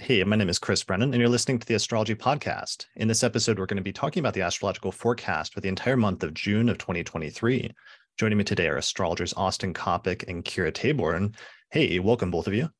[0.00, 2.86] Hey, my name is Chris Brennan, and you're listening to the Astrology Podcast.
[2.94, 5.96] In this episode, we're going to be talking about the astrological forecast for the entire
[5.96, 7.68] month of June of 2023.
[8.16, 11.34] Joining me today are astrologers Austin Coppock and Kirah Tabourn.
[11.72, 12.70] Hey, welcome, both of you.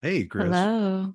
[0.00, 0.46] Hey, Chris.
[0.46, 1.12] Hello.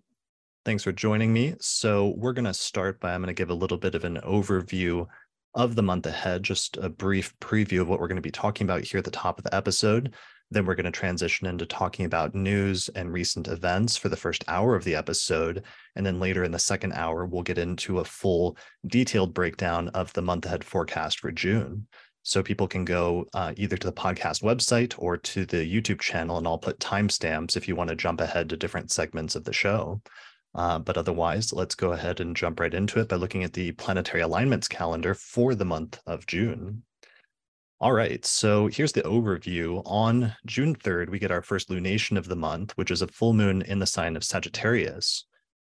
[0.66, 1.56] Thanks for joining me.
[1.60, 4.20] So, we're going to start by I'm going to give a little bit of an
[4.24, 5.08] overview
[5.56, 8.66] of the month ahead, just a brief preview of what we're going to be talking
[8.66, 10.14] about here at the top of the episode.
[10.54, 14.44] Then we're going to transition into talking about news and recent events for the first
[14.48, 15.64] hour of the episode.
[15.96, 18.56] And then later in the second hour, we'll get into a full
[18.86, 21.88] detailed breakdown of the month ahead forecast for June.
[22.22, 26.38] So people can go uh, either to the podcast website or to the YouTube channel,
[26.38, 29.54] and I'll put timestamps if you want to jump ahead to different segments of the
[29.54, 30.02] show.
[30.54, 33.72] Uh, but otherwise, let's go ahead and jump right into it by looking at the
[33.72, 36.84] planetary alignments calendar for the month of June.
[37.84, 39.82] All right, so here's the overview.
[39.86, 43.34] On June 3rd, we get our first lunation of the month, which is a full
[43.34, 45.26] moon in the sign of Sagittarius.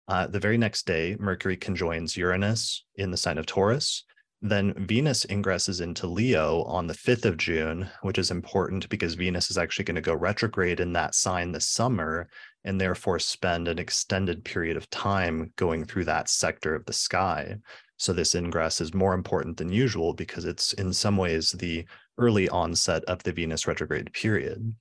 [0.08, 4.02] Uh, the very next day, Mercury conjoins Uranus in the sign of Taurus.
[4.42, 9.48] Then Venus ingresses into Leo on the 5th of June, which is important because Venus
[9.48, 12.28] is actually going to go retrograde in that sign this summer
[12.64, 17.56] and therefore spend an extended period of time going through that sector of the sky.
[18.00, 21.84] So this ingress is more important than usual because it's in some ways the
[22.20, 24.74] early onset of the Venus retrograde period.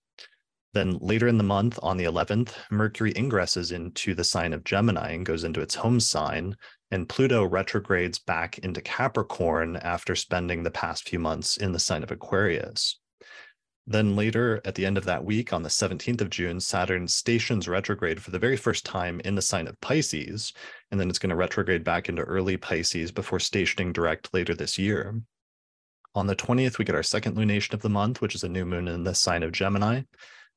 [0.73, 5.13] Then later in the month, on the 11th, Mercury ingresses into the sign of Gemini
[5.13, 6.55] and goes into its home sign,
[6.91, 12.03] and Pluto retrogrades back into Capricorn after spending the past few months in the sign
[12.03, 12.99] of Aquarius.
[13.87, 17.67] Then later at the end of that week, on the 17th of June, Saturn stations
[17.67, 20.53] retrograde for the very first time in the sign of Pisces.
[20.91, 24.77] And then it's going to retrograde back into early Pisces before stationing direct later this
[24.77, 25.19] year.
[26.15, 28.65] On the 20th, we get our second lunation of the month, which is a new
[28.65, 30.01] moon in the sign of Gemini.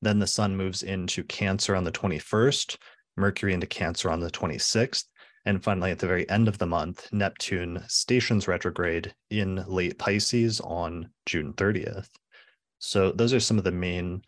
[0.01, 2.77] Then the sun moves into Cancer on the 21st,
[3.15, 5.05] Mercury into Cancer on the 26th.
[5.45, 10.59] And finally, at the very end of the month, Neptune stations retrograde in late Pisces
[10.61, 12.09] on June 30th.
[12.79, 14.23] So those are some of the main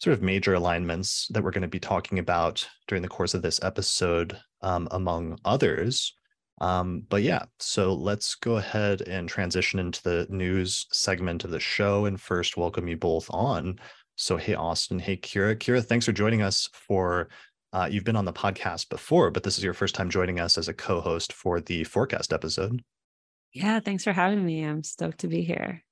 [0.00, 3.42] sort of major alignments that we're going to be talking about during the course of
[3.42, 6.14] this episode, um, among others.
[6.60, 11.60] Um, but yeah, so let's go ahead and transition into the news segment of the
[11.60, 13.78] show and first welcome you both on.
[14.16, 15.56] So, hey, Austin, hey, Kirah.
[15.56, 17.28] Kirah, thanks for joining us for.
[17.72, 20.56] Uh, you've been on the podcast before, but this is your first time joining us
[20.56, 22.82] as a co host for the forecast episode.
[23.52, 24.62] Yeah, thanks for having me.
[24.62, 25.82] I'm stoked to be here.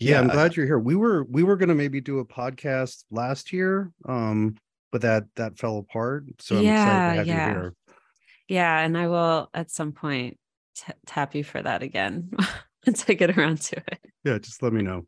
[0.00, 0.78] Yeah, yeah, I'm glad you're here.
[0.78, 4.56] We were we were gonna maybe do a podcast last year, um,
[4.90, 6.24] but that that fell apart.
[6.40, 7.48] So I'm yeah, excited to have yeah.
[7.48, 7.74] you here.
[8.48, 10.38] Yeah, and I will at some point
[10.74, 12.30] t- tap you for that again
[12.86, 14.00] once I get around to it.
[14.24, 15.06] Yeah, just let me know.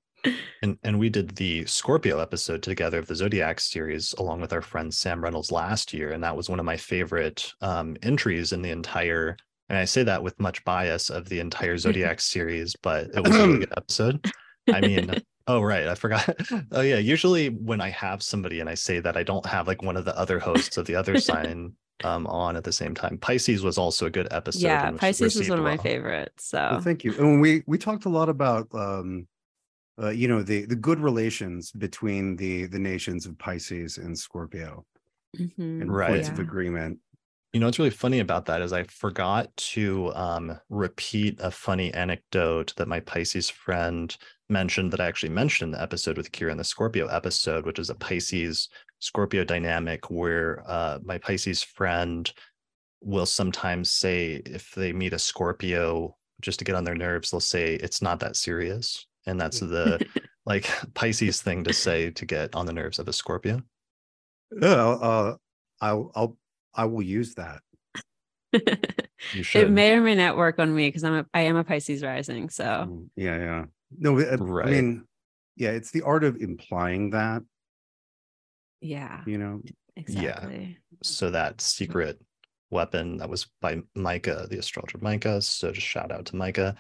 [0.63, 4.61] And and we did the Scorpio episode together of the Zodiac series along with our
[4.61, 8.61] friend Sam Reynolds last year, and that was one of my favorite um, entries in
[8.61, 9.37] the entire.
[9.71, 13.35] And I say that with much bias of the entire Zodiac series, but it was
[13.35, 14.31] a really good episode.
[14.71, 15.15] I mean,
[15.47, 16.37] oh right, I forgot.
[16.73, 19.83] Oh yeah, usually when I have somebody and I say that I don't have like
[19.83, 21.73] one of the other hosts of the other sign
[22.05, 23.19] um on at the same time.
[23.19, 24.63] Pisces was also a good episode.
[24.63, 25.83] Yeah, Pisces was one of my well.
[25.83, 26.47] favorites.
[26.47, 27.15] So well, thank you.
[27.19, 29.27] And we we talked a lot about um
[30.01, 34.85] uh, you know the the good relations between the the nations of Pisces and Scorpio
[35.37, 35.83] mm-hmm.
[35.83, 36.11] and right.
[36.11, 36.35] points yeah.
[36.35, 36.99] of agreement.
[37.53, 41.93] You know what's really funny about that is I forgot to um, repeat a funny
[41.93, 44.17] anecdote that my Pisces friend
[44.51, 47.79] mentioned that I actually mentioned in the episode with Kirah in the Scorpio episode, which
[47.79, 48.69] is a Pisces
[48.99, 52.31] Scorpio dynamic where uh, my Pisces friend
[53.03, 57.41] will sometimes say if they meet a Scorpio just to get on their nerves, they'll
[57.41, 60.05] say it's not that serious, and that's the
[60.47, 63.63] like Pisces thing to say to get on the nerves of a Scorpio.
[64.61, 65.37] Yeah, uh,
[65.81, 66.37] I'll I'll
[66.75, 67.61] I will use that.
[68.53, 72.03] it may or may not work on me because I'm a I am a Pisces
[72.03, 72.51] rising.
[72.51, 73.65] So mm, yeah, yeah.
[73.97, 74.67] No, right.
[74.67, 75.05] I mean,
[75.57, 77.43] yeah, it's the art of implying that.
[78.81, 79.23] Yeah.
[79.27, 79.63] You know.
[79.97, 80.79] Exactly.
[80.91, 80.97] Yeah.
[81.03, 82.21] So that secret
[82.71, 85.43] weapon that was by Micah, the astrologer Micah.
[85.43, 86.77] So just shout out to Micah.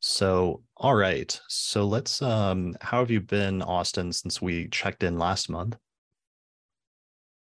[0.00, 1.40] So all right.
[1.48, 5.76] So let's um how have you been, Austin, since we checked in last month?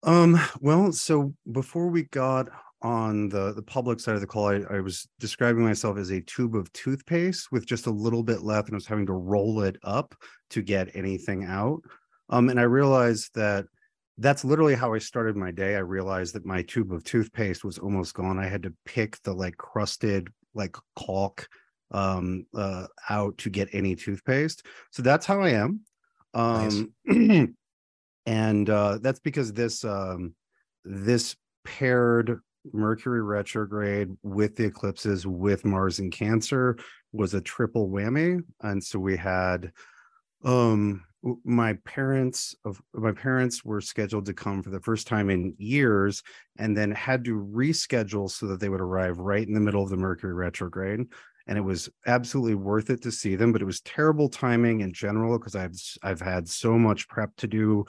[0.02, 2.48] Um, well, so before we got
[2.82, 6.20] on the the public side of the call, I, I, was describing myself as a
[6.20, 9.62] tube of toothpaste with just a little bit left, and I was having to roll
[9.62, 10.14] it up
[10.50, 11.80] to get anything out.
[12.28, 13.66] Um, and I realized that
[14.18, 15.76] that's literally how I started my day.
[15.76, 18.38] I realized that my tube of toothpaste was almost gone.
[18.38, 21.48] I had to pick the like crusted like caulk
[21.90, 24.66] um uh out to get any toothpaste.
[24.90, 25.80] So that's how I am.
[26.34, 27.48] Um nice.
[28.28, 30.34] and uh, that's because this um,
[30.84, 31.34] this
[31.64, 32.40] paired
[32.72, 36.76] Mercury retrograde with the eclipses with Mars in Cancer
[37.12, 38.40] was a triple whammy.
[38.60, 39.72] And so we had
[40.44, 41.04] um
[41.44, 46.22] my parents of my parents were scheduled to come for the first time in years
[46.58, 49.90] and then had to reschedule so that they would arrive right in the middle of
[49.90, 51.00] the mercury retrograde
[51.48, 54.92] and it was absolutely worth it to see them but it was terrible timing in
[54.92, 55.74] general because i've
[56.04, 57.84] i've had so much prep to do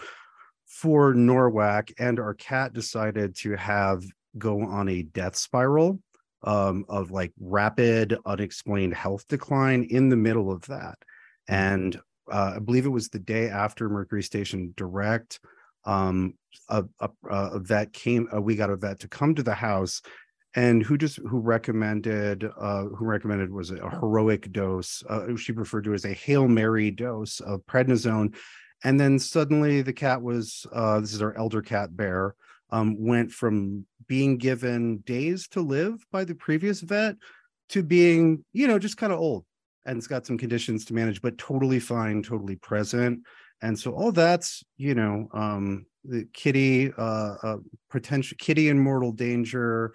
[0.66, 4.04] for NORWAC and our cat decided to have
[4.38, 6.00] go on a death spiral
[6.44, 10.98] um, of like rapid unexplained health decline in the middle of that
[11.50, 11.56] mm-hmm.
[11.56, 12.00] and
[12.32, 15.40] uh, I believe it was the day after Mercury Station Direct.
[15.86, 16.36] Um,
[16.68, 20.02] a, a, a vet came, uh, we got a vet to come to the house,
[20.56, 25.04] and who just who recommended uh, who recommended was a heroic dose.
[25.08, 28.36] Uh, she referred to as a hail mary dose of prednisone,
[28.84, 32.36] and then suddenly the cat was uh, this is our elder cat bear
[32.72, 37.16] um, went from being given days to live by the previous vet
[37.70, 39.46] to being you know just kind of old
[39.86, 43.22] and it's got some conditions to manage, but totally fine, totally present.
[43.62, 47.58] And so all that's, you know, um, the kitty, uh, uh
[47.90, 49.94] potential kitty in mortal danger,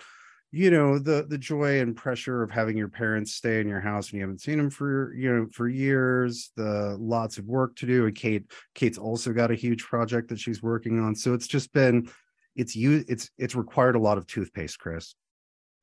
[0.51, 4.09] you know, the the joy and pressure of having your parents stay in your house
[4.09, 7.87] and you haven't seen them for you know for years, the lots of work to
[7.87, 8.07] do.
[8.07, 8.45] And Kate,
[8.75, 11.15] Kate's also got a huge project that she's working on.
[11.15, 12.11] So it's just been
[12.57, 15.15] it's you it's it's required a lot of toothpaste, Chris.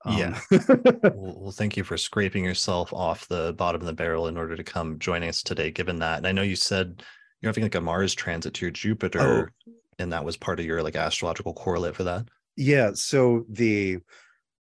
[0.06, 0.40] Um, yeah.
[1.14, 4.64] well, thank you for scraping yourself off the bottom of the barrel in order to
[4.64, 6.18] come joining us today, given that.
[6.18, 7.04] And I know you said
[7.40, 9.74] you're having like a Mars transit to your Jupiter, oh.
[10.00, 12.28] and that was part of your like astrological correlate for that.
[12.56, 12.92] Yeah.
[12.94, 14.00] So the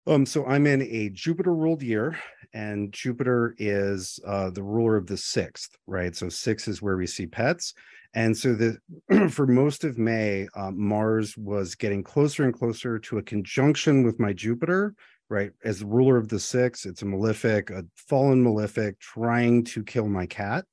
[0.07, 2.19] um, so I'm in a Jupiter ruled year,
[2.55, 6.17] and Jupiter is uh the ruler of the sixth, right?
[6.17, 7.75] So six is where we see pets.
[8.15, 13.19] And so the for most of May, uh, Mars was getting closer and closer to
[13.19, 14.95] a conjunction with my Jupiter,
[15.29, 15.53] right?
[15.65, 20.27] As ruler of the six, it's a malefic, a fallen malefic trying to kill my
[20.27, 20.65] cat.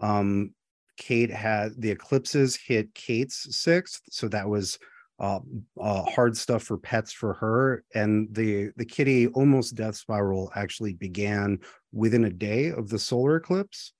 [0.00, 0.52] Um,
[0.96, 4.78] Kate had the eclipses hit Kate's sixth, so that was
[5.18, 5.40] uh,
[5.80, 7.84] uh, hard stuff for pets for her.
[7.94, 11.58] And the the kitty almost death spiral actually began
[11.92, 13.92] within a day of the solar eclipse.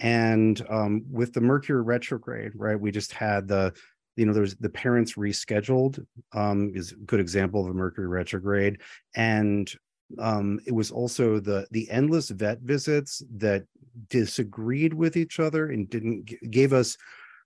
[0.00, 3.72] And um, with the Mercury retrograde, right, we just had the
[4.16, 8.80] you know there's the parents rescheduled um, is a good example of a mercury retrograde.
[9.14, 9.72] And
[10.18, 13.64] um, it was also the the endless vet visits that
[14.08, 16.96] disagreed with each other and didn't gave us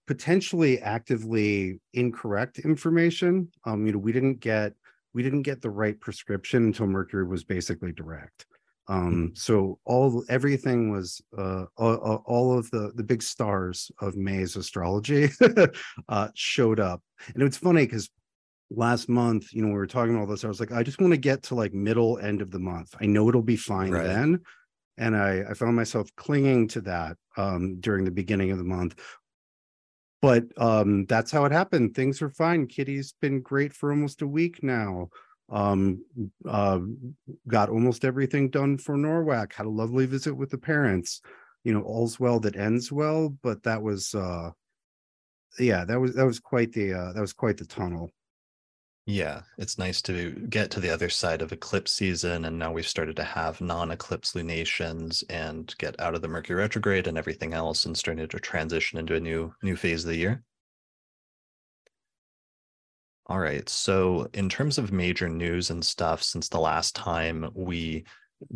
[0.07, 3.51] potentially actively incorrect information.
[3.65, 4.73] Um, you know we didn't get
[5.13, 8.47] we didn't get the right prescription until mercury was basically direct
[8.89, 14.57] um so all everything was uh all, all, of the the big stars of may's
[14.57, 15.31] astrology
[16.09, 17.03] uh showed up.
[17.33, 18.11] And it's funny because
[18.71, 21.13] last month you know we were talking all this i was like i just want
[21.13, 22.95] to get to like middle end of the month.
[23.01, 24.07] I know it'll be fine right.
[24.07, 24.41] then.
[24.99, 28.99] And i i found myself clinging to that um during the beginning of the month.
[30.21, 31.95] But um that's how it happened.
[31.95, 32.67] Things are fine.
[32.67, 35.09] Kitty's been great for almost a week now
[35.51, 36.03] um
[36.49, 36.81] uh
[37.47, 41.21] got almost everything done for NORWAC had a lovely visit with the parents.
[41.65, 44.51] You know all's well that ends well but that was uh
[45.59, 48.11] yeah that was that was quite the uh that was quite the tunnel.
[49.07, 52.89] Yeah it's nice to get to the other side of eclipse season and now we've
[52.89, 57.85] started to have non-eclipse lunations and get out of the mercury retrograde and everything else
[57.85, 60.43] and starting to transition into a new new phase of the year
[63.27, 63.67] all right.
[63.69, 68.05] So, in terms of major news and stuff, since the last time we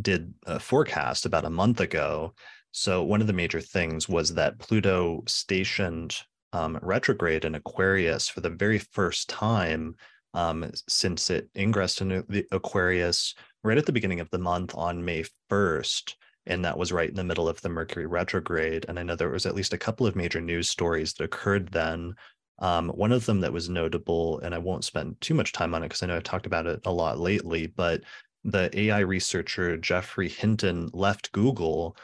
[0.00, 2.34] did a forecast about a month ago,
[2.70, 6.16] so one of the major things was that Pluto stationed
[6.52, 9.96] um, retrograde in Aquarius for the very first time
[10.34, 13.34] um, since it ingressed into the Aquarius
[13.64, 16.14] right at the beginning of the month on May 1st.
[16.46, 18.86] And that was right in the middle of the Mercury retrograde.
[18.88, 21.68] And I know there was at least a couple of major news stories that occurred
[21.68, 22.14] then
[22.60, 25.82] um, one of them that was notable, and I won't spend too much time on
[25.82, 28.02] it because I know I've talked about it a lot lately, but
[28.44, 31.96] the AI researcher Geoffrey Hinton left Google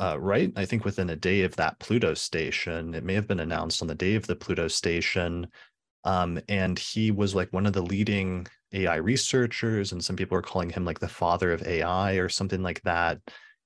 [0.00, 2.94] uh, right, I think within a day of that Pluto station.
[2.94, 5.46] It may have been announced on the day of the Pluto station.
[6.04, 10.42] Um, and he was like one of the leading AI researchers, and some people are
[10.42, 13.18] calling him like the father of AI or something like that.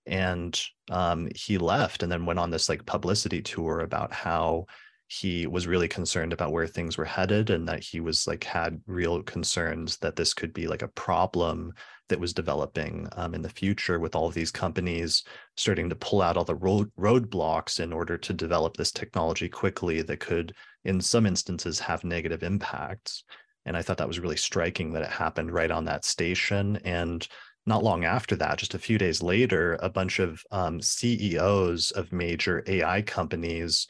[0.07, 4.67] And um, he left and then went on this like publicity tour about how
[5.11, 8.81] he was really concerned about where things were headed and that he was like had
[8.87, 11.73] real concerns that this could be like a problem
[12.11, 15.25] that was developing um, in the future with all of these companies
[15.57, 20.03] starting to pull out all the road roadblocks in order to develop this technology quickly
[20.03, 23.25] that could in some instances have negative impacts
[23.65, 26.77] And I thought that was really striking that it happened right on that station.
[26.85, 27.27] And
[27.67, 32.13] not long after that, just a few days later, a bunch of um, CEOs of
[32.13, 33.87] major AI companies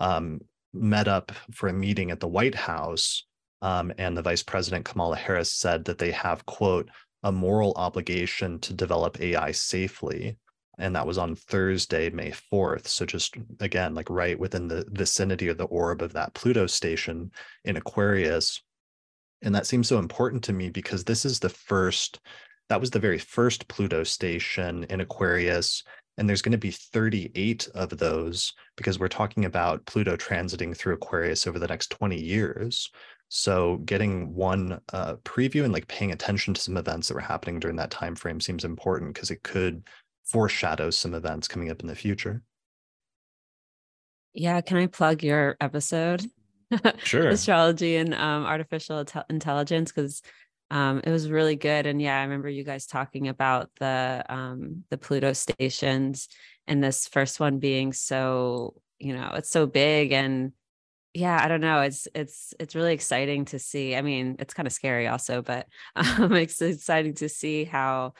[0.00, 0.40] um,
[0.74, 3.24] met up for a meeting at the White House.
[3.62, 6.90] Um, and the Vice President Kamala Harris said that they have, quote,
[7.22, 10.36] a moral obligation to develop AI safely.
[10.78, 12.86] And that was on Thursday, May 4th.
[12.86, 17.30] So, just again, like right within the vicinity of the orb of that Pluto station
[17.64, 18.60] in Aquarius.
[19.40, 22.20] And that seems so important to me because this is the first,
[22.68, 25.84] that was the very first Pluto station in Aquarius.
[26.16, 30.94] And there's going to be 38 of those because we're talking about Pluto transiting through
[30.94, 32.90] Aquarius over the next 20 years.
[33.28, 37.58] So getting one uh, preview and like paying attention to some events that were happening
[37.58, 39.82] during that time frame seems important because it could
[40.24, 42.42] foreshadow some events coming up in the future.
[44.34, 46.24] Yeah, can I plug your episode?
[46.98, 47.28] Sure.
[47.30, 50.22] Astrology and um, artificial intelligence because
[50.74, 51.86] um, it was really good.
[51.86, 56.28] And yeah, I remember you guys talking about the um, the Pluto stations
[56.66, 60.52] and this first one being so you know it's so big and
[61.12, 64.66] yeah i don't know it's it's it's really exciting to see i mean it's kind
[64.66, 65.66] of scary also but
[65.96, 68.12] um, it's exciting to see how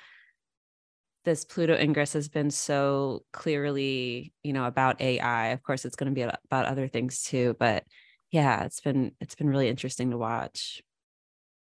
[1.25, 5.49] this Pluto ingress has been so clearly, you know, about AI.
[5.49, 7.84] Of course, it's going to be about other things too, but
[8.30, 10.82] yeah, it's been it's been really interesting to watch.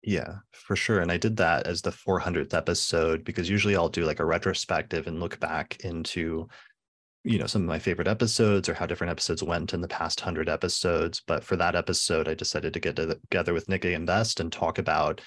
[0.03, 1.01] Yeah, for sure.
[1.01, 5.07] And I did that as the 400th episode because usually I'll do like a retrospective
[5.07, 6.49] and look back into
[7.25, 10.21] you know some of my favorite episodes or how different episodes went in the past
[10.21, 14.41] 100 episodes but for that episode i decided to get together with Nick Dagan Best
[14.41, 15.21] and talk about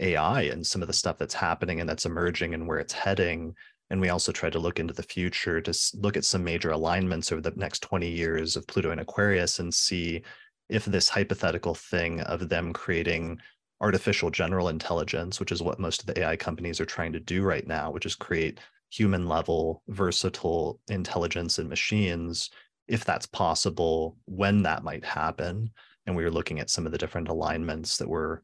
[0.00, 3.54] ai and some of the stuff that's happening and that's emerging and where it's heading
[3.90, 7.30] and we also try to look into the future to look at some major alignments
[7.30, 10.22] over the next 20 years of Pluto and Aquarius and see
[10.70, 13.38] if this hypothetical thing of them creating
[13.82, 17.42] artificial general intelligence, which is what most of the AI companies are trying to do
[17.42, 18.60] right now, which is create
[18.90, 22.50] human level versatile intelligence in machines,
[22.88, 25.70] if that's possible, when that might happen.
[26.06, 28.42] And we were looking at some of the different alignments that were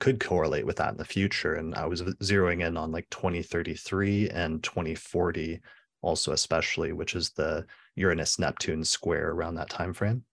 [0.00, 1.54] could correlate with that in the future.
[1.54, 5.60] And I was zeroing in on like 2033 and 2040
[6.02, 7.64] also especially, which is the
[7.96, 10.24] Uranus Neptune square around that time frame.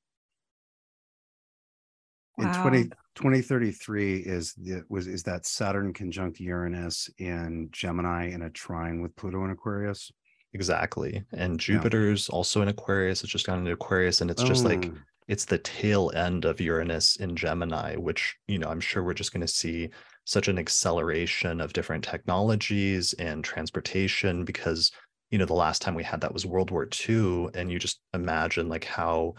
[2.38, 2.54] Wow.
[2.54, 8.50] In 20, 2033 is the was is that Saturn conjunct Uranus in Gemini in a
[8.50, 10.12] trine with Pluto in Aquarius.
[10.53, 11.24] Exactly.
[11.34, 12.36] And Jupiter's yeah.
[12.36, 13.24] also in Aquarius.
[13.24, 16.62] It's just gone into Aquarius and it's just like oh it's the tail end of
[16.62, 19.89] Uranus in Gemini, which, you know, I'm sure we're just going to see
[20.25, 24.91] such an acceleration of different technologies and transportation because,
[25.31, 27.48] you know, the last time we had that was World War II.
[27.55, 29.34] And you just imagine like how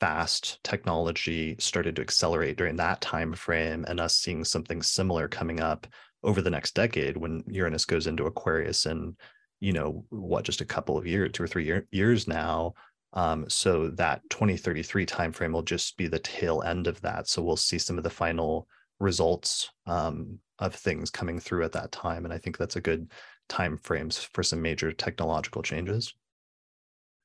[0.00, 5.60] fast technology started to accelerate during that time frame and us seeing something similar coming
[5.60, 5.86] up
[6.22, 9.16] over the next decade when Uranus goes into Aquarius and
[9.60, 12.74] you know what just a couple of years two or three year, years now
[13.14, 17.28] um, so that 2033 timeframe will just be the tail end of that.
[17.28, 18.68] So we'll see some of the final
[19.00, 22.24] results um, of things coming through at that time.
[22.24, 23.10] And I think that's a good
[23.48, 26.14] time frames for some major technological changes.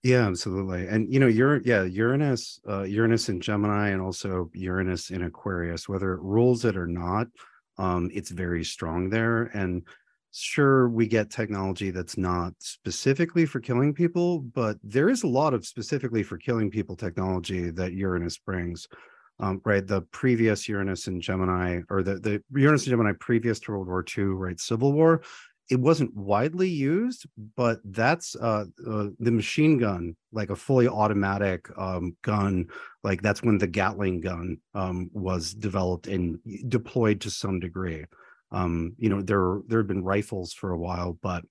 [0.04, 0.88] Yeah, absolutely.
[0.88, 5.88] And you know, you're yeah, Uranus, uh, Uranus in Gemini, and also Uranus in Aquarius.
[5.88, 7.28] Whether it rules it or not,
[7.78, 9.44] um, it's very strong there.
[9.54, 9.84] And
[10.32, 15.54] sure we get technology that's not specifically for killing people but there is a lot
[15.54, 18.88] of specifically for killing people technology that uranus brings
[19.40, 23.70] um, right the previous uranus in gemini or the, the uranus in gemini previous to
[23.72, 25.22] world war ii right civil war
[25.70, 31.68] it wasn't widely used but that's uh, uh, the machine gun like a fully automatic
[31.78, 32.66] um, gun
[33.04, 36.38] like that's when the gatling gun um, was developed and
[36.70, 38.06] deployed to some degree
[38.54, 41.44] um, you know, there there had been rifles for a while, but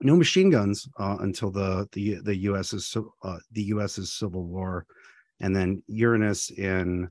[0.00, 4.84] no machine guns uh, until the the the U.S.'s uh, the U.S.'s Civil War,
[5.40, 7.08] and then Uranus in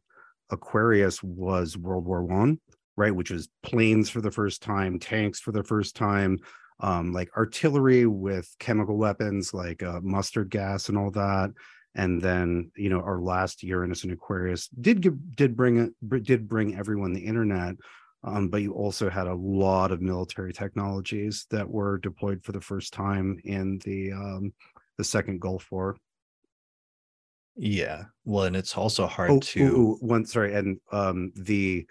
[0.52, 2.60] Aquarius was World War One,
[2.96, 3.16] right?
[3.16, 6.40] Which was planes for the first time, tanks for the first time,
[6.80, 11.52] um, like artillery with chemical weapons like uh, mustard gas and all that.
[11.96, 16.76] And then you know our last Uranus and Aquarius did give, did bring did bring
[16.76, 17.76] everyone the internet,
[18.24, 22.62] um, but you also had a lot of military technologies that were deployed for the
[22.62, 24.54] first time in the um,
[24.98, 25.98] the second Gulf War.
[27.56, 31.86] Yeah, well, and it's also hard oh, to ooh, one sorry, and um, the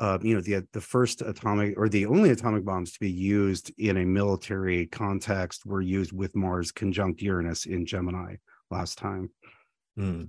[0.00, 3.72] uh, you know the the first atomic or the only atomic bombs to be used
[3.78, 8.36] in a military context were used with Mars conjunct Uranus in Gemini
[8.70, 9.30] last time.
[9.96, 10.24] Hmm.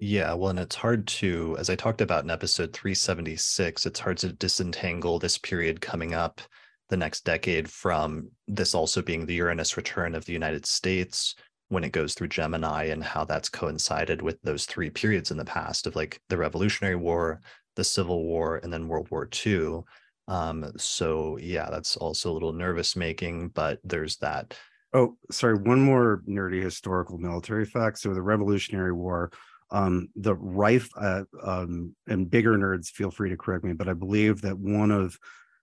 [0.00, 4.16] Yeah, well, and it's hard to, as I talked about in episode 376, it's hard
[4.18, 6.40] to disentangle this period coming up
[6.88, 11.34] the next decade from this also being the Uranus return of the United States
[11.68, 15.44] when it goes through Gemini and how that's coincided with those three periods in the
[15.44, 17.40] past of like the Revolutionary War,
[17.78, 19.82] the Civil War, and then World War II.
[20.26, 24.58] Um, so yeah, that's also a little nervous making, but there's that.
[24.92, 28.00] Oh, sorry, one more nerdy historical military fact.
[28.00, 29.30] So the Revolutionary War,
[29.70, 33.92] um, the rife uh, um, and bigger nerds feel free to correct me, but I
[33.92, 35.16] believe that one of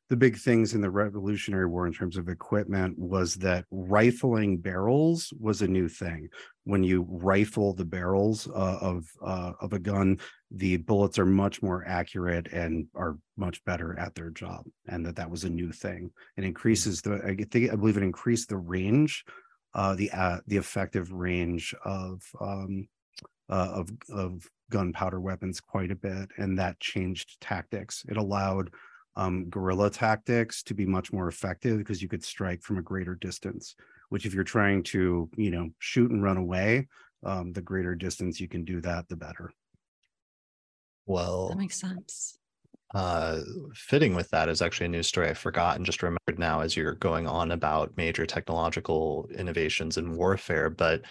[0.09, 5.33] the big things in the Revolutionary War in terms of equipment was that rifling barrels
[5.39, 6.29] was a new thing.
[6.63, 10.19] When you rifle the barrels uh, of uh, of a gun,
[10.51, 15.15] the bullets are much more accurate and are much better at their job, and that
[15.15, 16.11] that was a new thing.
[16.37, 16.47] It hmm.
[16.47, 19.23] increases the I think I believe it increased the range,
[19.73, 22.87] uh, the uh, the effective range of um,
[23.49, 28.03] uh, of of gunpowder weapons quite a bit, and that changed tactics.
[28.07, 28.69] It allowed
[29.15, 33.15] um, guerrilla tactics to be much more effective because you could strike from a greater
[33.15, 33.75] distance.
[34.09, 36.87] Which, if you're trying to, you know, shoot and run away,
[37.23, 39.51] um, the greater distance you can do that, the better.
[41.07, 42.37] Well, that makes sense.
[42.93, 43.41] Uh,
[43.73, 46.77] fitting with that is actually a news story I forgot and just remembered now as
[46.77, 50.69] you're going on about major technological innovations in warfare.
[50.69, 51.01] But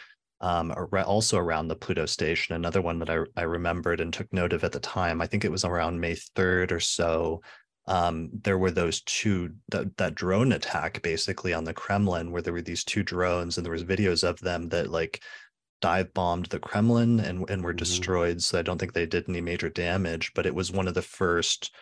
[0.40, 4.52] um, also around the Pluto station, another one that I, I remembered and took note
[4.52, 5.20] of at the time.
[5.20, 7.42] I think it was around May 3rd or so
[7.86, 12.52] um, there were those two that, that drone attack basically on the Kremlin, where there
[12.52, 15.22] were these two drones, and there was videos of them that like
[15.82, 17.78] dive bombed the Kremlin and and were mm-hmm.
[17.78, 18.42] destroyed.
[18.42, 21.02] So I don't think they did any major damage, but it was one of the
[21.02, 21.74] first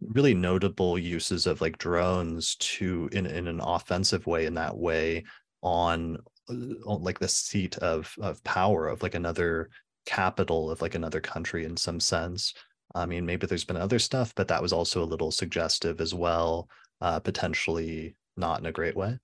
[0.00, 5.24] really notable uses of like drones to in in an offensive way in that way
[5.62, 6.18] on,
[6.50, 6.54] uh,
[6.86, 9.70] on like the seat of of power of like another
[10.06, 12.52] capital of like another country in some sense
[12.96, 16.14] I mean, maybe there's been other stuff, but that was also a little suggestive as
[16.14, 16.68] well,
[17.00, 19.18] uh, potentially not in a great way.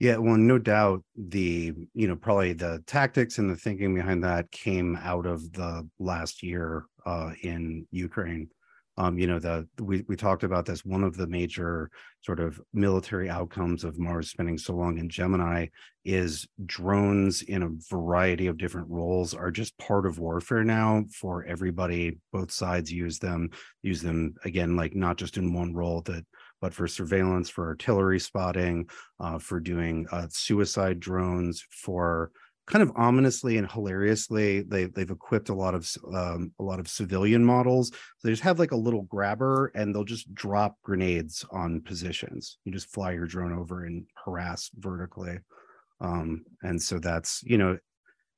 [0.00, 4.50] Yeah, well, no doubt the, you know, probably the tactics and the thinking behind that
[4.50, 8.48] came out of the last year uh, in Ukraine
[9.00, 10.84] um, you know, the we we talked about this.
[10.84, 15.68] One of the major sort of military outcomes of Mars spending so long in Gemini
[16.04, 21.44] is drones in a variety of different roles are just part of warfare now for
[21.44, 22.18] everybody.
[22.30, 23.48] Both sides use them,
[23.80, 26.26] use them again, like not just in one role that
[26.60, 28.86] but for surveillance, for artillery spotting,
[29.18, 32.32] uh, for doing uh, suicide drones, for
[32.66, 36.88] kind of ominously and hilariously they they've equipped a lot of um, a lot of
[36.88, 37.88] civilian models.
[37.88, 42.58] So they just have like a little grabber and they'll just drop grenades on positions.
[42.64, 45.38] You just fly your drone over and harass vertically.
[46.00, 47.78] Um, and so that's you know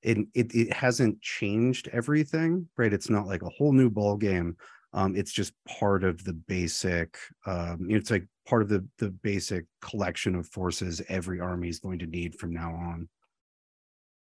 [0.03, 2.93] it, it it hasn't changed everything right?
[2.93, 4.57] It's not like a whole new ball game
[4.95, 9.65] um, it's just part of the basic um, it's like part of the the basic
[9.81, 13.09] collection of forces every army is going to need from now on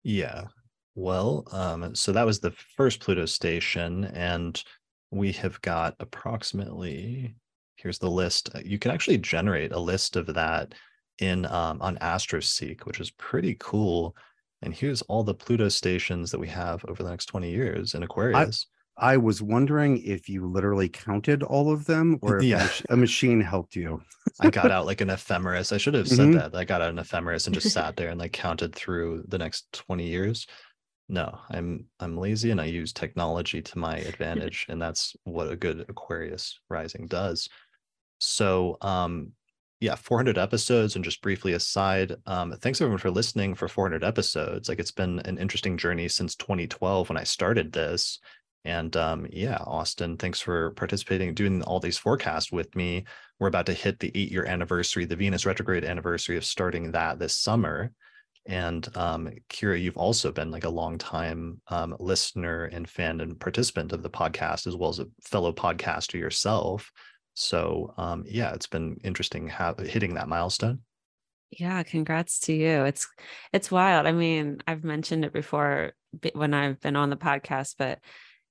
[0.04, 0.44] yeah.
[0.94, 4.62] Well, um, so that was the first Pluto station, and
[5.10, 7.34] we have got approximately.
[7.76, 8.50] Here's the list.
[8.54, 10.74] Uh, you can actually generate a list of that
[11.18, 14.16] in um, on AstroSeek, which is pretty cool.
[14.62, 18.02] And here's all the Pluto stations that we have over the next 20 years in
[18.02, 18.66] Aquarius.
[18.96, 22.68] I was wondering if you literally counted all of them or if yeah.
[22.88, 24.02] a machine helped you.
[24.40, 25.72] I got out like an ephemeris.
[25.72, 26.38] I should have said mm-hmm.
[26.38, 26.54] that.
[26.54, 29.72] I got out an ephemeris and just sat there and like counted through the next
[29.72, 30.46] 20 years.
[31.08, 35.56] No, I'm I'm lazy and I use technology to my advantage and that's what a
[35.56, 37.48] good Aquarius rising does.
[38.18, 39.32] So, um
[39.80, 44.68] yeah, 400 episodes and just briefly aside, um thanks everyone for listening for 400 episodes.
[44.68, 48.20] Like it's been an interesting journey since 2012 when I started this
[48.64, 53.04] and um, yeah, Austin, thanks for participating, doing all these forecasts with me.
[53.38, 57.18] We're about to hit the eight year anniversary, the Venus retrograde anniversary of starting that
[57.18, 57.92] this summer.
[58.46, 63.38] And um, Kirah, you've also been like a long time um, listener and fan and
[63.38, 66.90] participant of the podcast, as well as a fellow podcaster yourself.
[67.34, 70.80] So um, yeah, it's been interesting hitting that milestone.
[71.50, 72.84] Yeah, congrats to you.
[72.84, 73.06] It's
[73.52, 74.06] it's wild.
[74.06, 75.92] I mean, I've mentioned it before
[76.32, 78.00] when I've been on the podcast, but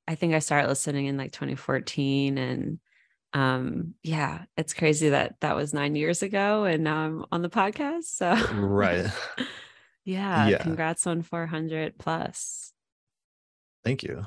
[0.07, 2.79] I think I started listening in like 2014 and
[3.33, 7.49] um yeah, it's crazy that that was 9 years ago and now I'm on the
[7.49, 8.03] podcast.
[8.03, 9.05] So Right.
[10.05, 12.73] yeah, yeah, congrats on 400 plus.
[13.83, 14.25] Thank you.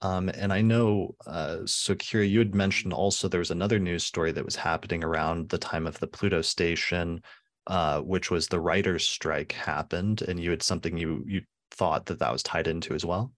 [0.00, 4.04] Um, and I know, uh, so Kirah, you had mentioned also there was another news
[4.04, 7.22] story that was happening around the time of the Pluto station,
[7.68, 12.18] uh, which was the writers' strike happened, and you had something you you thought that
[12.18, 13.32] that was tied into as well.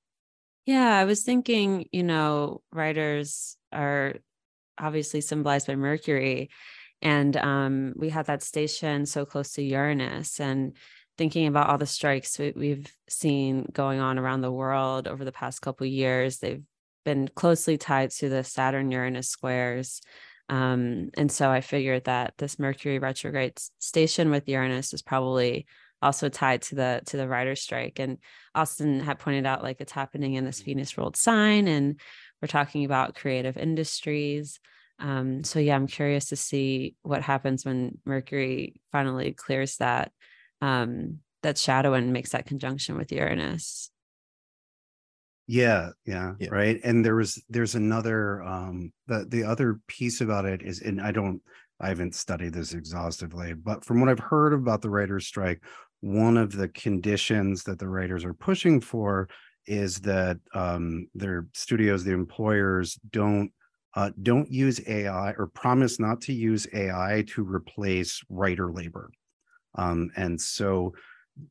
[0.67, 4.15] Yeah, I was thinking, you know, writers are
[4.79, 6.51] obviously symbolized by Mercury.
[7.03, 10.41] And um, we had that station so close to Uranus.
[10.41, 10.75] And
[11.19, 15.33] thinking about all the strikes we, have seen going on around the world over the
[15.33, 16.63] past couple years, they've
[17.05, 20.01] been closely tied to the Saturn Uranus squares.
[20.49, 25.67] Um, and so I figured that this Mercury retrograde station with Uranus is probably
[26.05, 27.99] also tied to the to the writer strike.
[27.99, 28.19] And
[28.55, 31.99] Austin had pointed out like it's happening in this Venus ruled sign, and
[32.41, 34.61] we're talking about creative industries.
[34.99, 40.13] Um, so yeah, I'm curious to see what happens when Mercury finally clears that
[40.61, 43.91] um, that shadow and makes that conjunction with Uranus.
[45.47, 46.81] Yeah, yeah, yeah, right.
[46.85, 51.11] And there was there's another um the the other piece about it is and I
[51.13, 51.43] don't
[51.81, 55.61] I haven't studied this exhaustively, but from what I've heard about the writers strike,
[56.01, 59.29] one of the conditions that the writers are pushing for
[59.67, 63.51] is that um their studios, the employers don't
[63.97, 69.09] uh, don't use AI or promise not to use AI to replace writer labor.
[69.77, 70.95] Um, and so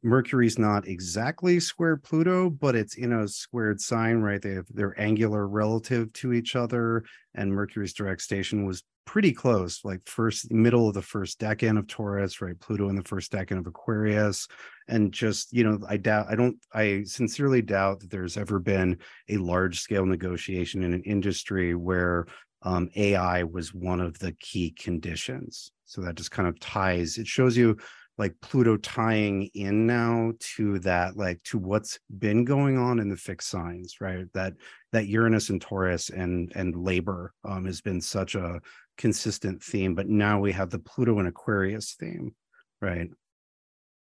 [0.01, 4.41] Mercury's not exactly square Pluto, but it's in a squared sign, right?
[4.41, 7.03] They have they're angular relative to each other,
[7.35, 11.87] and Mercury's direct station was pretty close, like first middle of the first decan of
[11.87, 12.59] Taurus, right?
[12.59, 14.47] Pluto in the first decan of Aquarius,
[14.87, 18.97] and just you know, I doubt, I don't, I sincerely doubt that there's ever been
[19.29, 22.25] a large scale negotiation in an industry where
[22.63, 25.71] um, AI was one of the key conditions.
[25.85, 27.17] So that just kind of ties.
[27.17, 27.77] It shows you
[28.17, 33.17] like Pluto tying in now to that, like to what's been going on in the
[33.17, 34.25] fixed signs, right?
[34.33, 34.53] That
[34.91, 38.61] that Uranus and Taurus and and labor um, has been such a
[38.97, 42.33] consistent theme, but now we have the Pluto and Aquarius theme,
[42.81, 43.09] right?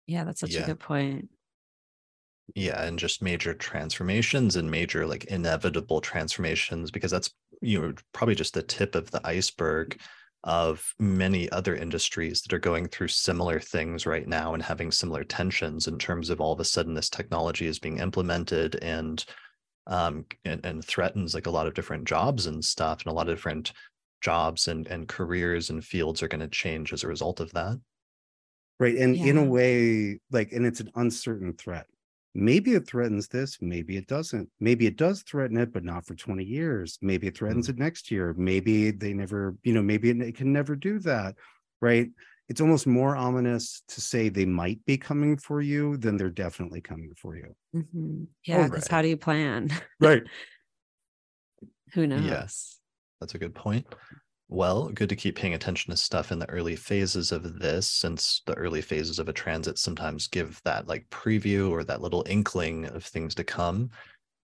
[0.07, 0.63] Yeah, that's such yeah.
[0.63, 1.29] a good point.
[2.53, 8.35] Yeah, and just major transformations and major like inevitable transformations because that's you know probably
[8.35, 9.99] just the tip of the iceberg
[10.43, 15.23] of many other industries that are going through similar things right now and having similar
[15.23, 19.25] tensions in terms of all of a sudden this technology is being implemented and
[19.87, 23.27] um, and, and threatens like a lot of different jobs and stuff and a lot
[23.27, 23.73] of different
[24.25, 27.79] jobs and, and careers and fields are going to change as a result of that.
[28.79, 29.27] Right and yeah.
[29.27, 31.85] in a way like and it's an uncertain threat.
[32.33, 34.49] Maybe it threatens this maybe it doesn't.
[34.59, 36.97] Maybe it does threaten it but not for 20 years.
[37.01, 37.81] Maybe it threatens mm-hmm.
[37.81, 38.33] it next year.
[38.35, 41.35] Maybe they never you know maybe it, it, can never do that
[41.81, 42.09] right?
[42.49, 46.81] It's almost more ominous to say they might be coming for you than they're definitely
[46.81, 47.55] coming for you.
[47.75, 48.23] Mm-hmm.
[48.45, 48.91] yeah because right.
[48.91, 49.69] how do you plan?
[50.01, 50.23] Right.
[51.93, 52.25] Who knows?
[52.25, 52.75] yes
[53.19, 53.85] that's a good point
[54.47, 58.43] well, good to keep paying attention to stuff in the early phases of this, since
[58.45, 62.85] the early phases of a transit sometimes give that like preview or that little inkling
[62.85, 63.89] of things to come.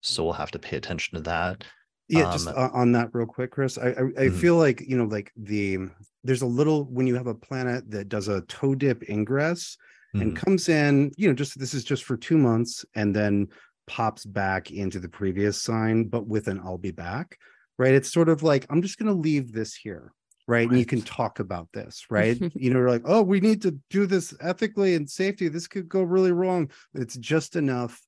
[0.01, 1.63] So we'll have to pay attention to that.
[2.07, 3.77] Yeah, um, just on that real quick, Chris.
[3.77, 4.37] I I, I mm-hmm.
[4.37, 5.77] feel like you know, like the
[6.23, 9.77] there's a little when you have a planet that does a toe dip ingress
[10.15, 10.21] mm-hmm.
[10.21, 13.49] and comes in, you know, just this is just for two months and then
[13.85, 17.37] pops back into the previous sign, but with an I'll be back
[17.77, 17.93] right?
[17.93, 20.13] It's sort of like, I'm just going to leave this here.
[20.47, 20.59] Right?
[20.59, 20.69] right.
[20.69, 22.37] And you can talk about this, right?
[22.55, 25.47] you know, like, oh, we need to do this ethically and safety.
[25.47, 26.71] This could go really wrong.
[26.93, 28.01] It's just enough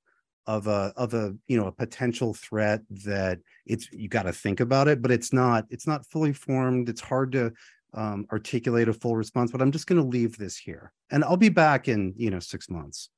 [0.46, 4.60] of a of a you know a potential threat that it's you got to think
[4.60, 7.52] about it but it's not it's not fully formed it's hard to
[7.94, 11.38] um, articulate a full response but i'm just going to leave this here and i'll
[11.38, 13.10] be back in you know six months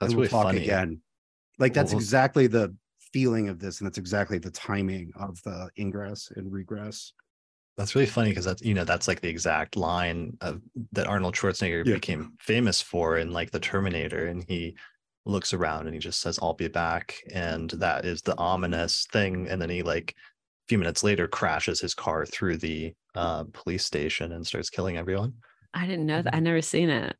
[0.00, 0.62] that's we'll really talk funny.
[0.62, 1.00] again
[1.58, 2.74] like that's well, exactly the
[3.14, 7.12] feeling of this and that's exactly the timing of the ingress and regress.
[7.76, 10.60] That's really funny because that's you know that's like the exact line of
[10.92, 11.94] that arnold schwarzenegger yeah.
[11.94, 14.76] became famous for in like the terminator and he
[15.26, 19.48] looks around and he just says i'll be back and that is the ominous thing
[19.48, 23.84] and then he like a few minutes later crashes his car through the uh, police
[23.84, 25.34] station and starts killing everyone.
[25.72, 26.34] I didn't know that.
[26.34, 27.16] I never seen it.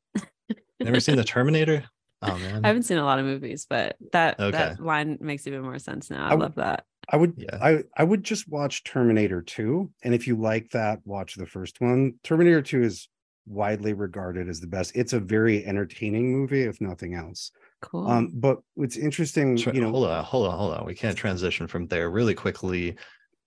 [0.81, 1.85] Never seen the terminator
[2.25, 2.65] Oh man.
[2.65, 4.51] I haven't seen a lot of movies, but that okay.
[4.51, 6.27] that line makes even more sense now.
[6.27, 6.85] I, I love that.
[7.09, 7.59] I would yeah.
[7.61, 11.81] I I would just watch Terminator 2 and if you like that watch the first
[11.81, 12.15] one.
[12.23, 13.09] Terminator 2 is
[13.47, 14.93] widely regarded as the best.
[14.95, 17.51] It's a very entertaining movie if nothing else.
[17.83, 18.09] Cool.
[18.09, 20.87] Um but what's interesting, you know, hold on, hold on, hold on.
[20.87, 22.97] We can't transition from there really quickly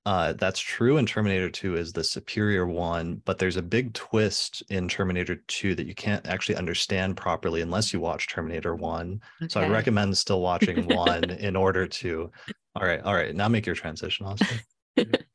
[0.08, 4.64] uh, that's true in Terminator 2 is the superior one, but there's a big twist
[4.70, 9.22] in Terminator 2 that you can't actually understand properly unless you watch Terminator 1.
[9.42, 9.50] Okay.
[9.50, 12.32] So I recommend still watching one in order to.
[12.78, 13.36] All right, all right.
[13.36, 14.60] Now make your transition, Austin.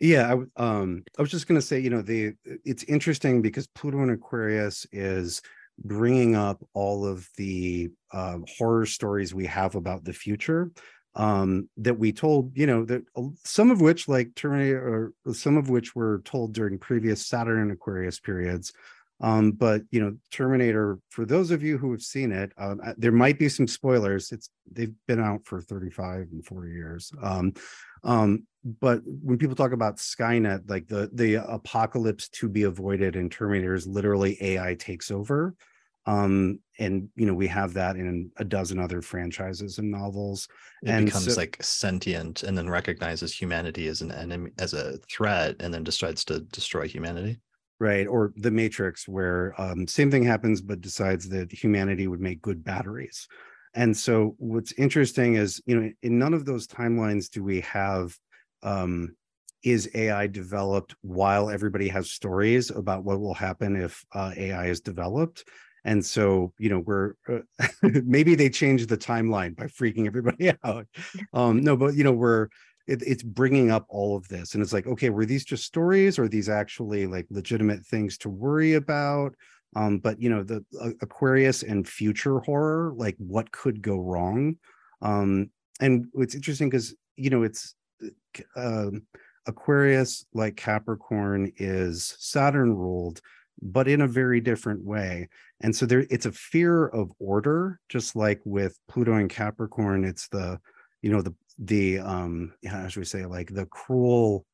[0.01, 2.33] yeah, I, um, I was just going to say, you know, the
[2.65, 5.43] it's interesting because Pluto and Aquarius is
[5.85, 10.71] bringing up all of the uh, horror stories we have about the future
[11.14, 13.03] um, that we told, you know, that
[13.44, 17.72] some of which, like Terminator, or some of which were told during previous Saturn and
[17.72, 18.72] Aquarius periods.
[19.20, 23.12] Um, but you know, Terminator, for those of you who have seen it, um, there
[23.12, 24.33] might be some spoilers.
[24.33, 27.12] It's they've been out for 35 and 40 years.
[27.22, 27.55] Um,
[28.03, 28.46] um,
[28.81, 33.75] but when people talk about Skynet, like the the apocalypse to be avoided in Terminator
[33.75, 35.55] is literally AI takes over
[36.07, 40.49] um and you know we have that in a dozen other franchises and novels.
[40.83, 44.99] It and becomes so, like sentient and then recognizes humanity as an enemy as a
[45.11, 47.41] threat and then decides to destroy humanity?
[47.79, 52.43] Right or the matrix where um same thing happens but decides that humanity would make
[52.43, 53.29] good batteries.
[53.75, 58.17] And so what's interesting is you know in none of those timelines do we have
[58.62, 59.17] um
[59.62, 64.81] is AI developed while everybody has stories about what will happen if uh, AI is
[64.81, 65.45] developed?
[65.85, 67.40] And so you know we're uh,
[67.83, 70.87] maybe they changed the timeline by freaking everybody out.
[71.33, 72.49] Um no but you know we're
[72.87, 76.18] it, it's bringing up all of this and it's like okay were these just stories?
[76.18, 79.35] Or these actually like legitimate things to worry about?
[79.75, 84.57] Um but you know the uh, aquarius and future horror like what could go wrong?
[85.01, 87.75] Um and it's interesting because you know it's
[88.57, 88.90] uh,
[89.47, 93.21] aquarius like capricorn is saturn ruled
[93.62, 95.29] but in a very different way.
[95.62, 100.29] And so there it's a fear of order, just like with Pluto and Capricorn, it's
[100.29, 100.59] the,
[101.03, 104.44] you know, the the um how should we say like the cruel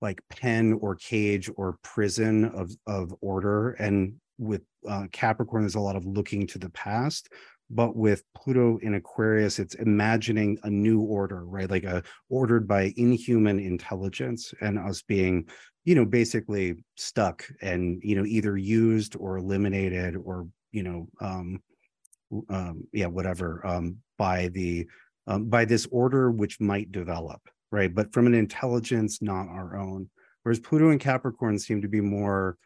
[0.00, 3.72] like pen or cage or prison of of order.
[3.72, 7.28] And with uh, Capricorn, there's a lot of looking to the past
[7.74, 12.92] but with pluto in aquarius it's imagining a new order right like a ordered by
[12.96, 15.46] inhuman intelligence and us being
[15.84, 21.60] you know basically stuck and you know either used or eliminated or you know um
[22.48, 24.86] um yeah whatever um by the
[25.26, 27.40] um, by this order which might develop
[27.72, 27.92] right?
[27.94, 30.08] But from an intelligence not our own.
[30.42, 32.56] Whereas pluto and capricorn seem to be more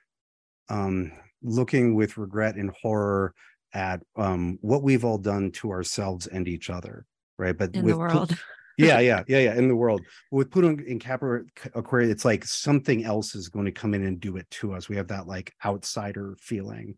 [0.68, 3.32] um looking with regret and horror
[3.72, 7.06] at um what we've all done to ourselves and each other
[7.38, 7.56] right?
[7.56, 8.38] But in with the world
[8.76, 9.54] yeah, yeah, yeah, yeah.
[9.54, 13.72] In the world with Pluto in Capricorn, Aquarius, it's like something else is going to
[13.72, 14.88] come in and do it to us.
[14.88, 16.96] We have that like outsider feeling.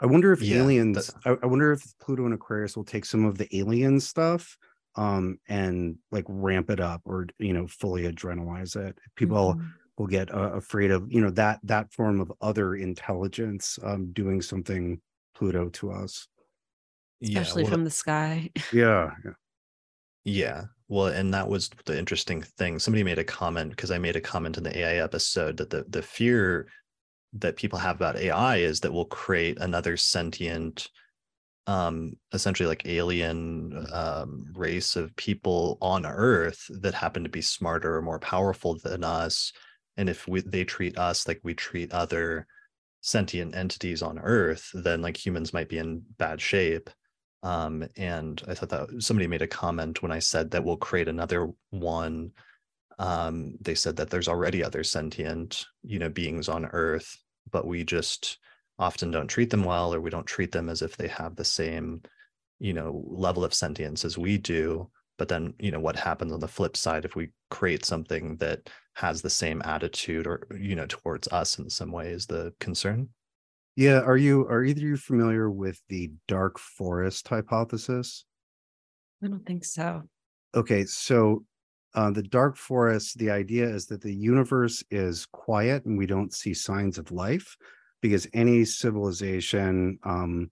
[0.00, 1.10] I wonder if yeah, aliens.
[1.24, 4.56] I, I, wonder if Pluto and Aquarius will take some of the alien stuff,
[4.94, 8.98] um, and like ramp it up, or you know, fully adrenalize it.
[9.14, 9.66] People mm-hmm.
[9.98, 14.40] will get uh, afraid of you know that that form of other intelligence um, doing
[14.42, 15.00] something
[15.34, 16.28] Pluto to us
[17.22, 18.50] especially yeah, well, from the sky.
[18.72, 19.32] Yeah, yeah.
[20.26, 20.64] Yeah.
[20.88, 22.78] Well, and that was the interesting thing.
[22.80, 25.84] Somebody made a comment because I made a comment in the AI episode that the
[25.88, 26.66] the fear
[27.34, 30.88] that people have about AI is that we'll create another sentient
[31.68, 37.96] um essentially like alien um race of people on earth that happen to be smarter
[37.96, 39.52] or more powerful than us
[39.96, 42.46] and if we, they treat us like we treat other
[43.02, 46.90] sentient entities on earth then like humans might be in bad shape
[47.46, 51.06] um, and I thought that somebody made a comment when I said that we'll create
[51.06, 52.32] another one.
[52.98, 57.16] Um, they said that there's already other sentient, you know, beings on Earth,
[57.52, 58.38] but we just
[58.80, 61.44] often don't treat them well, or we don't treat them as if they have the
[61.44, 62.02] same,
[62.58, 64.90] you know, level of sentience as we do.
[65.16, 68.68] But then, you know, what happens on the flip side if we create something that
[68.94, 73.08] has the same attitude or, you know, towards us in some way is the concern?
[73.76, 78.24] Yeah, are you are either you familiar with the dark forest hypothesis?
[79.22, 80.02] I don't think so.
[80.54, 81.44] Okay, so
[81.94, 86.32] uh, the dark forest, the idea is that the universe is quiet and we don't
[86.32, 87.56] see signs of life
[88.00, 90.50] because any civilization um,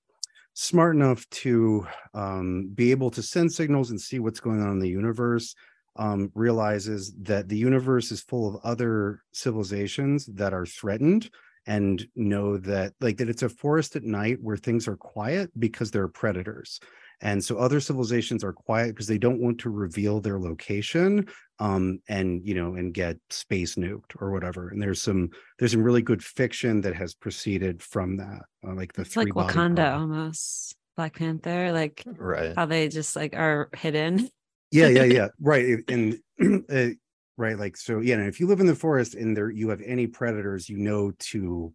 [0.52, 4.78] smart enough to um, be able to send signals and see what's going on in
[4.78, 5.54] the universe
[5.96, 11.30] um, realizes that the universe is full of other civilizations that are threatened
[11.66, 15.90] and know that like that it's a forest at night where things are quiet because
[15.90, 16.80] there are predators.
[17.20, 22.00] And so other civilizations are quiet because they don't want to reveal their location um,
[22.08, 24.68] and you know and get space nuked or whatever.
[24.68, 28.92] And there's some there's some really good fiction that has proceeded from that uh, like
[28.92, 32.54] the it's like wakanda almost black panther like right.
[32.56, 34.28] how they just like are hidden.
[34.70, 35.28] Yeah yeah yeah.
[35.40, 36.18] Right and
[36.70, 36.88] uh,
[37.36, 39.80] right like so yeah and if you live in the forest and there you have
[39.84, 41.72] any predators you know to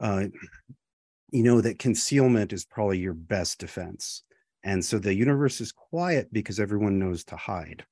[0.00, 0.24] uh
[1.30, 4.22] you know that concealment is probably your best defense
[4.62, 7.84] and so the universe is quiet because everyone knows to hide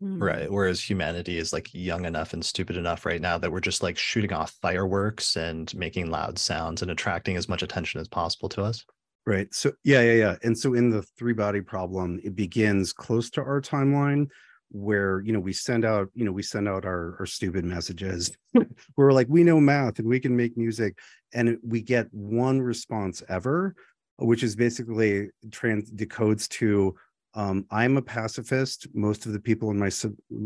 [0.00, 3.82] right whereas humanity is like young enough and stupid enough right now that we're just
[3.82, 8.48] like shooting off fireworks and making loud sounds and attracting as much attention as possible
[8.48, 8.84] to us
[9.26, 9.52] Right.
[9.52, 10.36] So yeah, yeah, yeah.
[10.44, 14.28] And so in the three body problem, it begins close to our timeline
[14.70, 18.36] where you know we send out you know we send out our, our stupid messages.
[18.96, 20.98] We're like we know math and we can make music
[21.32, 23.74] and we get one response ever
[24.18, 26.94] which is basically trans decodes to
[27.34, 28.86] um, i'm a pacifist.
[28.94, 29.90] Most of the people in my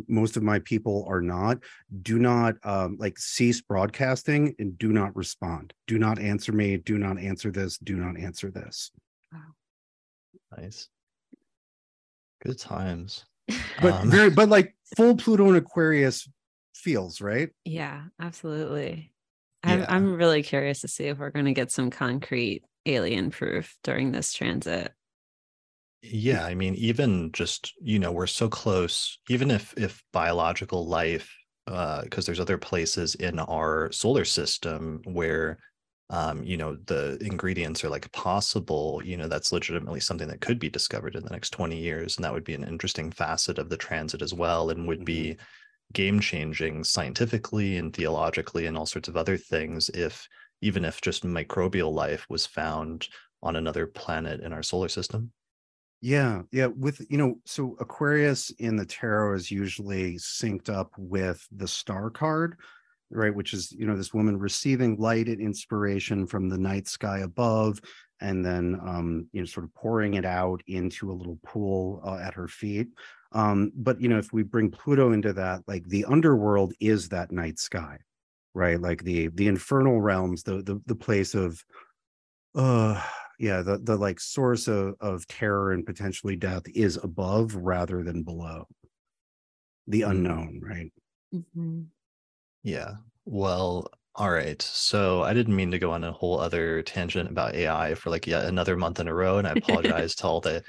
[0.08, 1.58] most of my people are not.
[2.02, 5.72] Do not um, like cease broadcasting and do not respond.
[5.86, 6.78] Do not answer me.
[6.78, 7.78] Do not answer this.
[7.78, 8.90] Do not answer this.
[9.32, 10.58] Wow.
[10.58, 10.88] Nice.
[12.42, 13.24] Good times
[13.80, 16.28] but um, very but like full pluto and aquarius
[16.74, 17.50] feels right?
[17.64, 19.12] Yeah absolutely.
[19.62, 19.86] I'm, yeah.
[19.88, 24.10] I'm really curious to see if we're going to get some concrete alien proof during
[24.10, 24.92] this transit.
[26.02, 31.36] Yeah i mean even just you know we're so close even if if biological life
[31.66, 35.58] because uh, there's other places in our solar system where
[36.10, 40.58] um, you know the ingredients are like possible you know that's legitimately something that could
[40.58, 43.68] be discovered in the next 20 years and that would be an interesting facet of
[43.68, 45.42] the transit as well and would be mm-hmm.
[45.92, 50.28] game changing scientifically and theologically and all sorts of other things if
[50.60, 53.08] even if just microbial life was found
[53.42, 55.30] on another planet in our solar system
[56.00, 61.46] yeah yeah with you know so aquarius in the tarot is usually synced up with
[61.52, 62.56] the star card
[63.10, 67.20] right which is you know this woman receiving light and inspiration from the night sky
[67.20, 67.80] above
[68.20, 72.16] and then um you know sort of pouring it out into a little pool uh,
[72.16, 72.88] at her feet
[73.32, 77.32] um but you know if we bring pluto into that like the underworld is that
[77.32, 77.98] night sky
[78.54, 81.62] right like the the infernal realms the the, the place of
[82.54, 83.00] uh
[83.38, 88.22] yeah the the like source of of terror and potentially death is above rather than
[88.22, 88.66] below
[89.86, 90.10] the mm-hmm.
[90.10, 90.92] unknown right
[91.34, 91.82] mm-hmm.
[92.62, 92.92] Yeah.
[93.24, 94.60] Well, all right.
[94.60, 98.26] So I didn't mean to go on a whole other tangent about AI for like
[98.26, 99.38] yet another month in a row.
[99.38, 100.62] And I apologize to all the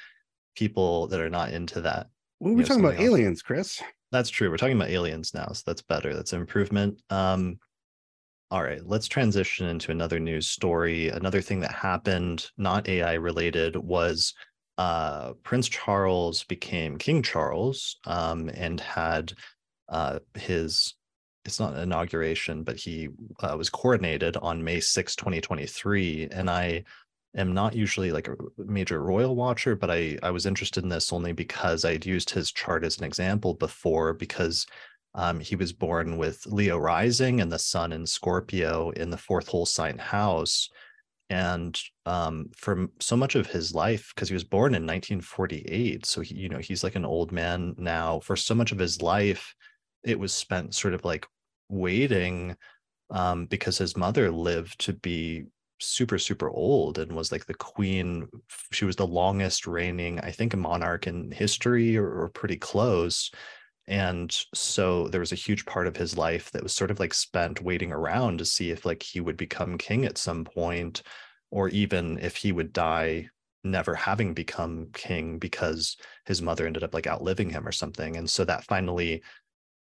[0.55, 2.07] people that are not into that.
[2.39, 3.03] Well, we're talking about else.
[3.03, 3.81] aliens, Chris.
[4.11, 4.49] That's true.
[4.49, 5.47] We're talking about aliens now.
[5.53, 6.13] So that's better.
[6.13, 7.01] That's improvement.
[7.09, 7.59] Um,
[8.49, 11.07] all right, let's transition into another news story.
[11.07, 14.33] Another thing that happened, not AI related, was
[14.77, 19.31] uh, Prince Charles became King Charles um, and had
[19.87, 20.95] uh, his
[21.45, 23.09] it's not an inauguration, but he
[23.41, 26.29] uh, was coronated on May 6, 2023.
[26.31, 26.83] And I
[27.35, 31.11] am not usually like a major royal watcher, but I, I was interested in this
[31.11, 34.65] only because I'd used his chart as an example before because
[35.13, 39.47] um, he was born with Leo rising and the sun in Scorpio in the fourth
[39.47, 40.69] whole sign house.
[41.29, 46.19] And um, for so much of his life, because he was born in 1948, so
[46.21, 48.19] he, you know he's like an old man now.
[48.19, 49.55] For so much of his life,
[50.03, 51.27] it was spent sort of like
[51.69, 52.55] waiting
[53.09, 55.45] um, because his mother lived to be
[55.79, 58.27] super super old and was like the queen.
[58.71, 63.31] She was the longest reigning i think a monarch in history or, or pretty close.
[63.87, 67.13] And so there was a huge part of his life that was sort of like
[67.13, 71.01] spent waiting around to see if like he would become king at some point
[71.49, 73.27] or even if he would die
[73.63, 78.17] never having become king because his mother ended up like outliving him or something.
[78.17, 79.23] And so that finally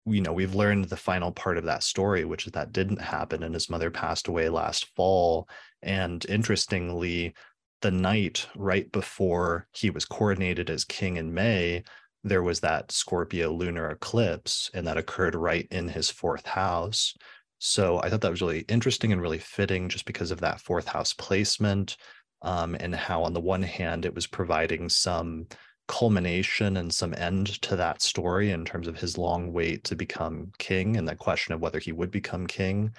[0.05, 3.43] you know we've learned the final part of that story which is that didn't happen
[3.43, 5.47] and his mother passed away last fall.
[5.81, 7.33] And interestingly
[7.81, 11.83] the night right before he was coronated as king in may
[12.23, 17.13] there was that scorpio lunar eclipse and that occurred right in his fourth house.
[17.59, 20.87] So i thought that was really interesting and really fitting just because of that fourth
[20.87, 21.97] house placement
[22.41, 25.47] um, and how on the one hand it was providing some
[25.89, 30.51] culmination and some end to that story in terms of his long wait to become
[30.59, 32.93] king and the question of whether he would become king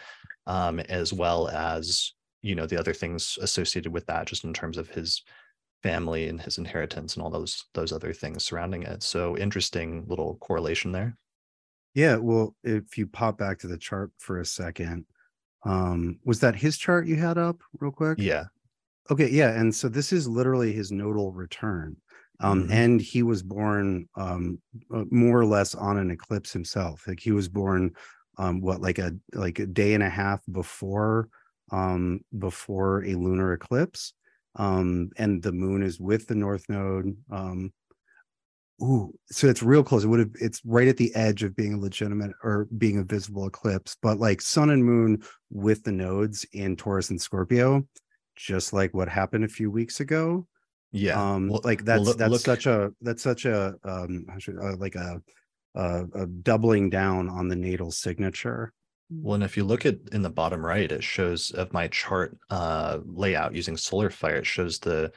[0.48, 4.76] um, as well as you know the other things associated with that just in terms
[4.76, 5.22] of his
[5.84, 9.02] family and his inheritance and all those those other things surrounding it.
[9.02, 11.16] So interesting little correlation there.
[11.94, 15.04] Yeah well if you pop back to the chart for a second
[15.64, 18.18] um was that his chart you had up real quick?
[18.20, 18.46] Yeah.
[19.10, 21.96] Okay yeah and so this is literally his nodal return
[22.40, 22.72] um, mm-hmm.
[22.72, 24.60] and he was born um,
[24.94, 27.06] uh, more or less on an eclipse himself.
[27.06, 27.92] Like he was born,
[28.38, 31.28] um, what like a like a day and a half before
[31.70, 34.14] um, before a lunar eclipse,
[34.56, 37.16] um, and the moon is with the north node.
[37.30, 37.72] Um,
[38.82, 40.04] ooh, so it's real close.
[40.04, 40.32] It would have.
[40.40, 44.18] It's right at the edge of being a legitimate or being a visible eclipse, but
[44.18, 47.86] like sun and moon with the nodes in Taurus and Scorpio,
[48.36, 50.46] just like what happened a few weeks ago
[50.92, 54.94] yeah um like that's well, that's look, such a that's such a um uh, like
[54.96, 55.20] a,
[55.74, 58.72] a, a doubling down on the natal signature
[59.10, 62.36] Well, and if you look at in the bottom right, it shows of my chart
[62.48, 65.12] uh, layout using solar fire, it shows the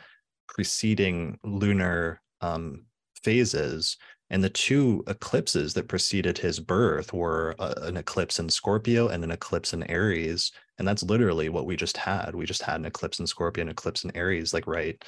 [0.48, 2.86] preceding lunar um,
[3.24, 3.98] phases.
[4.30, 9.24] And the two eclipses that preceded his birth were uh, an eclipse in Scorpio and
[9.24, 10.52] an eclipse in Aries.
[10.80, 12.34] And that's literally what we just had.
[12.34, 15.02] We just had an eclipse in Scorpio, an eclipse in Aries, like right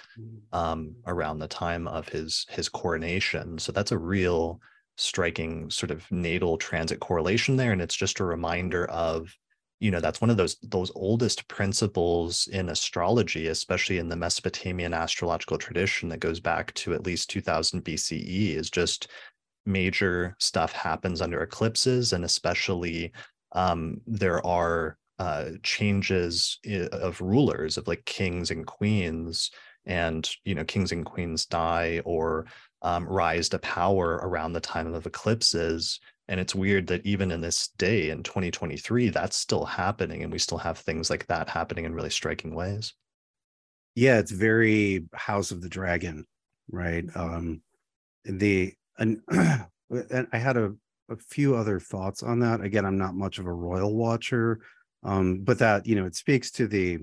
[0.54, 3.58] um, around the time of his his coronation.
[3.58, 4.60] So that's a real
[4.98, 9.36] striking sort of natal transit correlation there and it's just a reminder of
[9.82, 14.94] you know that's one of those those oldest principles in astrology especially in the mesopotamian
[14.94, 19.10] astrological tradition that goes back to at least 2000 bce is just
[19.66, 23.12] major stuff happens under eclipses and especially
[23.52, 26.60] um, there are uh, changes
[26.92, 29.52] of rulers of like kings and queens
[29.86, 32.46] and you know kings and queens die or
[32.86, 36.00] um, rise to power around the time of eclipses.
[36.28, 40.22] And it's weird that even in this day in 2023, that's still happening.
[40.24, 42.94] And we still have things like that happening in really striking ways.
[43.96, 46.28] Yeah, it's very House of the Dragon,
[46.70, 47.06] right?
[47.16, 47.62] Um,
[48.24, 50.74] the and, and I had a,
[51.10, 52.62] a few other thoughts on that.
[52.62, 54.60] Again, I'm not much of a royal watcher,
[55.06, 57.00] um, but that you know it speaks to the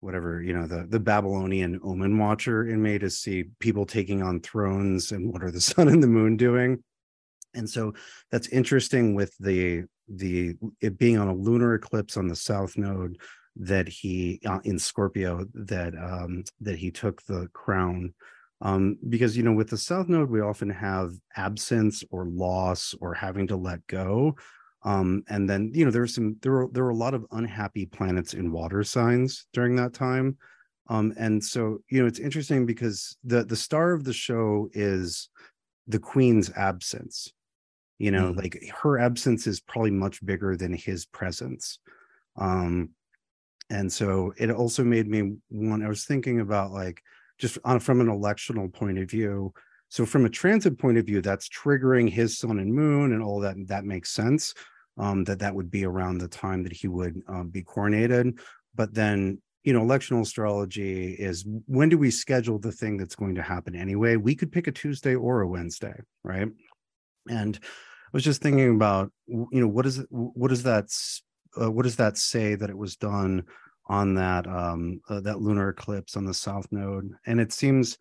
[0.00, 4.40] whatever you know the the babylonian omen watcher in me to see people taking on
[4.40, 6.82] thrones and what are the sun and the moon doing.
[7.54, 7.94] And so
[8.30, 13.18] that's interesting with the the it being on a lunar eclipse on the south node
[13.56, 18.14] that he uh, in scorpio that um that he took the crown.
[18.60, 23.14] Um because you know with the south node we often have absence or loss or
[23.14, 24.36] having to let go
[24.82, 27.26] um, and then you know there were some there were there were a lot of
[27.32, 30.36] unhappy planets in water signs during that time
[30.88, 35.28] um, and so you know it's interesting because the the star of the show is
[35.86, 37.32] the queen's absence
[37.98, 38.36] you know mm.
[38.36, 41.78] like her absence is probably much bigger than his presence
[42.36, 42.90] um
[43.68, 47.02] and so it also made me want i was thinking about like
[47.38, 49.52] just on from an electional point of view
[49.90, 53.40] so from a transit point of view, that's triggering his sun and moon and all
[53.40, 53.56] that.
[53.56, 54.54] And that makes sense
[54.98, 58.38] um, that that would be around the time that he would um, be coronated.
[58.74, 63.34] But then, you know, electional astrology is when do we schedule the thing that's going
[63.34, 64.16] to happen anyway?
[64.16, 66.48] We could pick a Tuesday or a Wednesday, right?
[67.28, 70.88] And I was just thinking about, you know, what is what does that
[71.60, 73.44] uh, what does that say that it was done
[73.86, 77.12] on that um, uh, that lunar eclipse on the south node?
[77.26, 77.98] And it seems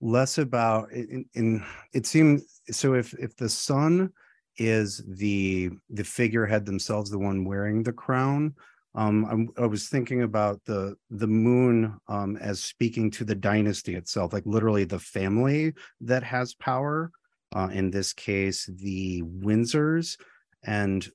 [0.00, 4.12] less about in, in it seems so if if the sun
[4.58, 8.54] is the the figurehead themselves the one wearing the crown
[8.94, 13.94] um I'm, i was thinking about the the moon um as speaking to the dynasty
[13.94, 17.10] itself like literally the family that has power
[17.54, 20.16] uh in this case the windsors
[20.64, 21.08] and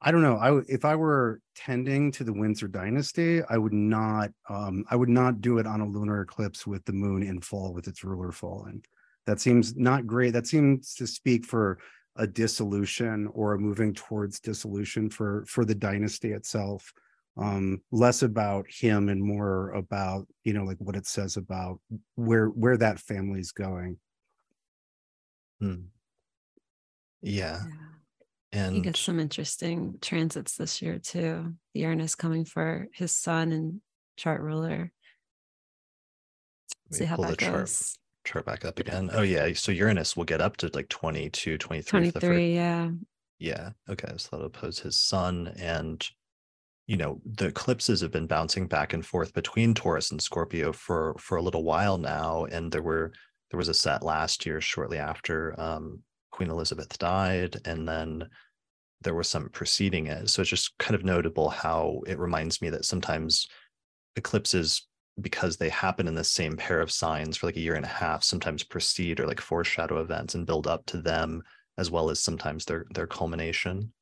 [0.00, 0.36] I don't know.
[0.36, 5.08] I if I were tending to the Windsor dynasty, I would not um I would
[5.08, 8.30] not do it on a lunar eclipse with the moon in fall with its ruler
[8.30, 8.84] falling.
[9.26, 10.32] That seems not great.
[10.32, 11.78] That seems to speak for
[12.18, 16.92] a dissolution or a moving towards dissolution for for the dynasty itself.
[17.36, 21.80] Um less about him and more about, you know, like what it says about
[22.16, 23.98] where where that family's going.
[25.60, 25.86] Hmm.
[27.22, 27.60] Yeah.
[27.64, 27.72] Yeah.
[28.52, 31.54] And He gets some interesting transits this year too.
[31.74, 33.80] The Uranus coming for his son and
[34.16, 34.90] chart ruler.
[36.90, 37.98] let me See how pull the that chart goes.
[38.28, 39.10] Chart back up again.
[39.12, 39.52] Oh yeah.
[39.54, 41.82] So Uranus will get up to like 22, 23.
[41.82, 42.90] for the fir- 23, yeah.
[43.38, 43.70] Yeah.
[43.88, 44.12] Okay.
[44.16, 45.54] So that'll oppose his sun.
[45.58, 46.06] And,
[46.86, 51.14] you know, the eclipses have been bouncing back and forth between Taurus and Scorpio for
[51.18, 52.44] for a little while now.
[52.46, 53.12] And there were
[53.50, 58.28] there was a set last year shortly after um, Queen Elizabeth died, and then
[59.00, 60.28] there was some preceding it.
[60.28, 63.46] So it's just kind of notable how it reminds me that sometimes
[64.16, 64.87] eclipses,
[65.20, 67.88] because they happen in the same pair of signs for like a year and a
[67.88, 71.42] half, sometimes precede or like foreshadow events and build up to them,
[71.76, 73.92] as well as sometimes their their culmination.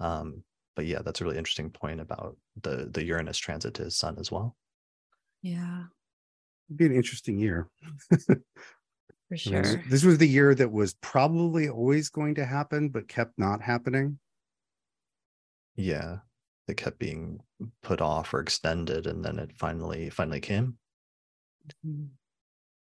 [0.00, 0.44] Um,
[0.76, 4.16] but yeah, that's a really interesting point about the the Uranus transit to his sun
[4.18, 4.56] as well.
[5.42, 5.84] Yeah,
[6.68, 7.68] It'd be an interesting year.
[8.10, 8.36] for
[9.46, 9.82] I mean, this- sure.
[9.88, 14.18] This was the year that was probably always going to happen, but kept not happening.
[15.76, 16.18] Yeah,
[16.68, 17.40] it kept being
[17.82, 20.76] put off or extended, and then it finally finally came.
[21.86, 22.08] Mm.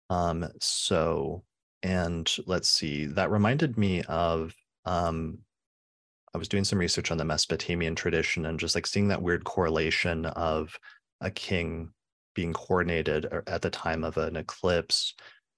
[0.09, 1.43] Um, so,
[1.83, 4.53] and let's see, that reminded me of
[4.85, 5.39] um,
[6.33, 9.43] I was doing some research on the Mesopotamian tradition and just like seeing that weird
[9.43, 10.77] correlation of
[11.19, 11.91] a king
[12.33, 15.13] being coronated or- at the time of an eclipse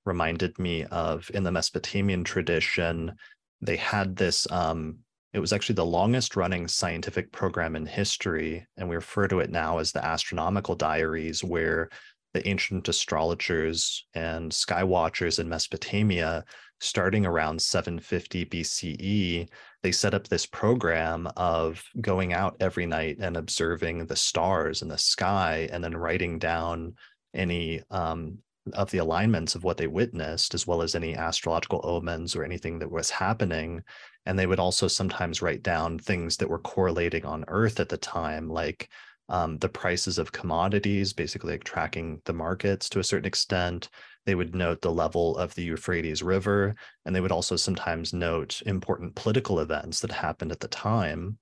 [0.05, 3.15] reminded me of in the Mesopotamian tradition,
[3.61, 4.97] they had this um
[5.33, 9.49] It was actually the longest running scientific program in history, and we refer to it
[9.49, 11.89] now as the Astronomical Diaries, where
[12.33, 16.43] the ancient astrologers and sky watchers in Mesopotamia,
[16.79, 19.49] starting around 750 BCE,
[19.81, 24.87] they set up this program of going out every night and observing the stars in
[24.87, 26.95] the sky and then writing down
[27.33, 28.37] any um,
[28.73, 32.79] of the alignments of what they witnessed, as well as any astrological omens or anything
[32.79, 33.81] that was happening.
[34.25, 37.97] And they would also sometimes write down things that were correlating on Earth at the
[37.97, 38.89] time, like
[39.29, 43.89] um, the prices of commodities, basically like tracking the markets to a certain extent.
[44.25, 48.61] They would note the level of the Euphrates River, and they would also sometimes note
[48.65, 51.37] important political events that happened at the time.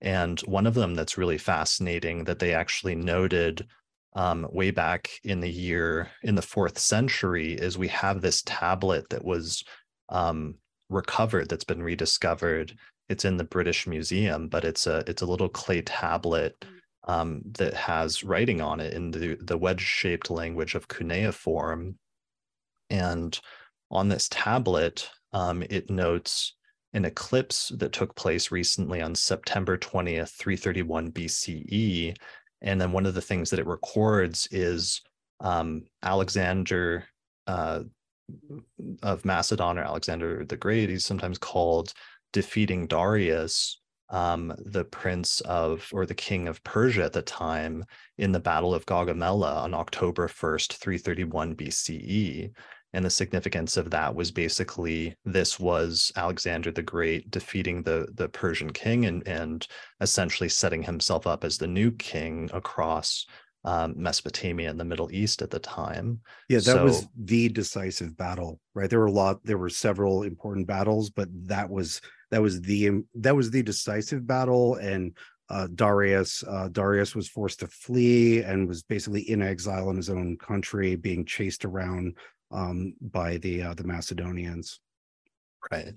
[0.00, 3.66] And one of them that's really fascinating that they actually noted
[4.14, 9.08] um, way back in the year in the fourth century is we have this tablet
[9.10, 9.64] that was
[10.10, 10.56] um,
[10.90, 12.76] recovered that's been rediscovered.
[13.08, 17.12] It's in the British Museum, but it's a it's a little clay tablet mm.
[17.12, 21.96] um, that has writing on it in the the wedge shaped language of cuneiform.
[22.90, 23.38] And
[23.90, 26.54] on this tablet, um, it notes
[26.94, 32.14] an eclipse that took place recently on September 20th, 331 BCE,
[32.62, 35.02] and then one of the things that it records is
[35.40, 37.04] um, Alexander
[37.46, 37.80] uh,
[39.02, 41.92] of Macedon or Alexander the Great, he's sometimes called
[42.32, 47.84] defeating Darius, um, the prince of or the king of Persia at the time,
[48.18, 52.52] in the Battle of Gaugamela on October 1st, 331 BCE.
[52.94, 58.28] And the significance of that was basically this was Alexander the Great defeating the, the
[58.28, 59.66] Persian king and, and
[60.00, 63.26] essentially setting himself up as the new king across
[63.64, 66.20] um, Mesopotamia and the Middle East at the time.
[66.48, 68.90] Yeah, that so, was the decisive battle, right?
[68.90, 73.02] There were a lot, there were several important battles, but that was that was the
[73.16, 75.16] that was the decisive battle, and
[75.48, 80.10] uh, Darius uh, Darius was forced to flee and was basically in exile in his
[80.10, 82.16] own country, being chased around
[82.52, 84.80] um, by the uh, the Macedonians.
[85.70, 85.94] Right.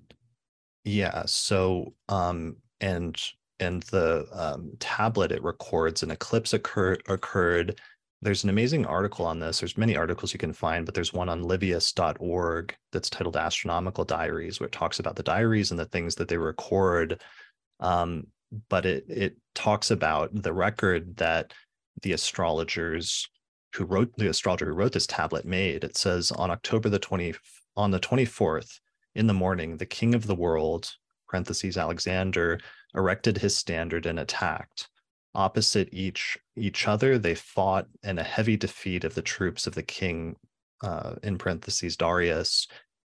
[0.84, 1.24] Yeah.
[1.26, 3.20] So um, and
[3.60, 7.80] and the um, tablet it records an eclipse occurred occurred.
[8.22, 9.60] There's an amazing article on this.
[9.60, 14.60] There's many articles you can find, but there's one on livius.org that's titled Astronomical Diaries,
[14.60, 17.22] where it talks about the diaries and the things that they record.
[17.80, 18.28] Um,
[18.70, 21.54] but it it talks about the record that
[22.02, 23.28] the astrologers
[23.76, 25.84] who wrote the astrologer who wrote this tablet made.
[25.84, 27.36] It says on October the 20
[27.78, 28.80] on the 24th
[29.16, 30.94] in the morning, the king of the world,
[31.28, 32.60] parentheses Alexander,
[32.96, 34.88] erected his standard and attacked.
[35.34, 39.84] Opposite each each other, they fought, and a heavy defeat of the troops of the
[39.84, 40.38] king,
[40.82, 42.68] uh, in parentheses Darius,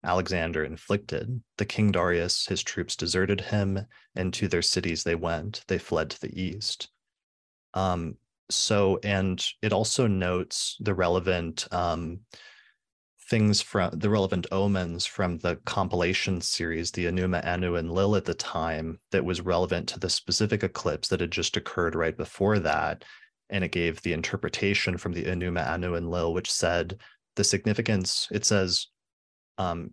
[0.03, 1.41] Alexander inflicted.
[1.57, 5.63] The king Darius, his troops deserted him, and to their cities they went.
[5.67, 6.89] They fled to the east.
[7.73, 8.17] Um,
[8.53, 12.19] so and it also notes the relevant um,
[13.31, 18.33] things from the relevant omens from the compilation series the Enuma Anu Enlil at the
[18.33, 23.05] time that was relevant to the specific eclipse that had just occurred right before that.
[23.49, 26.99] And it gave the interpretation from the Enuma Anu Enlil which said
[27.37, 28.87] the significance it says
[29.57, 29.91] um,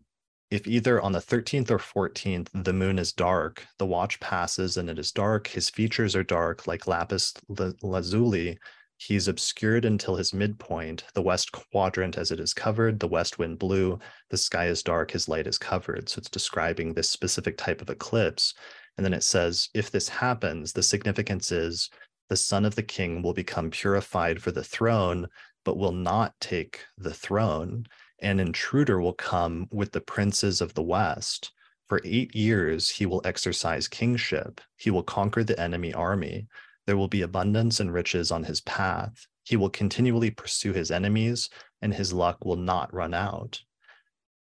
[0.50, 4.88] if either on the 13th or 14th the moon is dark, the watch passes and
[4.88, 7.34] it is dark, his features are dark like lapis
[7.82, 8.58] lazuli,
[8.96, 13.58] he's obscured until his midpoint, the west quadrant as it is covered, the west wind
[13.58, 13.98] blew,
[14.30, 16.08] the sky is dark, his light is covered.
[16.08, 18.54] So it's describing this specific type of eclipse.
[18.96, 21.90] And then it says, if this happens, the significance is
[22.28, 25.28] the son of the king will become purified for the throne,
[25.64, 27.86] but will not take the throne
[28.20, 31.52] an intruder will come with the princes of the West.
[31.86, 34.60] For eight years, he will exercise kingship.
[34.76, 36.46] He will conquer the enemy army.
[36.86, 39.26] There will be abundance and riches on his path.
[39.44, 41.48] He will continually pursue his enemies,
[41.80, 43.60] and his luck will not run out.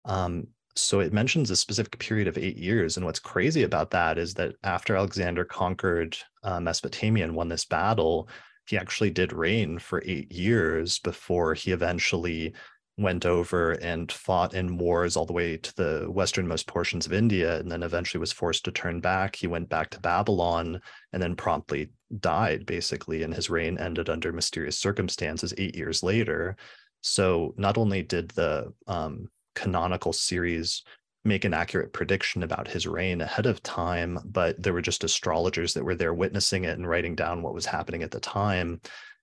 [0.04, 2.96] Um, so it mentions a specific period of eight years.
[2.96, 7.64] And what's crazy about that is that after Alexander conquered uh, Mesopotamia and won this
[7.64, 8.28] battle,
[8.66, 12.54] he actually did reign for eight years before he eventually
[12.98, 17.58] went over and fought in wars all the way to the westernmost portions of India
[17.58, 19.34] and then eventually was forced to turn back.
[19.34, 20.80] He went back to Babylon
[21.12, 21.90] and then promptly
[22.20, 26.56] died, basically, and his reign ended under mysterious circumstances eight years later.
[27.00, 30.82] So not only did the um, canonical series
[31.24, 35.72] make an accurate prediction about his reign ahead of time, but there were just astrologers
[35.74, 38.80] that were there witnessing it and writing down what was happening at the time.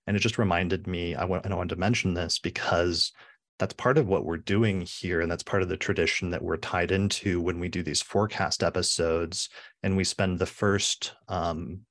[0.07, 3.11] And it just reminded me, I, w- I wanted to mention this because
[3.59, 5.21] that's part of what we're doing here.
[5.21, 8.63] And that's part of the tradition that we're tied into when we do these forecast
[8.63, 9.49] episodes.
[9.83, 11.81] And we spend the first um,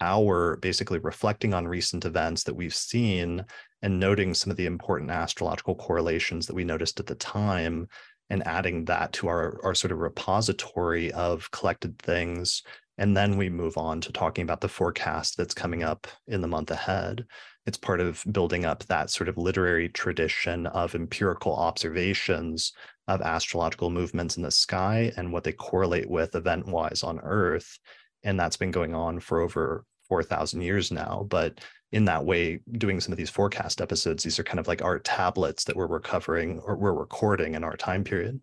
[0.00, 3.44] hour basically reflecting on recent events that we've seen
[3.80, 7.88] and noting some of the important astrological correlations that we noticed at the time
[8.30, 12.62] and adding that to our, our sort of repository of collected things.
[12.98, 16.48] And then we move on to talking about the forecast that's coming up in the
[16.48, 17.26] month ahead.
[17.66, 22.72] It's part of building up that sort of literary tradition of empirical observations
[23.08, 27.78] of astrological movements in the sky and what they correlate with event wise on Earth.
[28.22, 31.26] And that's been going on for over 4,000 years now.
[31.28, 31.60] But
[31.92, 35.04] in that way, doing some of these forecast episodes, these are kind of like art
[35.04, 38.40] tablets that we're recovering or we're recording in our time period.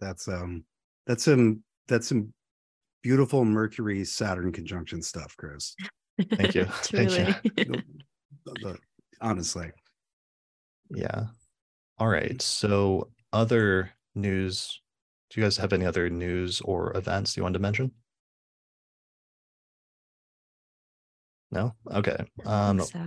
[0.00, 0.64] That's um
[1.06, 2.32] that's some that's some
[3.02, 5.74] beautiful Mercury Saturn conjunction stuff, Chris.
[6.18, 6.64] Thank you.
[6.82, 7.82] Thank you.
[9.20, 9.70] Honestly.
[10.90, 11.26] Yeah.
[11.98, 12.40] All right.
[12.42, 14.80] So other news.
[15.30, 17.92] Do you guys have any other news or events you wanted to mention?
[21.50, 21.74] No?
[21.90, 22.16] Okay.
[22.44, 22.98] Um so.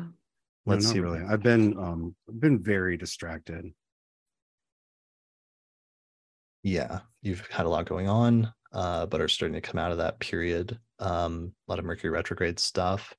[0.65, 0.99] let's no, see.
[0.99, 3.71] Really, I've been um been very distracted.
[6.63, 9.99] Yeah, you've had a lot going on, uh, but are starting to come out of
[9.99, 10.79] that period.
[10.99, 13.13] Um, a lot of Mercury retrograde stuff.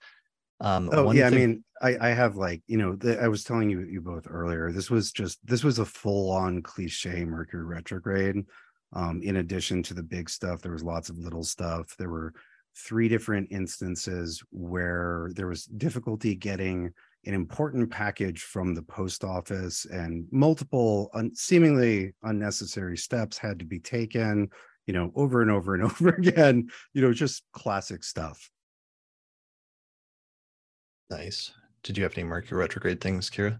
[0.60, 3.44] Um, oh yeah, thing- I mean, I I have like you know the, I was
[3.44, 4.72] telling you you both earlier.
[4.72, 8.44] This was just this was a full on cliche Mercury retrograde.
[8.92, 11.94] Um, in addition to the big stuff, there was lots of little stuff.
[11.98, 12.32] There were
[12.76, 16.92] three different instances where there was difficulty getting
[17.24, 23.64] an important package from the post office and multiple un- seemingly unnecessary steps had to
[23.64, 24.48] be taken
[24.86, 28.50] you know over and over and over again you know just classic stuff
[31.10, 31.52] nice.
[31.82, 33.58] Did you have any Mercury retrograde things, Kirah?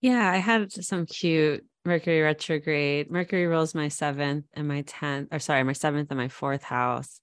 [0.00, 3.10] Yeah, I had some cute Mercury retrograde.
[3.10, 7.20] Mercury rules my seventh and my 10th, or sorry, my seventh and my fourth house.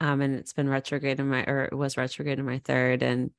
[0.00, 3.02] Um, and it's been retrograde in my, or it was retrograde in my third.
[3.02, 3.30] And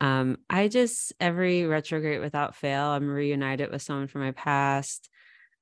[0.00, 5.08] um, I just, every retrograde without fail, I'm reunited with someone from my past,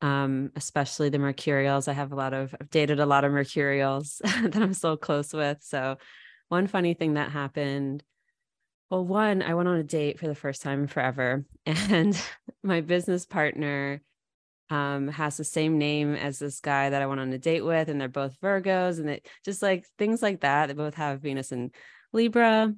[0.02, 1.88] um, especially the Mercurials.
[1.88, 5.32] I have a lot of, I've dated a lot of Mercurials that I'm so close
[5.32, 5.58] with.
[5.62, 5.96] So,
[6.48, 8.04] one funny thing that happened
[8.90, 12.16] well, one, I went on a date for the first time forever, and
[12.62, 14.00] my business partner
[14.70, 17.88] um, has the same name as this guy that I went on a date with,
[17.88, 20.66] and they're both Virgos, and it just like things like that.
[20.66, 21.74] They both have Venus and
[22.12, 22.72] Libra,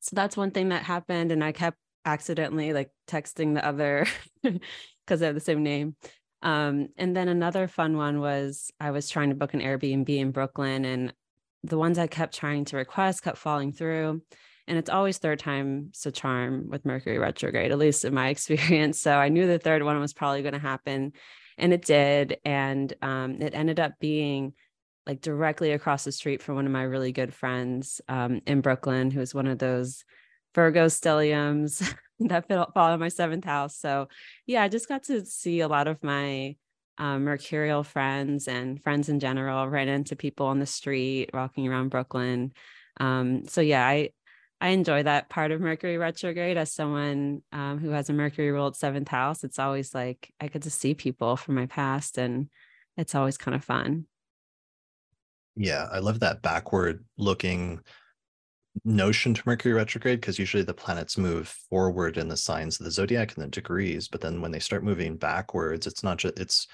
[0.00, 4.06] so that's one thing that happened, and I kept accidentally like texting the other
[4.42, 5.96] because they have the same name.
[6.42, 10.30] Um, and then another fun one was I was trying to book an Airbnb in
[10.30, 11.12] Brooklyn, and
[11.62, 14.22] the ones I kept trying to request kept falling through.
[14.66, 19.00] And it's always third time's a charm with mercury retrograde at least in my experience.
[19.00, 21.12] So i knew the third one was probably going to happen
[21.58, 22.38] and it did.
[22.44, 24.54] And um, it ended up being
[25.06, 29.10] like directly across the street from one of my really good friends um, in brooklyn
[29.10, 30.04] who's one of those
[30.54, 34.08] virgo stelliums that fall in my seventh house so
[34.46, 36.54] yeah i just got to see a lot of my
[36.98, 41.88] um, mercurial friends and friends in general ran into people on the street walking around
[41.88, 42.52] brooklyn
[42.98, 44.10] um, so yeah i
[44.60, 48.76] I enjoy that part of Mercury retrograde as someone um, who has a Mercury ruled
[48.76, 49.42] seventh house.
[49.42, 52.50] It's always like I get to see people from my past, and
[52.96, 54.04] it's always kind of fun.
[55.56, 57.80] Yeah, I love that backward looking
[58.84, 62.90] notion to Mercury retrograde because usually the planets move forward in the signs of the
[62.90, 66.66] zodiac and the degrees, but then when they start moving backwards, it's not just it's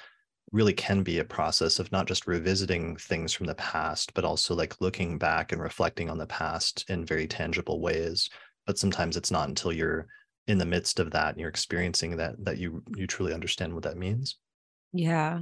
[0.52, 4.54] really can be a process of not just revisiting things from the past, but also
[4.54, 8.30] like looking back and reflecting on the past in very tangible ways.
[8.66, 10.06] But sometimes it's not until you're
[10.46, 13.82] in the midst of that and you're experiencing that that you you truly understand what
[13.82, 14.36] that means.
[14.92, 15.40] Yeah.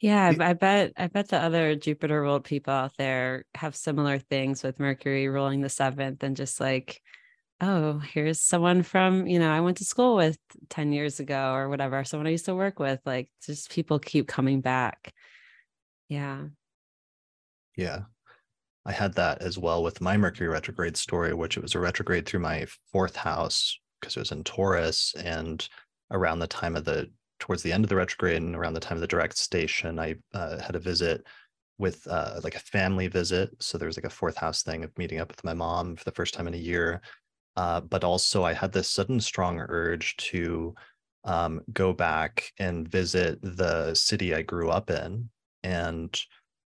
[0.00, 4.62] Yeah, I, bet I bet the other Jupiter ruled people out there have similar things
[4.62, 7.00] with Mercury ruling the seventh and just like
[7.60, 10.38] oh, here's someone from, you know, I went to school with
[10.68, 13.00] 10 years ago or whatever, someone I used to work with.
[13.06, 15.12] Like just people keep coming back.
[16.08, 16.44] Yeah.
[17.76, 18.00] Yeah.
[18.84, 22.26] I had that as well with my Mercury retrograde story, which it was a retrograde
[22.26, 25.14] through my fourth house because it was in Taurus.
[25.18, 25.66] And
[26.10, 28.96] around the time of the, towards the end of the retrograde and around the time
[28.96, 31.26] of the direct station, I uh, had a visit
[31.78, 33.50] with uh, like a family visit.
[33.60, 36.04] So there was like a fourth house thing of meeting up with my mom for
[36.04, 37.02] the first time in a year.
[37.56, 40.74] Uh, but also, I had this sudden strong urge to
[41.24, 45.28] um, go back and visit the city I grew up in
[45.62, 46.18] and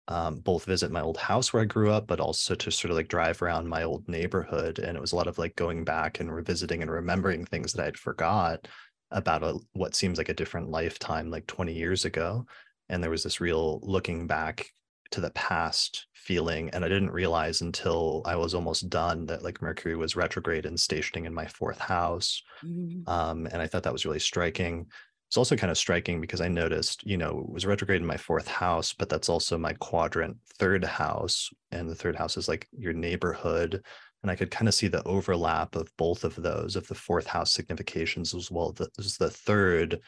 [0.07, 2.97] um, both visit my old house where I grew up, but also to sort of
[2.97, 4.80] like drive around my old neighborhood.
[4.80, 7.86] And it was a lot of like going back and revisiting and remembering things that
[7.86, 8.68] I'd forgot.
[9.12, 12.45] About a what seems like a different lifetime, like 20 years ago.
[12.89, 14.72] And there was this real looking back
[15.12, 16.70] to the past feeling.
[16.70, 20.80] And I didn't realize until I was almost done that like Mercury was retrograde and
[20.80, 22.41] stationing in my fourth house.
[22.64, 23.09] Mm-hmm.
[23.09, 24.88] Um, and I thought that was really striking.
[25.28, 28.18] It's also kind of striking because I noticed, you know, it was retrograde in my
[28.18, 31.49] fourth house, but that's also my quadrant third house.
[31.72, 33.84] And the third house is like your neighborhood.
[34.22, 37.28] And I could kind of see the overlap of both of those, of the fourth
[37.28, 39.99] house significations as well as the third.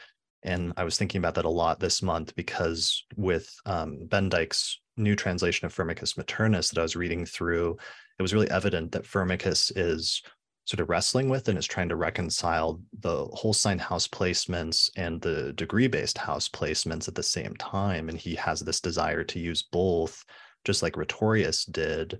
[0.42, 4.80] And I was thinking about that a lot this month because with um, Ben Dykes'
[4.96, 7.76] new translation of Firmicus Maternus that I was reading through,
[8.18, 10.22] it was really evident that Firmicus is
[10.66, 15.20] sort of wrestling with and is trying to reconcile the whole sign house placements and
[15.20, 18.08] the degree based house placements at the same time.
[18.08, 20.24] And he has this desire to use both,
[20.64, 22.18] just like Rhetorius did.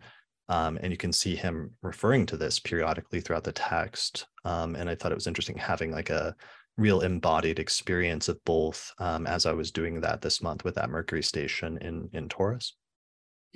[0.49, 4.27] Um, and you can see him referring to this periodically throughout the text.
[4.45, 6.37] Um, and I thought it was interesting having like a
[6.77, 10.91] real embodied experience of both um, as I was doing that this month with that
[10.91, 12.77] Mercury station in in Taurus.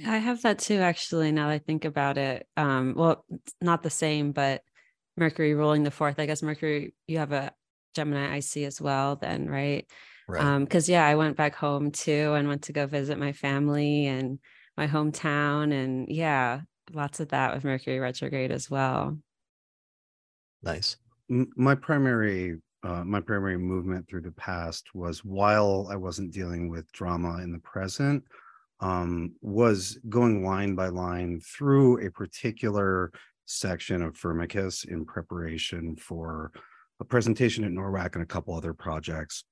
[0.06, 1.32] I have that too, actually.
[1.32, 3.24] Now that I think about it, um, well,
[3.60, 4.62] not the same, but
[5.16, 6.20] Mercury ruling the fourth.
[6.20, 7.52] I guess Mercury, you have a
[7.94, 9.90] Gemini IC as well, then, right?
[10.28, 10.44] Right.
[10.44, 14.06] Um, because yeah, I went back home too and went to go visit my family
[14.06, 14.38] and
[14.76, 15.72] my hometown.
[15.72, 16.60] And yeah,
[16.92, 19.18] lots of that with Mercury retrograde as well.
[20.62, 20.96] Nice.
[21.28, 26.90] My primary uh, my primary movement through the past was while I wasn't dealing with
[26.92, 28.22] drama in the present,
[28.80, 33.10] um, was going line by line through a particular
[33.46, 36.52] section of Firmicus in preparation for
[37.00, 39.44] a presentation at NORWAC and a couple other projects.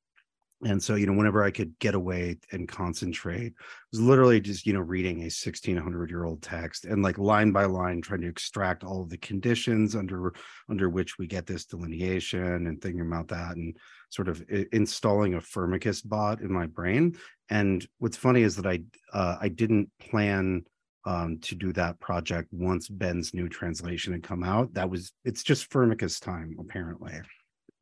[0.65, 3.55] And so, you know, whenever I could get away and concentrate, it
[3.93, 7.67] was literally just, you know, reading a 1600 year old text and like line by
[7.67, 10.33] line trying to extract all of the conditions under
[10.71, 13.77] under which we get this delineation and thinking about that and
[14.09, 14.43] sort of
[14.73, 17.19] installing a Firmicus bot in my brain.
[17.51, 18.81] And what's funny is that I
[19.13, 20.65] uh, I didn't plan
[21.05, 24.73] um, to do that project once Ben's new translation had come out.
[24.73, 27.13] That was it's just Firmicus time, apparently.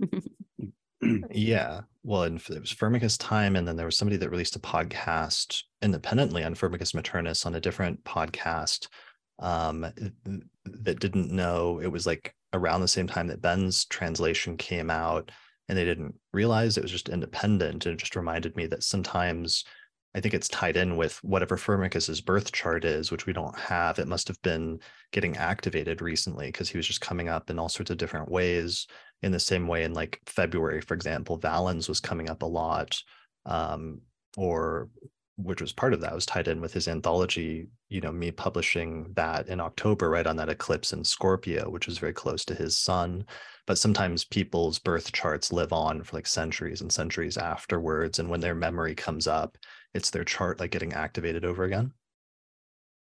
[1.31, 1.83] yeah.
[2.03, 5.63] Well, and it was Firmicus time, and then there was somebody that released a podcast
[5.83, 8.89] independently on Firmicus Maternus on a different podcast
[9.39, 9.87] um,
[10.65, 15.31] that didn't know it was like around the same time that Ben's translation came out,
[15.69, 17.87] and they didn't realize it was just independent.
[17.87, 19.65] And it just reminded me that sometimes
[20.15, 23.99] I think it's tied in with whatever Firmicus's birth chart is, which we don't have.
[23.99, 24.79] It must have been
[25.11, 28.87] getting activated recently because he was just coming up in all sorts of different ways.
[29.23, 33.01] In the same way, in like February, for example, Valens was coming up a lot,
[33.47, 34.01] um,
[34.37, 34.89] or
[35.37, 37.69] which was part of that was tied in with his anthology.
[37.89, 41.99] You know, me publishing that in October, right on that eclipse in Scorpio, which was
[41.99, 43.25] very close to his sun.
[43.67, 48.41] But sometimes people's birth charts live on for like centuries and centuries afterwards, and when
[48.41, 49.57] their memory comes up
[49.95, 51.93] it's their chart like getting activated over again.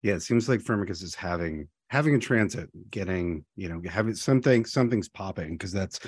[0.02, 4.64] Yeah, it seems like Firmicus is having having a transit, getting, you know, having something,
[4.64, 5.98] something's popping because that's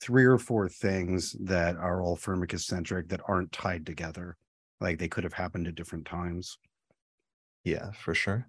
[0.00, 4.36] three or four things that are all Firmicus centric that aren't tied together.
[4.80, 6.58] Like they could have happened at different times.
[7.64, 8.46] Yeah, for sure.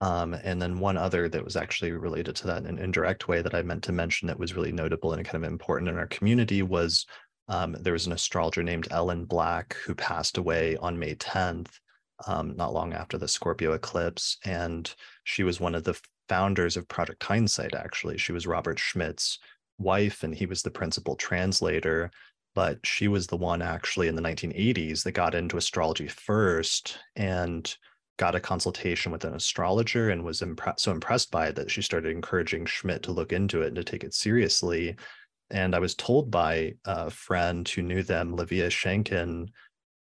[0.00, 3.42] Um, and then one other that was actually related to that in an indirect way
[3.42, 6.06] that I meant to mention that was really notable and kind of important in our
[6.06, 7.06] community was
[7.48, 11.80] um, there was an astrologer named Ellen Black who passed away on May 10th,
[12.26, 14.38] um, not long after the Scorpio eclipse.
[14.44, 14.92] And
[15.24, 15.98] she was one of the
[16.28, 18.18] founders of Project Hindsight, actually.
[18.18, 19.38] She was Robert Schmidt's
[19.78, 22.10] wife, and he was the principal translator.
[22.54, 27.72] But she was the one actually in the 1980s that got into astrology first and
[28.18, 31.80] got a consultation with an astrologer and was impre- so impressed by it that she
[31.80, 34.96] started encouraging Schmidt to look into it and to take it seriously.
[35.50, 39.48] And I was told by a friend who knew them, Livia Shankin,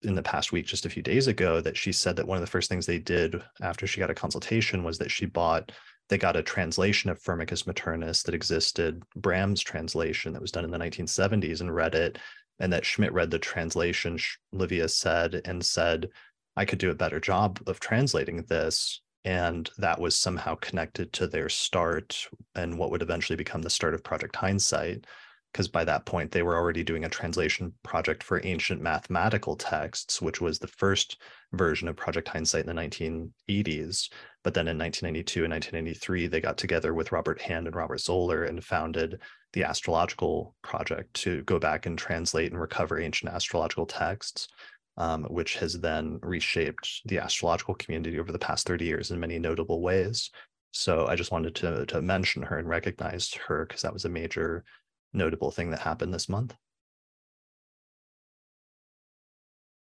[0.03, 2.41] in the past week, just a few days ago, that she said that one of
[2.41, 5.71] the first things they did after she got a consultation was that she bought,
[6.09, 10.71] they got a translation of Firmicus Maternus that existed, Bram's translation that was done in
[10.71, 12.19] the 1970s, and read it.
[12.59, 14.19] And that Schmidt read the translation,
[14.51, 16.09] Livia said, and said,
[16.55, 21.27] I could do a better job of translating this and that was somehow connected to
[21.27, 25.05] their start and what would eventually become the start of project hindsight
[25.53, 30.21] because by that point they were already doing a translation project for ancient mathematical texts
[30.21, 31.21] which was the first
[31.53, 34.09] version of project hindsight in the 1980s
[34.43, 38.43] but then in 1992 and 1993 they got together with robert hand and robert zoller
[38.43, 39.19] and founded
[39.53, 44.49] the astrological project to go back and translate and recover ancient astrological texts
[44.97, 49.39] um, which has then reshaped the astrological community over the past 30 years in many
[49.39, 50.29] notable ways.
[50.71, 54.09] So I just wanted to, to mention her and recognize her because that was a
[54.09, 54.63] major
[55.14, 56.55] notable thing that happened this month.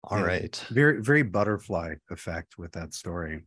[0.05, 0.25] All yeah.
[0.25, 0.65] right.
[0.71, 3.43] Very, very butterfly effect with that story,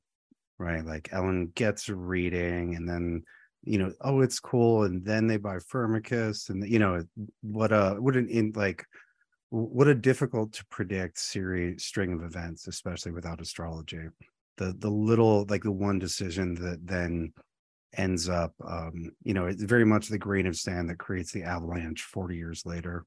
[0.60, 0.86] right?
[0.86, 3.24] Like Ellen gets a reading and then,
[3.64, 4.84] you know, oh, it's cool.
[4.84, 7.04] And then they buy Firmicus and, you know,
[7.42, 8.86] what a, what an, in, like,
[9.50, 14.08] what a difficult to predict series string of events, especially without astrology.
[14.58, 17.34] The, the little, like the one decision that then
[17.98, 21.44] ends up um you know it's very much the grain of sand that creates the
[21.44, 23.06] avalanche 40 years later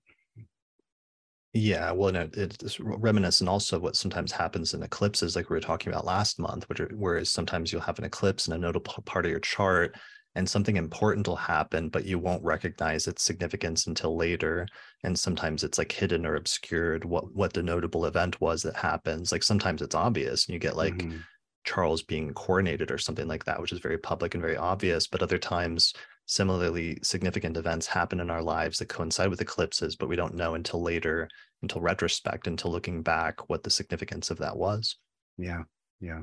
[1.56, 5.60] Yeah, well, no, it's reminiscent also of what sometimes happens in eclipses, like we were
[5.60, 9.02] talking about last month, which are, whereas sometimes you'll have an eclipse in a notable
[9.06, 9.96] part of your chart
[10.34, 14.66] and something important will happen, but you won't recognize its significance until later.
[15.04, 19.30] And sometimes it's like hidden or obscured what what the notable event was that happens.
[19.30, 21.24] Like sometimes it's obvious and you get like Mhm.
[21.64, 25.06] Charles being coronated or something like that, which is very public and very obvious.
[25.06, 25.94] But other times,
[26.26, 30.54] similarly significant events happen in our lives that coincide with eclipses, but we don't know
[30.54, 31.28] until later,
[31.62, 34.96] until retrospect, until looking back, what the significance of that was.
[35.36, 35.62] yeah
[36.00, 36.22] yeah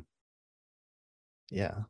[1.50, 1.84] Yeah.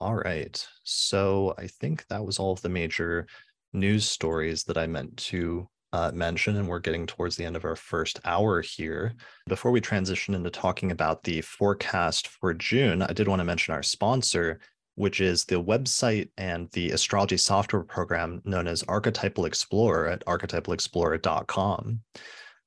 [0.00, 0.66] All right.
[0.82, 3.26] So I think that was all of the major
[3.72, 7.64] news stories that I meant to uh, mention, and we're getting towards the end of
[7.64, 9.14] our first hour here.
[9.46, 13.74] Before we transition into talking about the forecast for June, I did want to mention
[13.74, 14.58] our sponsor,
[14.96, 22.00] which is the website and the astrology software program known as Archetypal Explorer at archetypalexplorer.com.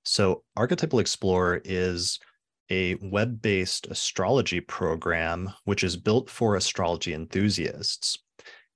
[0.05, 2.21] So, Archetypal Explorer is
[2.69, 8.19] a web based astrology program, which is built for astrology enthusiasts.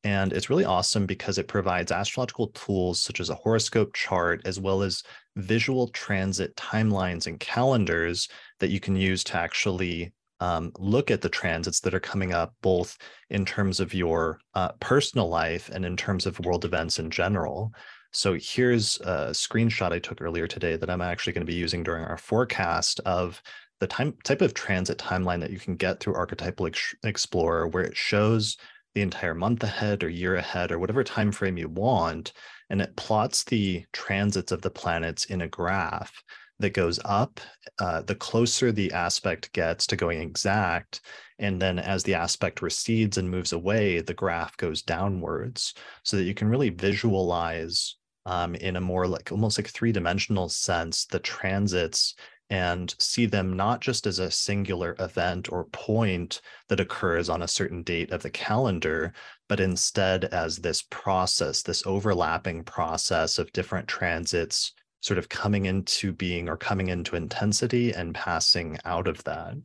[0.04, 4.60] And it's really awesome because it provides astrological tools such as a horoscope chart, as
[4.60, 5.04] well as
[5.36, 8.28] visual transit timelines and calendars
[8.60, 12.56] that you can use to actually um, look at the transits that are coming up,
[12.64, 12.98] both
[13.30, 17.72] in terms of your uh, personal life and in terms of world events in general.
[18.12, 21.84] So here's a screenshot I took earlier today that I'm actually going to be using
[21.84, 23.42] during our forecast of
[23.80, 27.84] the time, type of transit timeline that you can get through Archetypal Ex- Explorer, where
[27.84, 28.58] it shows
[28.94, 32.34] the entire month ahead or year ahead or whatever time frame you want,
[32.70, 36.24] and it plots the transits of the planets in a graph
[36.62, 37.40] that goes up
[37.80, 41.02] uh, the closer the aspect gets to going exact
[41.40, 45.74] and then as the aspect recedes and moves away the graph goes downwards
[46.04, 50.48] so that you can really visualize um, in a more like almost like three dimensional
[50.48, 52.16] sense the transits
[52.52, 57.48] and see them not just as a singular event or point that occurs on a
[57.48, 59.14] certain date of the calendar,
[59.48, 66.12] but instead as this process, this overlapping process of different transits sort of coming into
[66.12, 69.56] being or coming into intensity and passing out of that.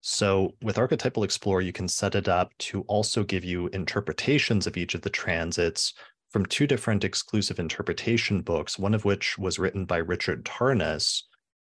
[0.00, 4.76] So with Archetypal Explorer, you can set it up to also give you interpretations of
[4.76, 5.94] each of the transits
[6.30, 11.22] from two different exclusive interpretation books, one of which was written by Richard Tarnas,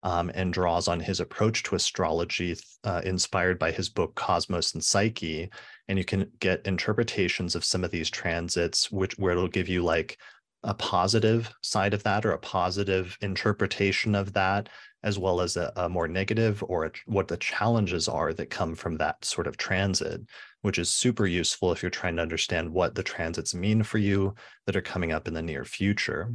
[0.07, 2.55] um, and draws on his approach to astrology
[2.85, 5.49] uh, inspired by his book Cosmos and Psyche.
[5.89, 9.83] And you can get interpretations of some of these transits, which where it'll give you
[9.83, 10.17] like
[10.63, 14.69] a positive side of that or a positive interpretation of that,
[15.03, 18.75] as well as a, a more negative or a, what the challenges are that come
[18.75, 20.21] from that sort of transit,
[20.61, 24.33] which is super useful if you're trying to understand what the transits mean for you
[24.67, 26.33] that are coming up in the near future.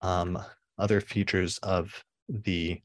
[0.00, 0.38] Um,
[0.78, 2.80] other features of the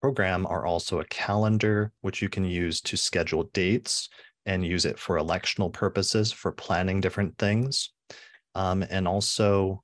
[0.00, 4.08] program are also a calendar, which you can use to schedule dates
[4.44, 7.90] and use it for electional purposes for planning different things.
[8.54, 9.82] Um, and also,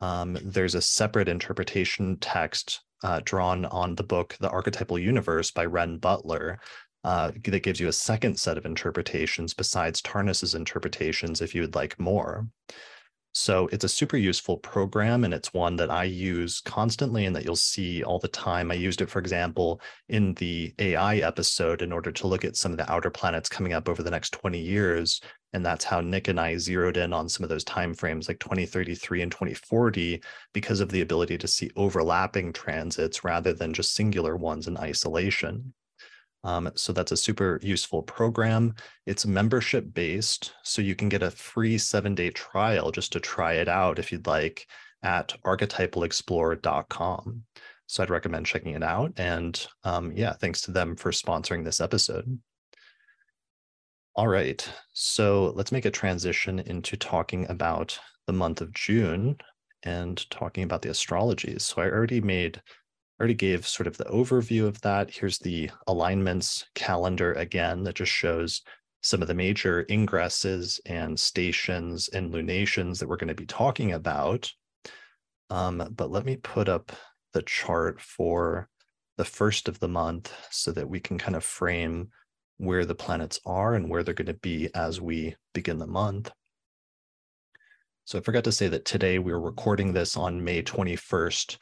[0.00, 5.66] um, there's a separate interpretation text uh, drawn on the book, The Archetypal Universe by
[5.66, 6.58] Renn Butler,
[7.04, 11.74] uh, that gives you a second set of interpretations besides Tarnas's interpretations if you would
[11.74, 12.46] like more.
[13.36, 17.44] So it's a super useful program, and it's one that I use constantly and that
[17.44, 18.70] you'll see all the time.
[18.70, 22.70] I used it, for example, in the AI episode in order to look at some
[22.70, 25.20] of the outer planets coming up over the next 20 years.
[25.52, 29.22] And that's how Nick and I zeroed in on some of those timeframes like 2033
[29.22, 30.22] and 2040
[30.52, 35.74] because of the ability to see overlapping transits rather than just singular ones in isolation.
[36.44, 38.74] Um, so that's a super useful program.
[39.06, 43.54] It's membership based, so you can get a free seven day trial just to try
[43.54, 44.66] it out if you'd like
[45.02, 47.42] at archetypalexplorer.com.
[47.86, 49.12] So I'd recommend checking it out.
[49.16, 52.38] And um, yeah, thanks to them for sponsoring this episode.
[54.16, 59.36] All right, so let's make a transition into talking about the month of June
[59.82, 61.62] and talking about the astrologies.
[61.62, 62.62] So I already made
[63.18, 65.10] already gave sort of the overview of that.
[65.10, 68.62] Here's the alignments calendar again that just shows
[69.02, 73.92] some of the major ingresses and stations and lunations that we're going to be talking
[73.92, 74.50] about.
[75.50, 76.90] Um, but let me put up
[77.34, 78.68] the chart for
[79.16, 82.08] the first of the month so that we can kind of frame
[82.56, 86.30] where the planets are and where they're going to be as we begin the month.
[88.06, 91.58] So I forgot to say that today we're recording this on May 21st,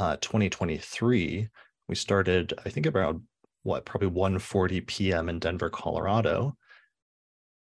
[0.00, 1.48] uh, 2023.
[1.88, 3.22] We started, I think, around
[3.62, 5.28] what, probably 1:40 p.m.
[5.28, 6.56] in Denver, Colorado.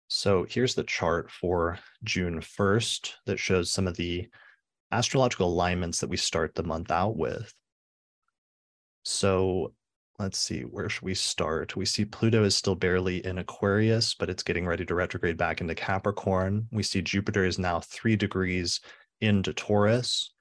[0.09, 4.29] So here's the chart for June 1st that shows some of the
[4.91, 7.53] astrological alignments that we start the month out with.
[9.05, 9.75] So
[10.19, 11.77] let's see, where should we start?
[11.77, 15.61] We see Pluto is still barely in Aquarius, but it's getting ready to retrograde back
[15.61, 16.69] into Capricorn.
[16.71, 18.81] We see Jupiter is now three degrees
[19.21, 20.32] into Taurus.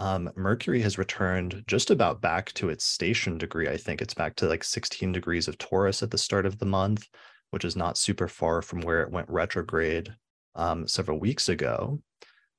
[0.00, 3.68] Um, Mercury has returned just about back to its station degree.
[3.68, 6.64] I think it's back to like 16 degrees of Taurus at the start of the
[6.64, 7.06] month,
[7.50, 10.16] which is not super far from where it went retrograde
[10.54, 12.00] um, several weeks ago.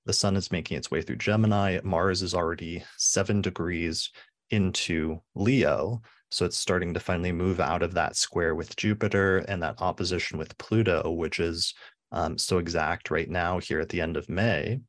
[0.05, 1.79] The sun is making its way through Gemini.
[1.83, 4.11] Mars is already seven degrees
[4.51, 6.03] into Leo.
[6.29, 10.37] So it's starting to finally move out of that square with Jupiter and that opposition
[10.37, 11.73] with Pluto, which is
[12.11, 14.79] um, so exact right now here at the end of May.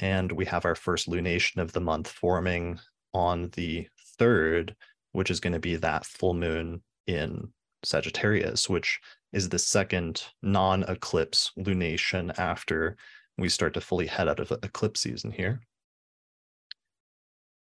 [0.00, 2.80] And we have our first lunation of the month forming
[3.12, 3.86] on the
[4.18, 4.74] 3rd,
[5.12, 7.52] which is going to be that full moon in
[7.84, 8.98] Sagittarius, which
[9.32, 12.96] is the second non eclipse lunation after
[13.36, 15.60] we start to fully head out of eclipse season here.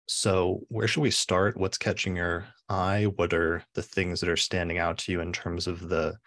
[0.08, 1.56] So, where should we start?
[1.58, 3.04] What's catching your eye?
[3.16, 6.18] What are the things that are standing out to you in terms of the,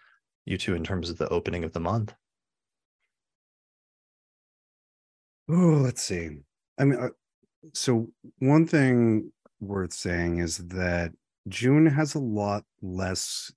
[0.45, 2.13] you two, in terms of the opening of the month?
[5.49, 6.29] Oh, let's see.
[6.79, 7.09] I mean, uh,
[7.73, 8.07] so
[8.39, 11.11] one thing worth saying is that
[11.49, 13.51] June has a lot less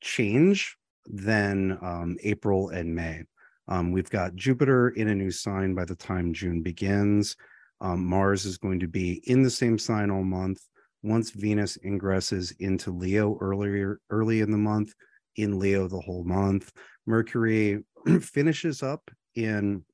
[0.00, 0.76] change
[1.06, 3.22] than um, April and May.
[3.68, 7.36] Um, we've got Jupiter in a new sign by the time June begins.
[7.80, 10.60] Um, Mars is going to be in the same sign all month.
[11.02, 14.94] Once Venus ingresses into Leo earlier early in the month,
[15.36, 16.72] in Leo the whole month.
[17.06, 17.84] Mercury
[18.20, 19.84] finishes up in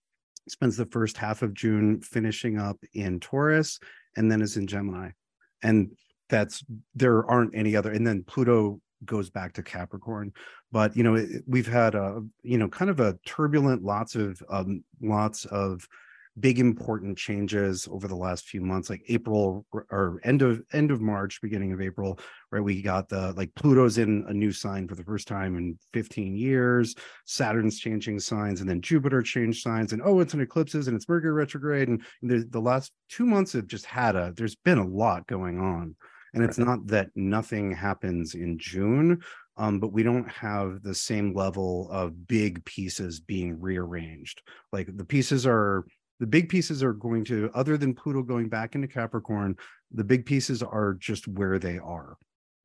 [0.50, 3.78] spends the first half of June finishing up in Taurus
[4.16, 5.10] and then is in Gemini.
[5.62, 5.90] And
[6.28, 10.32] that's there aren't any other and then Pluto goes back to Capricorn.
[10.72, 14.42] But you know, it, we've had a you know kind of a turbulent lots of
[14.48, 15.86] um lots of
[16.40, 21.00] big important changes over the last few months like april or end of end of
[21.00, 22.18] march beginning of april
[22.50, 22.62] right?
[22.62, 26.36] We got the like pluto's in a new sign for the first time in 15
[26.36, 26.94] years.
[27.26, 31.08] Saturn's changing signs and then jupiter changed signs and oh it's an eclipses and it's
[31.08, 34.86] mercury retrograde and the, the last two months have just had a there's been a
[34.86, 35.94] lot going on.
[36.32, 39.20] And it's not that nothing happens in june
[39.56, 44.40] um, but we don't have the same level of big pieces being rearranged.
[44.72, 45.84] Like the pieces are
[46.20, 49.56] the big pieces are going to other than pluto going back into capricorn
[49.90, 52.16] the big pieces are just where they are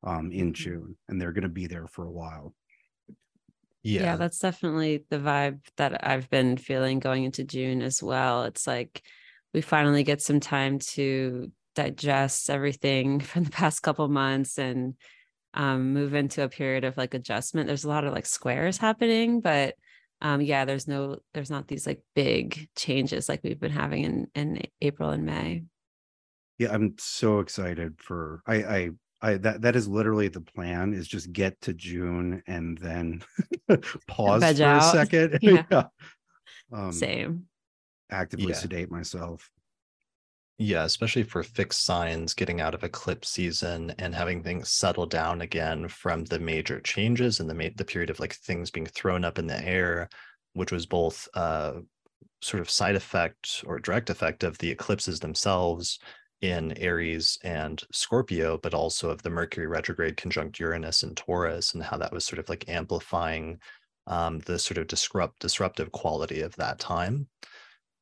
[0.04, 0.52] um, in mm-hmm.
[0.52, 2.54] june and they're going to be there for a while
[3.82, 4.02] yeah.
[4.02, 8.66] yeah that's definitely the vibe that i've been feeling going into june as well it's
[8.66, 9.02] like
[9.54, 14.94] we finally get some time to digest everything from the past couple months and
[15.54, 19.40] um, move into a period of like adjustment there's a lot of like squares happening
[19.40, 19.74] but
[20.22, 24.26] um yeah there's no there's not these like big changes like we've been having in
[24.34, 25.62] in april and may
[26.58, 28.90] yeah i'm so excited for i i
[29.22, 33.22] I that that is literally the plan is just get to June and then
[34.06, 34.82] pause for out.
[34.82, 35.38] a second.
[35.42, 35.64] Yeah.
[35.70, 35.84] yeah.
[36.72, 37.46] Um, Same.
[38.10, 38.54] Actively yeah.
[38.54, 39.50] sedate myself.
[40.58, 45.42] Yeah, especially for fixed signs getting out of eclipse season and having things settle down
[45.42, 49.22] again from the major changes and the ma- the period of like things being thrown
[49.24, 50.08] up in the air,
[50.54, 51.74] which was both uh
[52.42, 55.98] sort of side effect or direct effect of the eclipses themselves
[56.42, 61.82] in Aries and Scorpio, but also of the Mercury retrograde conjunct Uranus and Taurus and
[61.82, 63.60] how that was sort of like amplifying
[64.06, 67.28] um, the sort of disrupt disruptive quality of that time.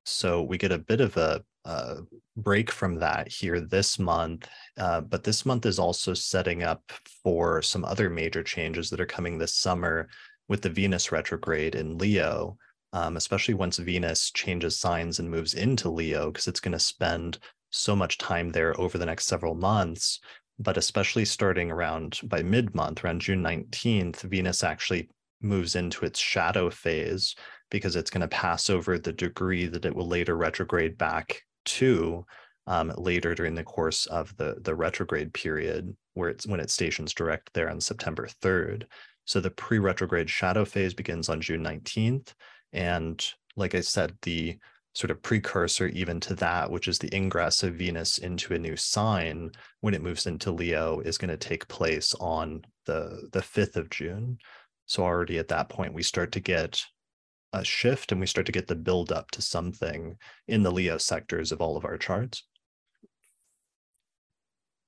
[0.04, 1.96] So we get a bit of a uh,
[2.36, 4.48] break from that here this month.
[4.76, 6.82] Uh, but this month is also setting up
[7.22, 10.08] for some other major changes that are coming this summer
[10.48, 12.56] with the Venus retrograde in Leo,
[12.92, 17.38] um, especially once Venus changes signs and moves into Leo, because it's going to spend
[17.70, 20.20] so much time there over the next several months.
[20.58, 25.08] But especially starting around by mid month, around June 19th, Venus actually
[25.40, 27.34] moves into its shadow phase
[27.70, 32.24] because it's going to pass over the degree that it will later retrograde back two
[32.66, 37.12] um, later during the course of the the retrograde period, where it's when it stations
[37.12, 38.84] direct there on September 3rd.
[39.26, 42.34] So the pre-retrograde shadow phase begins on June 19th.
[42.72, 43.24] And
[43.56, 44.58] like I said, the
[44.94, 48.76] sort of precursor even to that, which is the ingress of Venus into a new
[48.76, 49.50] sign
[49.80, 53.90] when it moves into Leo, is going to take place on the the 5th of
[53.90, 54.38] June.
[54.86, 56.82] So already at that point, we start to get
[57.54, 60.16] a shift and we start to get the build up to something
[60.48, 62.44] in the Leo sectors of all of our charts.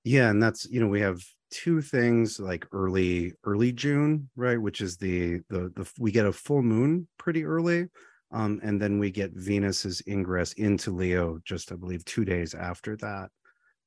[0.05, 4.81] Yeah, and that's you know we have two things like early early June, right, which
[4.81, 7.89] is the the the we get a full moon pretty early
[8.33, 12.97] um, and then we get Venus's ingress into Leo just, I believe, two days after
[12.97, 13.31] that.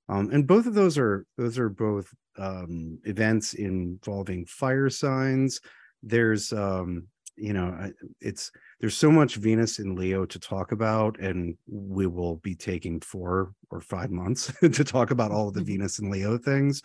[0.07, 5.59] Um, and both of those are those are both um, events involving fire signs.
[6.01, 7.07] There's um,
[7.39, 12.37] you know, it's there's so much Venus in Leo to talk about, and we will
[12.37, 15.67] be taking four or five months to talk about all of the mm-hmm.
[15.67, 16.81] Venus and Leo things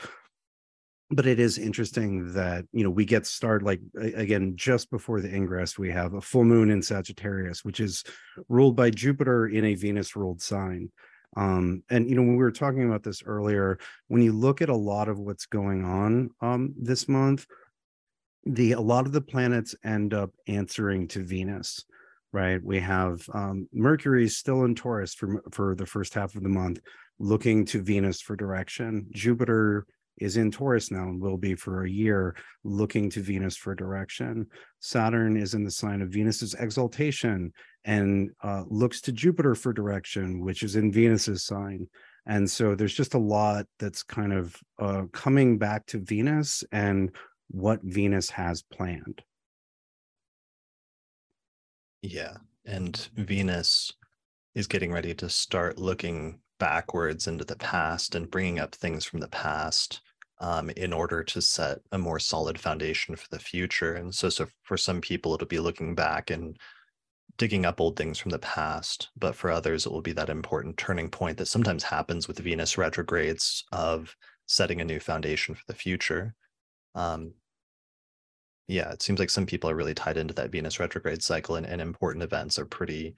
[1.11, 3.81] but it is interesting that you know we get started like
[4.15, 8.05] again just before the ingress we have a full moon in sagittarius which is
[8.49, 10.91] ruled by jupiter in a venus ruled sign
[11.37, 13.79] um and you know when we were talking about this earlier
[14.09, 17.47] when you look at a lot of what's going on um this month
[18.47, 21.85] the a lot of the planets end up answering to venus
[22.33, 26.49] right we have um mercury still in taurus for for the first half of the
[26.49, 26.81] month
[27.19, 29.87] looking to venus for direction jupiter
[30.19, 34.47] is in Taurus now and will be for a year, looking to Venus for direction.
[34.81, 37.53] Saturn is in the sign of Venus's exaltation
[37.85, 41.89] and uh, looks to Jupiter for direction, which is in Venus's sign.
[42.27, 47.11] And so there's just a lot that's kind of uh, coming back to Venus and
[47.55, 49.23] what Venus has planned.
[52.03, 52.39] Yeah.
[52.67, 53.93] And Venus
[54.57, 59.21] is getting ready to start looking backwards into the past and bringing up things from
[59.21, 60.01] the past
[60.41, 63.95] um, in order to set a more solid foundation for the future.
[63.95, 66.59] And so, so for some people, it'll be looking back and
[67.39, 69.11] digging up old things from the past.
[69.17, 72.77] But for others, it will be that important turning point that sometimes happens with Venus
[72.77, 76.35] retrogrades of setting a new foundation for the future.
[76.97, 77.35] Um,
[78.67, 81.67] yeah, it seems like some people are really tied into that Venus retrograde cycle, and,
[81.67, 83.15] and important events are pretty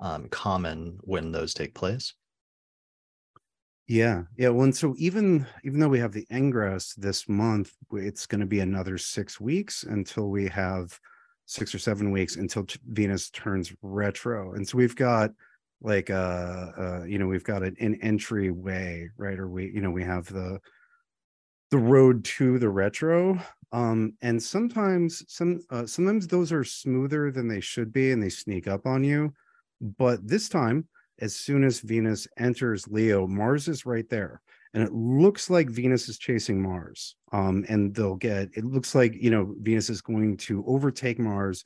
[0.00, 2.14] um, common when those take place.
[3.86, 4.48] Yeah, yeah.
[4.48, 8.46] Well, and so even even though we have the ingress this month, it's going to
[8.46, 10.98] be another six weeks until we have
[11.46, 15.30] six or seven weeks until Venus turns retro, and so we've got
[15.80, 19.92] like uh, uh you know we've got an, an entryway right or we you know
[19.92, 20.58] we have the
[21.70, 23.38] the road to the retro
[23.72, 28.28] um and sometimes some uh, sometimes those are smoother than they should be and they
[28.28, 29.32] sneak up on you
[29.80, 30.88] but this time
[31.20, 34.40] as soon as Venus enters Leo, Mars is right there.
[34.74, 37.16] And it looks like Venus is chasing Mars.
[37.32, 41.64] Um, and they'll get, it looks like, you know, Venus is going to overtake Mars,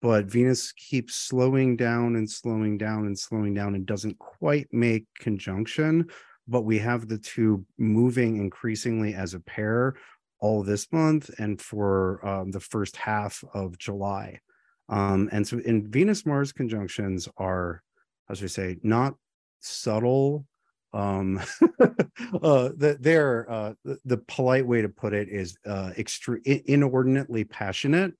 [0.00, 5.06] but Venus keeps slowing down and slowing down and slowing down and doesn't quite make
[5.18, 6.06] conjunction.
[6.48, 9.94] But we have the two moving increasingly as a pair
[10.40, 14.40] all this month and for um, the first half of July.
[14.88, 17.82] Um, and so in Venus Mars conjunctions are
[18.28, 19.14] as we say, not
[19.60, 20.46] subtle.
[20.92, 21.40] Um,
[22.42, 28.14] uh, they're uh, the, the, polite way to put it is uh, extreme, inordinately passionate,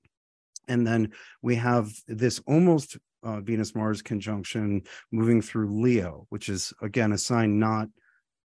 [0.67, 1.11] and then
[1.41, 7.17] we have this almost uh, Venus Mars conjunction moving through Leo, which is again a
[7.17, 7.87] sign not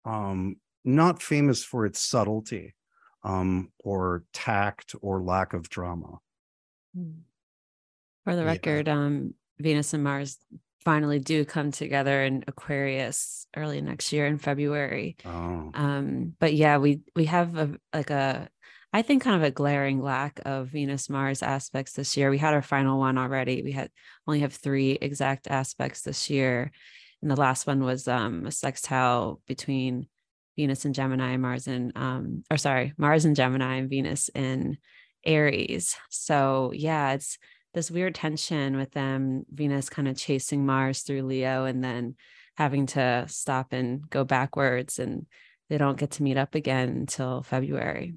[0.06, 2.76] um, not famous for its subtlety
[3.24, 6.20] um, or tact or lack of drama.
[6.96, 7.22] Hmm.
[8.24, 8.94] For the record, yeah.
[8.94, 10.38] um, Venus and Mars
[10.84, 15.16] finally do come together in Aquarius early next year in February.
[15.26, 15.72] Oh.
[15.74, 18.50] Um, but yeah, we we have a like a
[18.94, 22.30] I think kind of a glaring lack of Venus Mars aspects this year.
[22.30, 23.62] We had our final one already.
[23.64, 23.90] We had
[24.28, 26.72] only have three exact aspects this year.
[27.22, 30.08] And the last one was um a sextile between
[30.56, 34.78] Venus and Gemini, Mars and um, or sorry, Mars and Gemini and Venus in
[35.26, 35.96] Aries.
[36.10, 37.38] So yeah, it's
[37.74, 42.16] this weird tension with them venus kind of chasing mars through leo and then
[42.58, 45.26] having to stop and go backwards and
[45.70, 48.16] they don't get to meet up again until february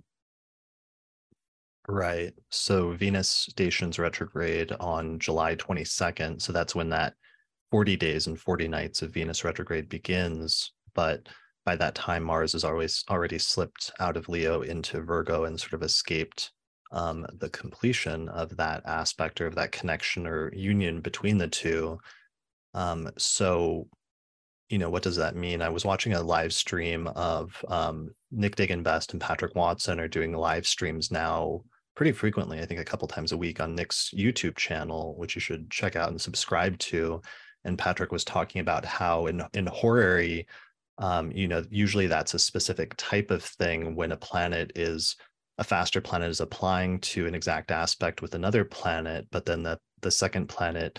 [1.87, 7.15] right so venus stations retrograde on july 22nd so that's when that
[7.71, 11.29] 40 days and 40 nights of venus retrograde begins but
[11.65, 15.75] by that time mars has always already slipped out of leo into virgo and sort
[15.75, 16.53] of escaped
[16.95, 21.99] um, the completion of that aspect or of that connection or union between the two.
[22.73, 23.89] Um, so,
[24.69, 25.61] you know, what does that mean?
[25.61, 30.33] I was watching a live stream of um, Nick Best and Patrick Watson are doing
[30.33, 31.63] live streams now
[31.97, 32.61] pretty frequently.
[32.61, 35.97] I think a couple times a week on Nick's YouTube channel, which you should check
[35.97, 37.21] out and subscribe to.
[37.65, 40.47] and Patrick was talking about how in in horary,
[40.99, 45.17] um, you know, usually that's a specific type of thing when a planet is
[45.59, 49.79] a faster planet is applying to an exact aspect with another planet, but then the
[50.03, 50.99] the second planet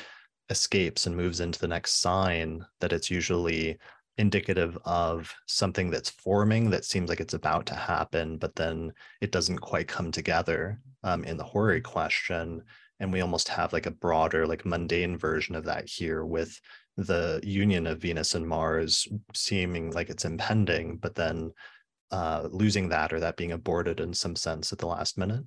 [0.50, 3.78] escapes and moves into the next sign, that it's usually
[4.18, 8.92] indicative of something that's forming that seems like it's about to happen, but then
[9.22, 12.62] it doesn't quite come together um, in the horary question.
[13.00, 16.60] And we almost have like a broader, like mundane version of that here with
[16.98, 21.52] the union of Venus and Mars seeming like it's impending, but then
[22.12, 25.44] uh, losing that or that being aborted in some sense at the last minute.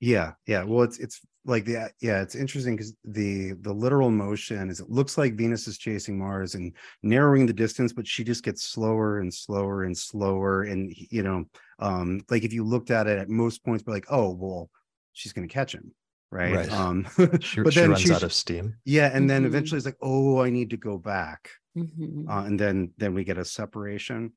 [0.00, 0.64] Yeah, yeah.
[0.64, 4.90] Well, it's it's like the yeah, it's interesting because the the literal motion is it
[4.90, 9.20] looks like Venus is chasing Mars and narrowing the distance, but she just gets slower
[9.20, 10.64] and slower and slower.
[10.64, 11.44] And you know,
[11.78, 14.70] um, like if you looked at it at most points, be like, oh well,
[15.12, 15.92] she's gonna catch him,
[16.32, 16.54] right?
[16.56, 16.72] Right.
[16.72, 17.06] Um,
[17.40, 18.74] She, but she then runs out of steam.
[18.84, 19.46] yeah, and then Mhm.
[19.46, 22.28] eventually it's like, oh, I need to go back Mhm.
[22.28, 24.32] uh, and then then we get a separation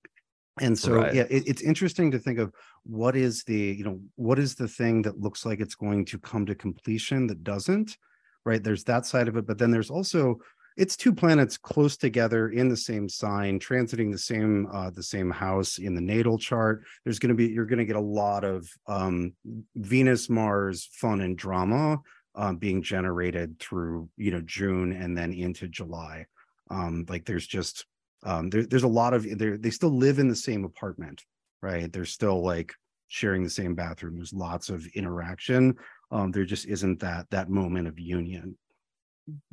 [0.62, 1.14] and so Right.
[1.14, 2.54] yeah it, it's interesting to think of
[2.84, 6.18] what is the you know what is the thing that looks like it's going to
[6.30, 7.98] come to completion that doesn't
[8.46, 10.38] right there's that side of it but then there's also
[10.78, 15.32] it's two planets close together in the same sign transiting the same uh the same
[15.32, 16.84] house in the natal chart.
[17.04, 19.34] There's going to be you're going to get a lot of um
[19.76, 22.00] venus mars fun and drama
[22.36, 26.26] uh, being generated through you know june and then into july.
[26.70, 27.86] Um like there's just
[28.24, 31.24] um there, there's a lot of they they still live in the same apartment
[31.62, 31.92] right?
[31.92, 32.74] They're still like
[33.08, 34.16] sharing the same bathroom.
[34.18, 35.76] There's lots of interaction.
[36.12, 38.58] Um there just isn't that that moment of union.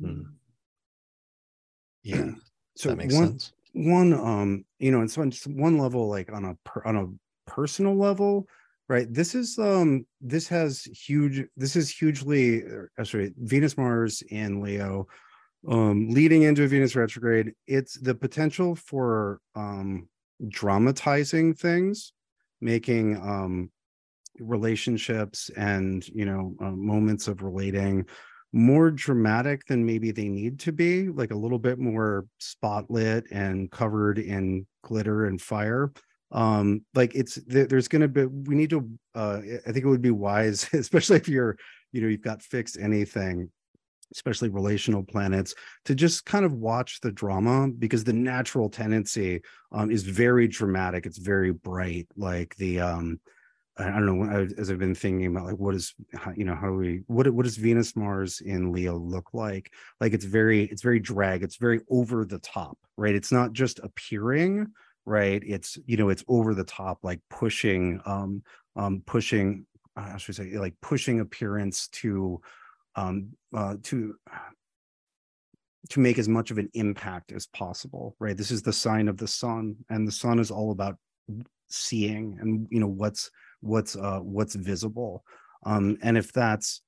[0.01, 0.25] Mhm.
[2.03, 2.31] Yeah,
[2.75, 3.53] so that makes one sense.
[3.73, 7.07] one um you know and so on one level like on a per, on a
[7.49, 8.47] personal level
[8.89, 12.63] right this is um this has huge this is hugely
[12.99, 15.07] uh, sorry venus mars in leo
[15.69, 20.07] um leading into a venus retrograde it's the potential for um
[20.49, 22.13] dramatizing things
[22.59, 23.71] making um
[24.39, 28.05] relationships and you know uh, moments of relating
[28.53, 33.71] more dramatic than maybe they need to be like a little bit more spotlit and
[33.71, 35.91] covered in glitter and fire.
[36.31, 40.01] Um like it's there's going to be we need to uh i think it would
[40.01, 41.55] be wise especially if you're
[41.91, 43.51] you know you've got fixed anything
[44.13, 45.53] especially relational planets
[45.85, 51.05] to just kind of watch the drama because the natural tendency um is very dramatic.
[51.05, 53.19] It's very bright like the um
[53.77, 54.45] I I don't know.
[54.57, 55.93] As I've been thinking about, like, what is,
[56.35, 59.71] you know, how do we, what what does Venus Mars in Leo look like?
[59.99, 61.43] Like, it's very, it's very drag.
[61.43, 63.15] It's very over the top, right?
[63.15, 64.67] It's not just appearing,
[65.05, 65.41] right?
[65.45, 68.43] It's you know, it's over the top, like pushing, um,
[68.75, 69.65] um, pushing.
[69.97, 72.41] uh, How should I say, like pushing appearance to,
[72.95, 74.15] um, uh, to
[75.89, 78.37] to make as much of an impact as possible, right?
[78.37, 80.95] This is the sign of the sun, and the sun is all about
[81.69, 83.31] seeing and you know what's
[83.63, 85.23] what's uh what's visible.
[85.65, 86.81] Um and if that's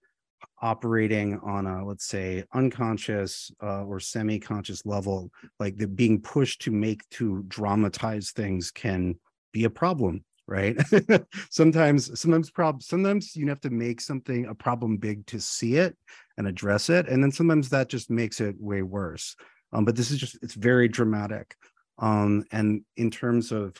[0.62, 6.72] operating on a let's say unconscious uh, or semi-conscious level like the being pushed to
[6.72, 9.16] make to dramatize things can
[9.54, 10.78] be a problem right?
[11.50, 15.98] Sometimes sometimes prob sometimes you have to make something a problem big to see it
[16.38, 19.36] and address it and then sometimes that just makes it way worse.
[19.74, 21.56] Um but this is just it's very dramatic.
[21.98, 23.76] Um and in terms of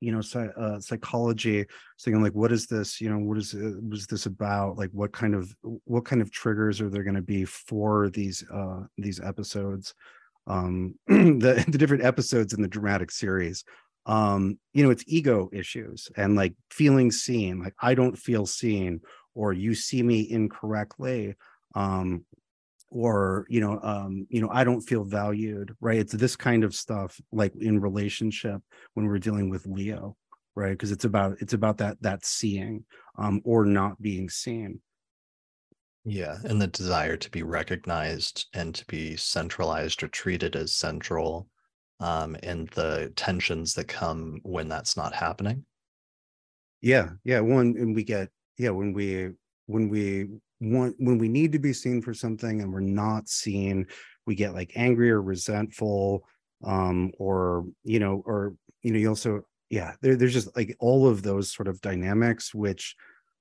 [0.00, 0.20] you know
[0.56, 1.64] uh, psychology
[2.00, 4.76] thinking like what is this you know what is uh, what is this about?
[4.76, 5.54] Like what kind of
[5.84, 9.94] what kind of triggers are there going to be for these uh these episodes?
[10.46, 13.64] Um the, the different episodes in the dramatic series.
[14.06, 17.60] Um you know it's ego issues and like feeling seen.
[17.62, 19.00] Like i don't feel seen
[19.34, 21.34] or you see me incorrectly.
[21.74, 22.24] Um
[22.90, 25.98] or you know um you know i don't feel valued right?
[25.98, 28.60] It's this kind of stuff like in relationship
[28.94, 30.16] when we're dealing with leo
[30.54, 30.72] right?
[30.72, 32.84] Because it's about it's about that that seeing
[33.18, 34.80] um or not being seen.
[36.04, 41.48] Yeah, and the desire to be recognized and to be centralized or treated as central,
[42.00, 45.66] um, and the tensions that come when that's not happening.
[46.80, 49.30] yeah yeah one and we get yeah when we
[49.66, 50.28] when we
[50.60, 53.86] when we need to be seen for something and we're not seen
[54.26, 56.24] we get like angry or resentful
[56.64, 59.40] um or you know or you know you also
[59.70, 62.96] yeah there, there's just like all of those sort of dynamics which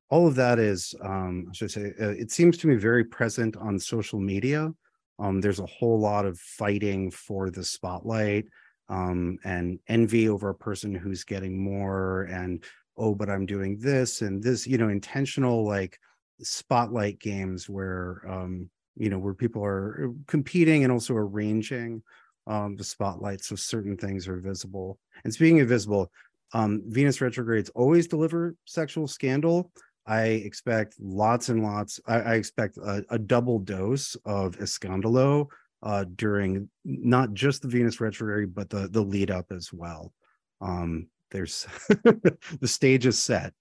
[0.09, 3.57] all of that is um I should say uh, it seems to me very present
[3.57, 4.71] on social media.
[5.19, 8.45] Um there's a whole lot of fighting for the spotlight
[8.89, 12.63] um and envy over a person who's getting more and
[12.97, 15.99] oh but i'm doing this and this you know intentional like
[16.41, 22.01] spotlight games where um you know, where people are competing and also arranging
[22.47, 24.99] um, the spotlight so certain things are visible.
[25.23, 26.11] And speaking of visible,
[26.53, 29.71] um, Venus retrogrades always deliver sexual scandal.
[30.05, 31.99] I expect lots and lots.
[32.07, 35.47] I, I expect a, a, double dose of escandalo
[35.83, 40.13] uh, during not just the Venus retrograde, but the the lead up as well.
[40.61, 43.53] Um, there's the stage is set.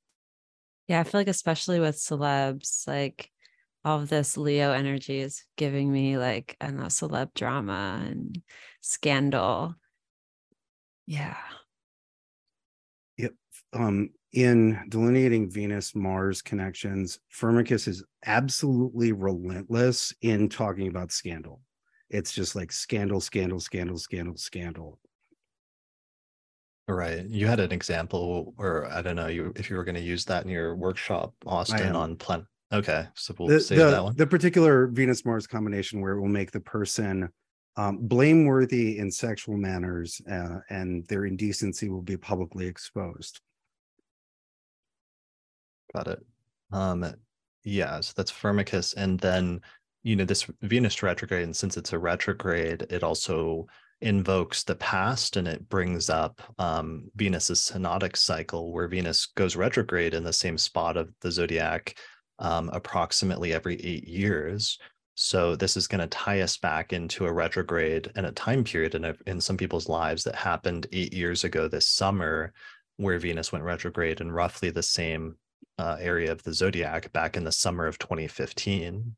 [0.89, 3.31] Yeah, I feel like especially with celebs, like
[3.85, 8.41] all of this Leo energy is giving me like I don't celeb drama and
[8.81, 9.75] scandal.
[11.07, 11.37] Yeah.
[13.17, 13.33] Yep.
[13.73, 21.63] Um, in delineating Venus Mars connections, Firmicus is absolutely relentless in talking about scandal.
[22.11, 25.01] It's just like scandal, scandal, scandal, scandal, scandal.
[26.89, 27.27] Right.
[27.27, 30.25] You had an example, or I don't know, you if you were going to use
[30.27, 32.47] that in your workshop, Austin, on plan.
[32.73, 34.17] Okay, so we'll the, save the, that one.
[34.17, 37.29] The particular Venus Mars combination where it will make the person
[37.77, 43.41] um, blameworthy in sexual manners, uh, and their indecency will be publicly exposed.
[45.93, 46.27] Got it.
[46.73, 47.15] Um,
[47.65, 49.61] yeah, so that's Firmicus, and then
[50.05, 53.67] you know this Venus retrograde, and since it's a retrograde, it also
[54.01, 60.15] invokes the past and it brings up um, Venus's synodic cycle, where Venus goes retrograde
[60.15, 61.97] in the same spot of the zodiac
[62.39, 64.79] um, approximately every eight years.
[65.15, 68.95] So this is going to tie us back into a retrograde and a time period
[68.95, 72.53] in, a, in some people's lives that happened eight years ago this summer,
[72.99, 75.37] where Venus went retrograde in roughly the same
[75.79, 79.17] uh, area of the zodiac back in the summer of 2015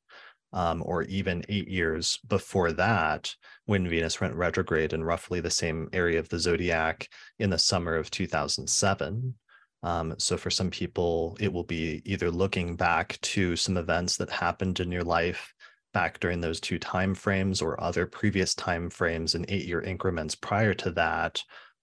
[0.52, 3.34] um, or even eight years before that,
[3.66, 7.08] when Venus went retrograde in roughly the same area of the zodiac
[7.38, 9.34] in the summer of 2007.
[9.82, 14.30] Um, so for some people, it will be either looking back to some events that
[14.30, 15.54] happened in your life
[15.94, 20.34] back during those two time frames or other previous time frames in eight year increments
[20.34, 21.42] prior to that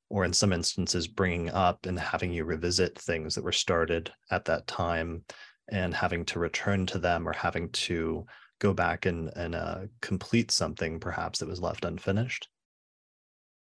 [0.10, 4.46] or in some instances bringing up and having you revisit things that were started at
[4.46, 5.24] that time
[5.70, 8.26] and having to return to them or having to
[8.60, 12.48] go back and and uh, complete something perhaps that was left unfinished?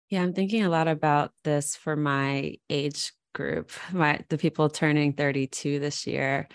[0.08, 5.14] Yeah i'm thinking a lot about this for my age group my the people turning
[5.14, 6.48] 32 this year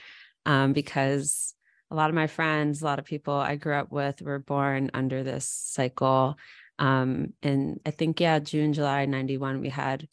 [0.45, 1.53] um, because
[1.89, 4.91] a lot of my friends a lot of people i grew up with were born
[4.93, 6.37] under this cycle
[6.79, 10.07] um, and i think yeah june july 91 we had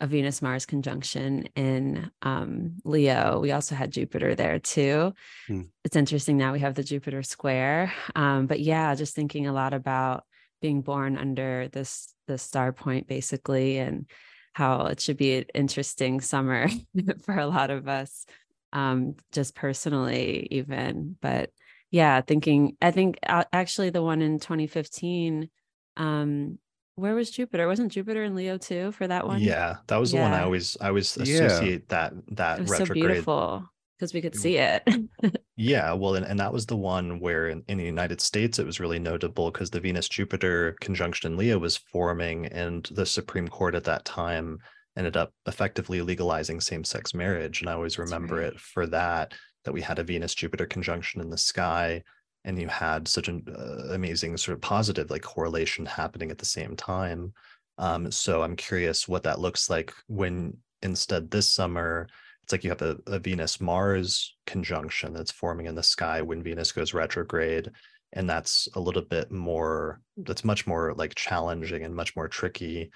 [0.00, 3.40] a Venus Mars conjunction in um, Leo.
[3.40, 5.14] We also had Jupiter there too.
[5.46, 5.62] Hmm.
[5.84, 7.92] It's interesting now we have the Jupiter square.
[8.14, 10.24] Um, but yeah, just thinking a lot about
[10.60, 14.06] being born under this the star point basically and
[14.52, 16.68] how it should be an interesting summer
[17.24, 18.26] for a lot of us
[18.72, 21.50] um, just personally even but
[21.90, 25.48] yeah thinking i think uh, actually the one in 2015
[25.96, 26.58] um
[26.96, 27.68] where was Jupiter?
[27.68, 29.40] Wasn't Jupiter in Leo too for that one?
[29.40, 32.10] Yeah, that was the one I always I always associate yeah.
[32.10, 33.02] that that it was retrograde.
[33.02, 33.68] So beautiful
[33.98, 34.82] because we could see it.
[35.56, 38.66] yeah, well, and, and that was the one where in, in the United States it
[38.66, 43.48] was really notable because the Venus Jupiter conjunction in Leo was forming, and the Supreme
[43.48, 44.58] Court at that time
[44.96, 47.60] ended up effectively legalizing same-sex marriage.
[47.60, 48.46] And I always remember right.
[48.54, 52.02] it for that that we had a Venus Jupiter conjunction in the sky
[52.46, 56.46] and you had such an uh, amazing sort of positive like correlation happening at the
[56.46, 57.34] same time.
[57.78, 62.08] Um, so i'm curious what that looks like when instead this summer
[62.42, 66.42] it's like you have a, a venus mars conjunction that's forming in the sky when
[66.42, 67.70] venus goes retrograde
[68.12, 72.90] and that's a little bit more that's much more like challenging and much more tricky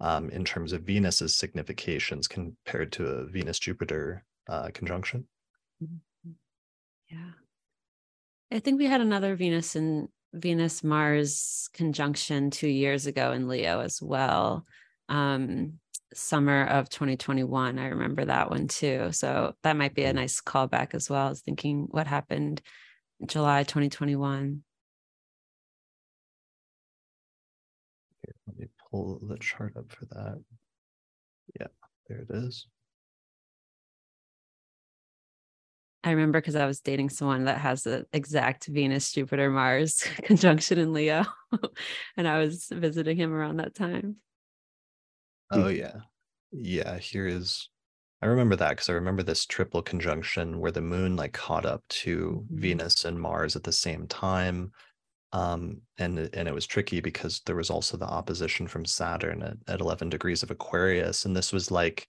[0.00, 5.26] um, in terms of venus's significations compared to a venus jupiter uh, conjunction.
[5.82, 6.30] Mm-hmm.
[7.08, 7.43] yeah
[8.52, 13.80] I think we had another Venus and Venus Mars conjunction two years ago in Leo
[13.80, 14.66] as well.
[15.08, 15.78] Um,
[16.14, 17.78] summer of 2021.
[17.78, 19.10] I remember that one too.
[19.12, 22.62] So that might be a nice callback as well as thinking what happened
[23.26, 24.62] July 2021.
[28.46, 30.42] Let me pull the chart up for that.
[31.60, 31.66] Yeah,
[32.08, 32.66] there it is.
[36.04, 40.78] I remember because I was dating someone that has the exact Venus, Jupiter, Mars conjunction
[40.78, 41.24] in Leo.
[42.16, 44.16] and I was visiting him around that time.
[45.50, 45.96] Oh, yeah.
[46.52, 46.98] Yeah.
[46.98, 47.70] Here is,
[48.20, 51.82] I remember that because I remember this triple conjunction where the moon like caught up
[51.88, 52.60] to mm-hmm.
[52.60, 54.72] Venus and Mars at the same time.
[55.32, 59.56] Um, and and it was tricky because there was also the opposition from Saturn at,
[59.66, 61.24] at 11 degrees of Aquarius.
[61.24, 62.06] And this was like,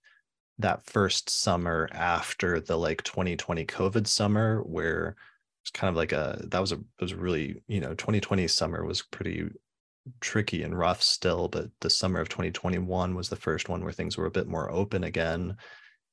[0.58, 5.16] that first summer after the like 2020 COVID summer where
[5.62, 9.02] it's kind of like a that was a was really you know 2020 summer was
[9.02, 9.48] pretty
[10.20, 14.16] tricky and rough still but the summer of 2021 was the first one where things
[14.16, 15.56] were a bit more open again.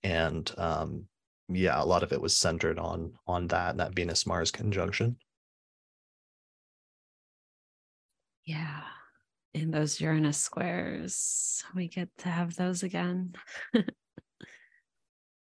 [0.04, 1.06] And um
[1.50, 5.18] yeah a lot of it was centered on on that that venus mars conjunction.
[8.46, 8.82] Yeah.
[9.54, 13.36] In those uranus squares we get to have those again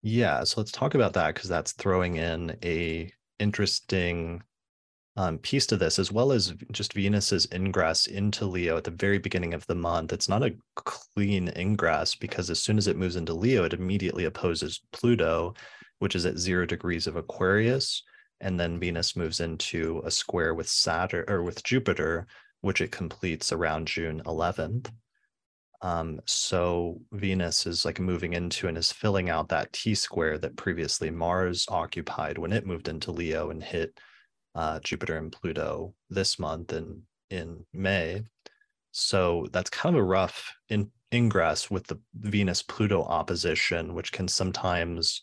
[0.08, 4.42] yeah so let's talk about that because that's throwing in a interesting
[5.18, 9.18] um, piece to this, as well as just Venus's ingress into Leo at the very
[9.18, 10.14] beginning of the month.
[10.14, 14.26] It's not a clean ingress because as soon as it moves into Leo, it immediately
[14.26, 15.56] opposes Pluto,
[15.98, 18.04] which is at zero degrees of Aquarius.
[18.42, 22.28] And then Venus moves into a square with Saturn or with Jupiter,
[22.62, 24.92] which it completes around June 11th.
[25.82, 30.56] Um, so Venus is like moving into and is filling out that T square that
[30.56, 33.99] previously Mars occupied when it moved into Leo and hit
[34.56, 38.24] uh, Jupiter and Pluto this month in in May.
[38.91, 44.28] So that's kind of a rough in, ingress with the Venus Pluto opposition, which can
[44.28, 45.22] sometimes,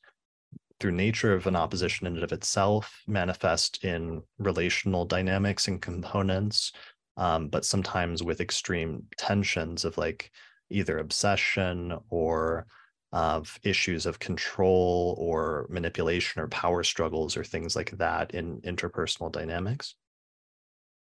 [0.78, 6.72] through nature of an opposition in and of itself, manifest in relational dynamics and components
[7.16, 10.30] um, but sometimes with extreme tensions of like
[10.70, 12.66] either obsession or
[13.12, 19.30] of issues of control or manipulation or power struggles or things like that in interpersonal
[19.30, 19.94] dynamics.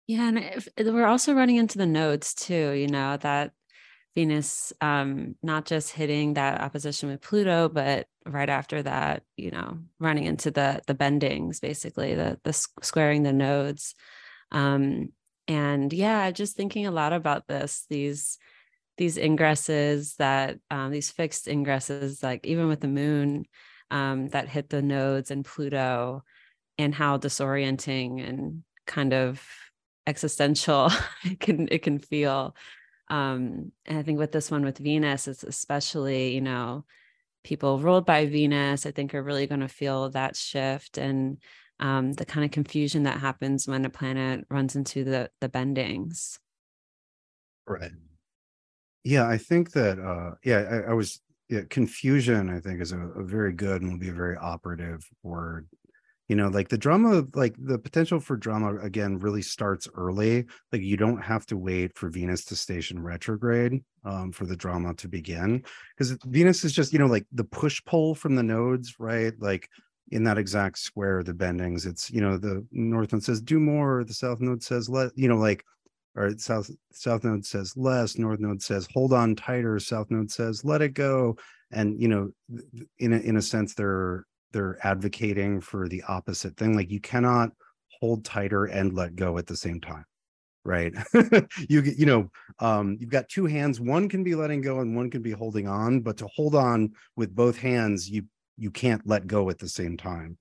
[0.09, 2.73] Yeah, and if, we're also running into the nodes too.
[2.73, 3.53] You know that
[4.17, 9.79] Venus, um, not just hitting that opposition with Pluto, but right after that, you know,
[10.01, 13.95] running into the the bendings, basically the the squaring the nodes.
[14.51, 15.13] Um,
[15.49, 18.39] and yeah just thinking a lot about this these
[18.97, 23.47] these ingresses that um, these fixed ingresses like even with the moon
[23.91, 26.23] um, that hit the nodes and pluto
[26.77, 29.43] and how disorienting and kind of
[30.07, 30.91] existential
[31.25, 32.55] it can it can feel.
[33.09, 36.85] Um, and i think with this one with venus it's especially you know
[37.43, 40.97] people ruled by venus i think are really going to feel that shift.
[40.97, 41.39] And
[41.81, 46.39] um, the kind of confusion that happens when a planet runs into the the bendings.
[47.67, 47.93] Right.
[49.05, 49.99] Yeah, I think that.
[49.99, 51.21] Uh, yeah, I, I was.
[51.49, 52.49] Yeah, confusion.
[52.49, 55.67] I think is a, a very good and will be a very operative word
[56.31, 60.81] you know like the drama like the potential for drama again really starts early like
[60.81, 65.09] you don't have to wait for venus to station retrograde um, for the drama to
[65.09, 65.61] begin
[65.99, 69.69] because venus is just you know like the push pull from the nodes right like
[70.11, 73.61] in that exact square of the bendings it's you know the north node says do
[73.61, 75.65] more the south node says let you know like
[76.17, 80.65] or south south node says less north node says hold on tighter south node says
[80.65, 81.37] let it go
[81.73, 82.31] and you know
[82.99, 87.51] in a, in a sense they're they're advocating for the opposite thing like you cannot
[88.01, 90.05] hold tighter and let go at the same time
[90.65, 90.93] right?
[91.69, 95.11] You you know um you've got two hands one can be letting go and one
[95.11, 98.25] can be holding on but to hold on with both hands you
[98.61, 100.39] you can't let go at the same time.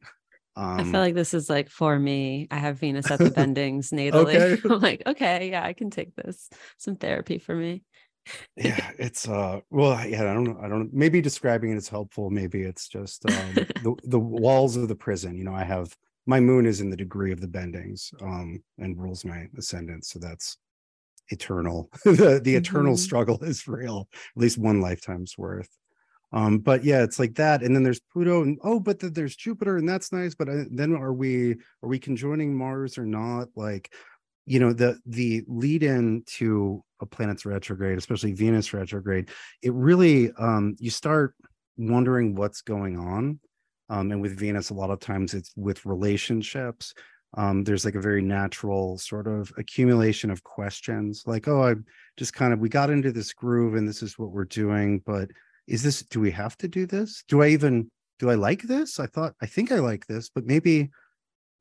[0.56, 2.48] Um, I feel um, like this is like for me.
[2.52, 4.36] I have Venus at the bendings natally.
[4.36, 4.62] Okay.
[4.70, 6.50] I'm like, okay, yeah, I can take this.
[6.78, 7.84] Some therapy for me.
[8.58, 10.60] yeah, it's uh well, yeah, I don't know.
[10.62, 10.90] I don't know.
[10.92, 12.30] Maybe describing it is helpful.
[12.30, 15.38] Maybe it's just um the, the walls of the prison.
[15.38, 19.00] You know, I have my moon is in the degree of the bendings um and
[19.02, 20.06] rules my ascendant.
[20.06, 20.58] So that's
[21.30, 21.90] eternal.
[22.04, 23.02] the the eternal mm-hmm.
[23.02, 25.70] struggle is real, at least one lifetime's worth
[26.32, 29.36] um but yeah it's like that and then there's pluto and oh but the, there's
[29.36, 31.54] jupiter and that's nice but uh, then are we
[31.84, 33.48] are we conjoining mars or not?
[33.56, 33.92] Like
[34.46, 39.30] you know the the lead in to a planet's retrograde especially venus retrograde
[39.62, 41.36] it really um you start
[41.78, 43.40] wondering what's going on
[43.90, 46.94] um and with venus a lot of times it's with relationships.
[47.38, 51.76] Um, there's like a very natural sort of accumulation of questions like oh i
[52.18, 55.30] just kind of we got into this groove and this is what we're doing but
[55.70, 57.24] is this do we have to do this?
[57.28, 59.00] Do i even do i like this?
[59.00, 60.90] I thought i think i like this but maybe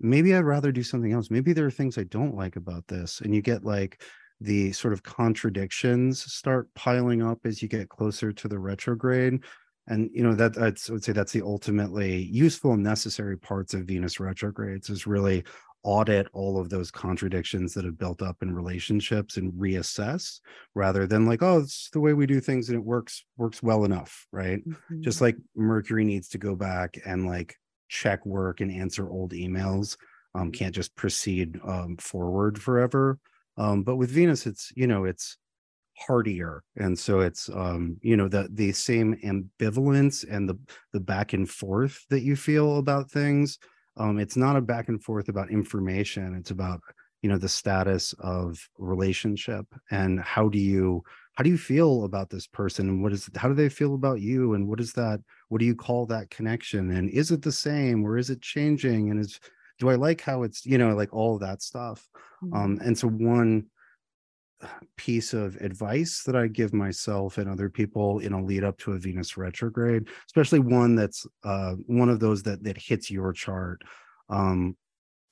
[0.00, 1.30] maybe i'd rather do something else.
[1.30, 4.02] Maybe there are things i don't like about this and you get like
[4.40, 9.42] the sort of contradictions start piling up as you get closer to the retrograde.
[9.88, 13.86] And you know that i would say that's the ultimately useful and necessary parts of
[13.86, 15.44] venus retrogrades is really
[15.84, 20.40] audit all of those contradictions that have built up in relationships and reassess
[20.74, 23.84] rather than like oh it's the way we do things and it works works well
[23.84, 25.00] enough right mm-hmm.
[25.00, 27.54] just like mercury needs to go back and like
[27.88, 29.96] check work and answer old emails
[30.34, 33.18] um can't just proceed um forward forever
[33.56, 35.38] um but with venus it's you know it's
[35.96, 40.58] hardier and so it's um you know the the same ambivalence and the
[40.92, 43.58] the back and forth that you feel about things
[43.98, 46.80] um, it's not a back and forth about information it's about
[47.22, 51.02] you know the status of relationship and how do you
[51.34, 54.20] how do you feel about this person and what is how do they feel about
[54.20, 57.52] you and what is that what do you call that connection and is it the
[57.52, 59.40] same or is it changing and is
[59.78, 62.08] do i like how it's you know like all that stuff
[62.42, 62.54] mm-hmm.
[62.54, 63.64] um and so one
[64.96, 68.92] piece of advice that I give myself and other people in a lead up to
[68.92, 73.82] a Venus retrograde, especially one that's uh, one of those that that hits your chart,
[74.28, 74.76] um,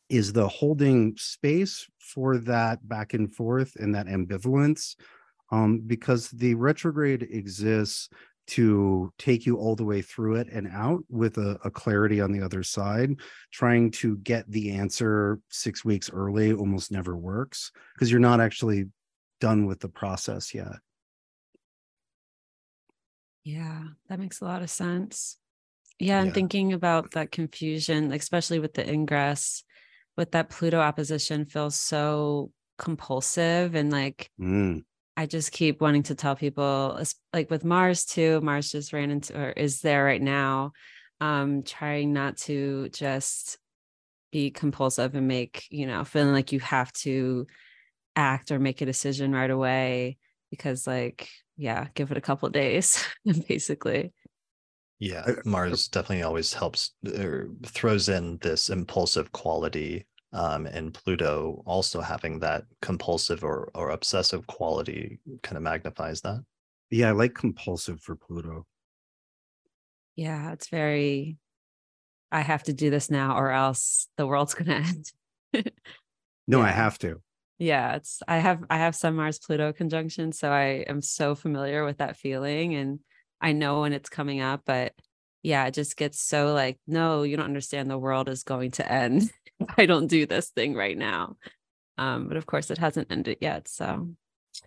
[0.08, 4.94] is the holding space for that back and forth and that ambivalence,
[5.50, 8.08] um, because the retrograde exists
[8.46, 12.30] to take you all the way through it and out with a, a, clarity on
[12.30, 13.10] the other side.
[13.52, 18.86] Trying to get the answer six weeks early almost never works because you're not actually
[19.40, 20.76] done with the process yet.
[23.44, 25.38] Yeah, that makes a lot of sense.
[25.98, 26.32] Yeah, I'm yeah.
[26.32, 29.62] thinking about that confusion, especially with the ingress,
[30.16, 34.84] with that Pluto opposition feels so compulsive and like mm.
[35.16, 37.00] I just keep wanting to tell people
[37.32, 40.72] like with Mars too, Mars just ran into or is there right now.
[41.18, 43.56] Um, trying not to just
[44.30, 47.46] be compulsive and make, you know, feeling like you have to
[48.16, 50.16] act or make a decision right away
[50.50, 53.04] because like yeah give it a couple days
[53.48, 54.12] basically.
[54.98, 62.00] Yeah mars definitely always helps or throws in this impulsive quality um, and pluto also
[62.00, 66.42] having that compulsive or, or obsessive quality kind of magnifies that.
[66.90, 68.66] Yeah i like compulsive for pluto.
[70.16, 71.36] Yeah it's very
[72.32, 74.74] i have to do this now or else the world's gonna
[75.54, 75.72] end.
[76.48, 76.64] No yeah.
[76.64, 77.20] i have to
[77.58, 81.84] yeah it's i have i have some mars pluto conjunction so i am so familiar
[81.84, 83.00] with that feeling and
[83.40, 84.92] i know when it's coming up but
[85.42, 88.90] yeah it just gets so like no you don't understand the world is going to
[88.90, 89.30] end.
[89.60, 91.36] If i don't do this thing right now.
[91.96, 94.10] Um but of course it hasn't ended yet so.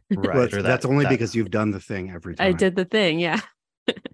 [0.10, 2.48] Right well, that, that's only that, because you've done the thing every time.
[2.48, 3.42] i did the thing yeah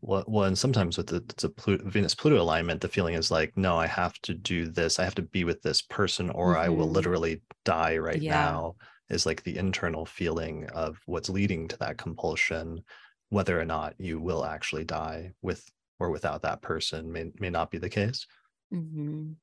[0.02, 3.56] well, well, and sometimes with the, the Pluto, Venus Pluto alignment, the feeling is like,
[3.56, 5.00] no, I have to do this.
[5.00, 6.62] I have to be with this person, or mm-hmm.
[6.62, 6.96] I will mm-hmm.
[6.96, 8.34] literally die right yeah.
[8.34, 8.76] now.
[9.08, 12.82] Is like the internal feeling of what's leading to that compulsion.
[13.30, 15.64] Whether or not you will actually die with
[16.00, 18.26] or without that person may may not be the case.
[18.74, 19.34] Mm-hmm.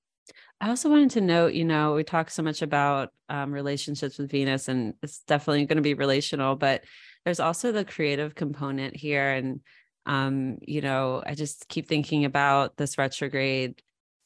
[0.61, 4.31] I also wanted to note, you know, we talk so much about um, relationships with
[4.31, 6.85] Venus, and it's definitely going to be relational, but
[7.25, 9.61] there's also the creative component here, and
[10.07, 13.81] um you know i just keep thinking about this retrograde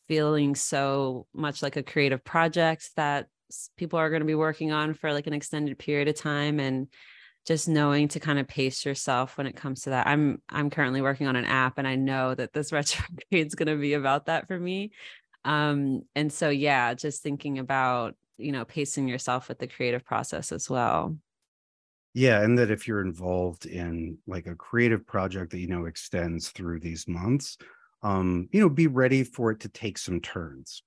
[0.08, 3.28] feeling so much like a creative project that
[3.76, 6.88] people are going to be working on for like an extended period of time and
[7.46, 10.06] just knowing to kind of pace yourself when it comes to that.
[10.06, 13.68] I'm i'm currently working on an app and i know that this retrograde is going
[13.68, 14.92] to be about that for me.
[15.44, 20.52] Um and so yeah just thinking about you know pacing yourself with the creative process
[20.52, 21.16] as well
[22.16, 26.48] yeah, and that if you're involved in like a creative project that you know extends
[26.48, 27.59] through these months,
[28.02, 30.82] um, you know, be ready for it to take some turns.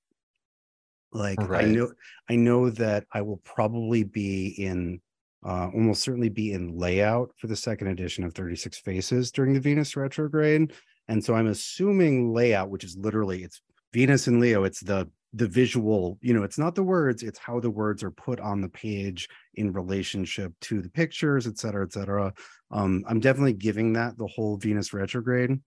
[1.12, 1.66] Like right.
[1.66, 1.92] I know
[2.32, 5.02] I know that I will probably be in
[5.46, 9.60] uh, almost certainly be in layout for the second edition of 36 Faces during the
[9.60, 10.74] Venus retrograde.
[11.10, 13.62] And so I'm assuming layout, which is literally it's
[13.94, 17.60] Venus and Leo, it's the the visual you know it's not the words it's how
[17.60, 21.94] the words are put on the page in relationship to the pictures et cetera et
[21.94, 22.34] cetera.
[22.72, 25.60] Um i'm definitely giving that the whole venus retrograde.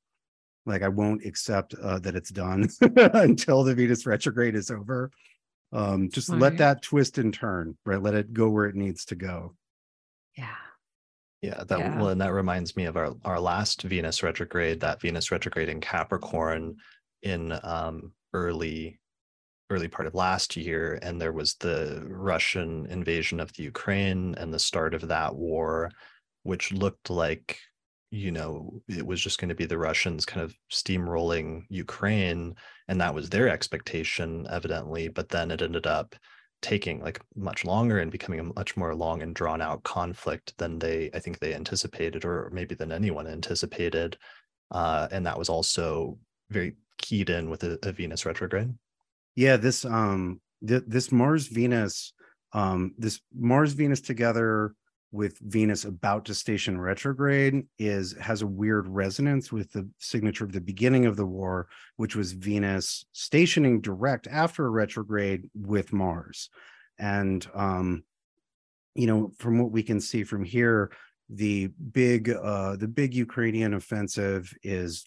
[0.66, 5.12] Like i won't accept uh, that it's done until the venus retrograde is over.
[5.72, 6.58] Um just All let right.
[6.58, 8.02] that twist and turn right?
[8.02, 9.54] Let it go where it needs to go.
[10.36, 10.56] Yeah.
[11.40, 11.98] Yeah that yeah.
[11.98, 15.80] well and that reminds me of our our last venus retrograde that venus retrograde in
[15.80, 16.78] capricorn
[17.22, 18.98] in um early
[19.72, 24.52] early part of last year, and there was the Russian invasion of the Ukraine and
[24.52, 25.90] the start of that war,
[26.42, 27.58] which looked like
[28.10, 32.54] you know it was just going to be the Russians kind of steamrolling Ukraine,
[32.88, 35.08] and that was their expectation, evidently.
[35.08, 36.14] But then it ended up
[36.60, 40.78] taking like much longer and becoming a much more long and drawn out conflict than
[40.78, 44.18] they I think they anticipated, or maybe than anyone anticipated.
[44.70, 46.18] Uh, and that was also
[46.50, 48.72] very keyed in with a, a Venus retrograde.
[49.34, 52.12] Yeah, this um th- this Mars Venus
[52.52, 54.74] um this Mars Venus together
[55.10, 60.52] with Venus about to station retrograde is has a weird resonance with the signature of
[60.52, 66.48] the beginning of the war, which was Venus stationing direct after a retrograde with Mars.
[66.98, 68.04] And um,
[68.94, 70.90] you know, from what we can see from here,
[71.28, 75.06] the big uh the big Ukrainian offensive is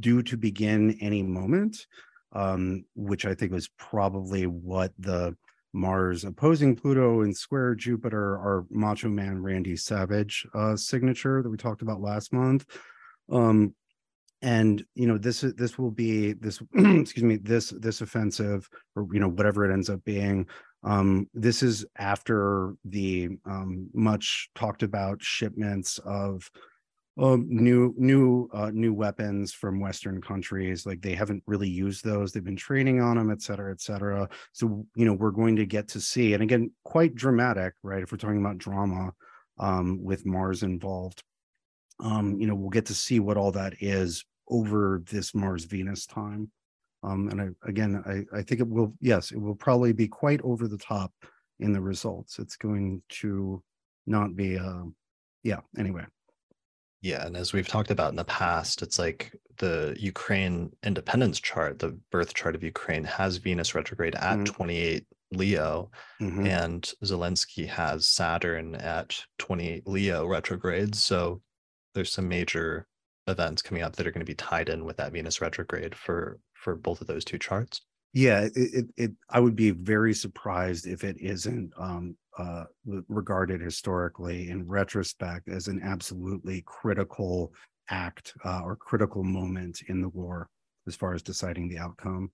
[0.00, 1.86] due to begin any moment
[2.32, 5.36] um, which I think was probably what the
[5.72, 11.56] Mars opposing Pluto and square Jupiter are Macho Man Randy Savage uh, signature that we
[11.56, 12.66] talked about last month.
[13.30, 13.74] Um,
[14.42, 19.20] and you know this this will be this excuse me this this offensive or you
[19.20, 20.46] know whatever it ends up being
[20.84, 26.50] um, this is after the um, much talked about shipments of
[27.18, 30.86] um, new new uh, new weapons from Western countries.
[30.86, 32.32] Like they haven't really used those.
[32.32, 34.28] They've been training on them, et cetera, et cetera.
[34.52, 38.02] So you know we're going to get to see, and again, quite dramatic, right?
[38.02, 39.12] If we're talking about drama
[39.58, 41.22] um, with Mars involved,
[42.00, 46.06] um, you know we'll get to see what all that is over this Mars Venus
[46.06, 46.50] time.
[47.04, 50.40] Um, and I, again, I, I think it will, yes, it will probably be quite
[50.42, 51.12] over the top
[51.58, 52.38] in the results.
[52.38, 53.60] It's going to
[54.06, 54.84] not be, uh,
[55.42, 56.04] yeah, anyway.
[57.02, 57.26] Yeah.
[57.26, 61.98] And as we've talked about in the past, it's like the Ukraine independence chart, the
[62.10, 64.44] birth chart of Ukraine has Venus retrograde at mm-hmm.
[64.44, 66.46] 28 Leo, mm-hmm.
[66.46, 70.94] and Zelensky has Saturn at 28 Leo retrograde.
[70.94, 71.42] So
[71.94, 72.86] there's some major
[73.26, 76.38] events coming up that are going to be tied in with that Venus retrograde for
[76.62, 77.82] for both of those two charts?
[78.12, 82.64] Yeah, it, it, it I would be very surprised if it isn't um, uh,
[83.08, 87.54] regarded historically in retrospect as an absolutely critical
[87.88, 90.48] act uh, or critical moment in the war
[90.86, 92.30] as far as deciding the outcome.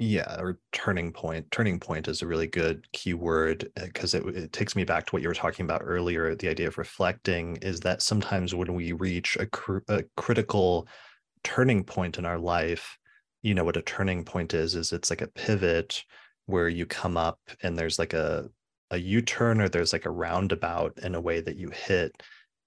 [0.00, 1.50] Yeah, or turning point.
[1.50, 5.10] Turning point is a really good keyword because uh, it, it takes me back to
[5.12, 6.36] what you were talking about earlier.
[6.36, 10.86] The idea of reflecting is that sometimes when we reach a, cr- a critical
[11.44, 12.97] turning point in our life,
[13.42, 16.04] you know what a turning point is is it's like a pivot
[16.46, 18.48] where you come up and there's like a
[18.90, 22.22] a u-turn or there's like a roundabout in a way that you hit.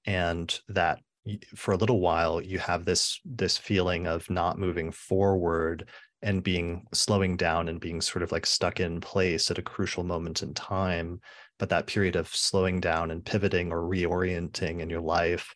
[0.06, 1.00] And that
[1.56, 5.88] for a little while you have this this feeling of not moving forward
[6.24, 10.04] and being slowing down and being sort of like stuck in place at a crucial
[10.04, 11.20] moment in time.
[11.60, 15.54] But that period of slowing down and pivoting or reorienting in your life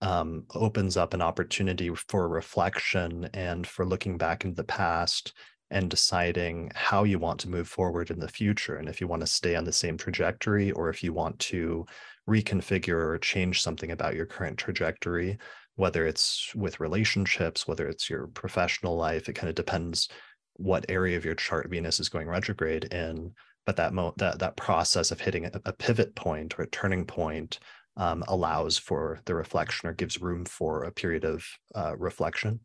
[0.00, 5.32] um, opens up an opportunity for reflection and for looking back into the past
[5.70, 9.20] and deciding how you want to move forward in the future and if you want
[9.20, 11.84] to stay on the same trajectory or if you want to
[12.28, 15.38] reconfigure or change something about your current trajectory
[15.74, 20.08] whether it's with relationships whether it's your professional life it kind of depends
[20.54, 23.32] what area of your chart venus is going retrograde in
[23.64, 27.04] but that mo- that that process of hitting a, a pivot point or a turning
[27.04, 27.58] point
[27.96, 31.44] um, allows for the reflection or gives room for a period of
[31.74, 32.60] uh, reflection.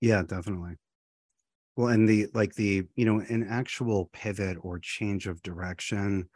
[0.00, 0.76] Yeah, definitely.
[1.76, 6.28] Well, and the like the you know an actual pivot or change of direction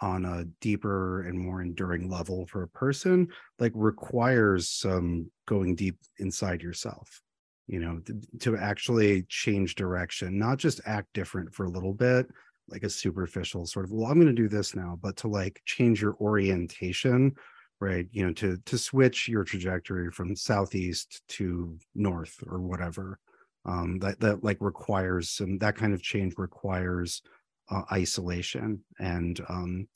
[0.00, 3.28] on a deeper and more enduring level for a person
[3.60, 7.22] like requires some going deep inside yourself
[7.68, 12.26] you know to, to actually change direction not just act different for a little bit
[12.68, 15.60] like a superficial sort of well i'm going to do this now but to like
[15.64, 17.32] change your orientation
[17.80, 23.18] right you know to to switch your trajectory from southeast to north or whatever
[23.64, 27.22] um that that like requires some that kind of change requires
[27.70, 29.86] uh, isolation and um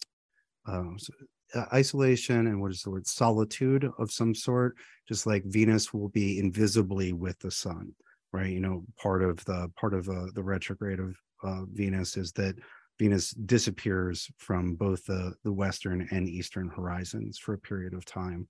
[0.99, 1.13] so,
[1.55, 4.75] uh, isolation and what is the word solitude of some sort
[5.09, 7.95] just like venus will be invisibly with the sun
[8.33, 8.53] right?
[8.53, 12.57] You know part of the part of uh, the retrograde of uh, Venus is that
[12.99, 18.49] Venus disappears from both the, the western and eastern horizons for a period of time.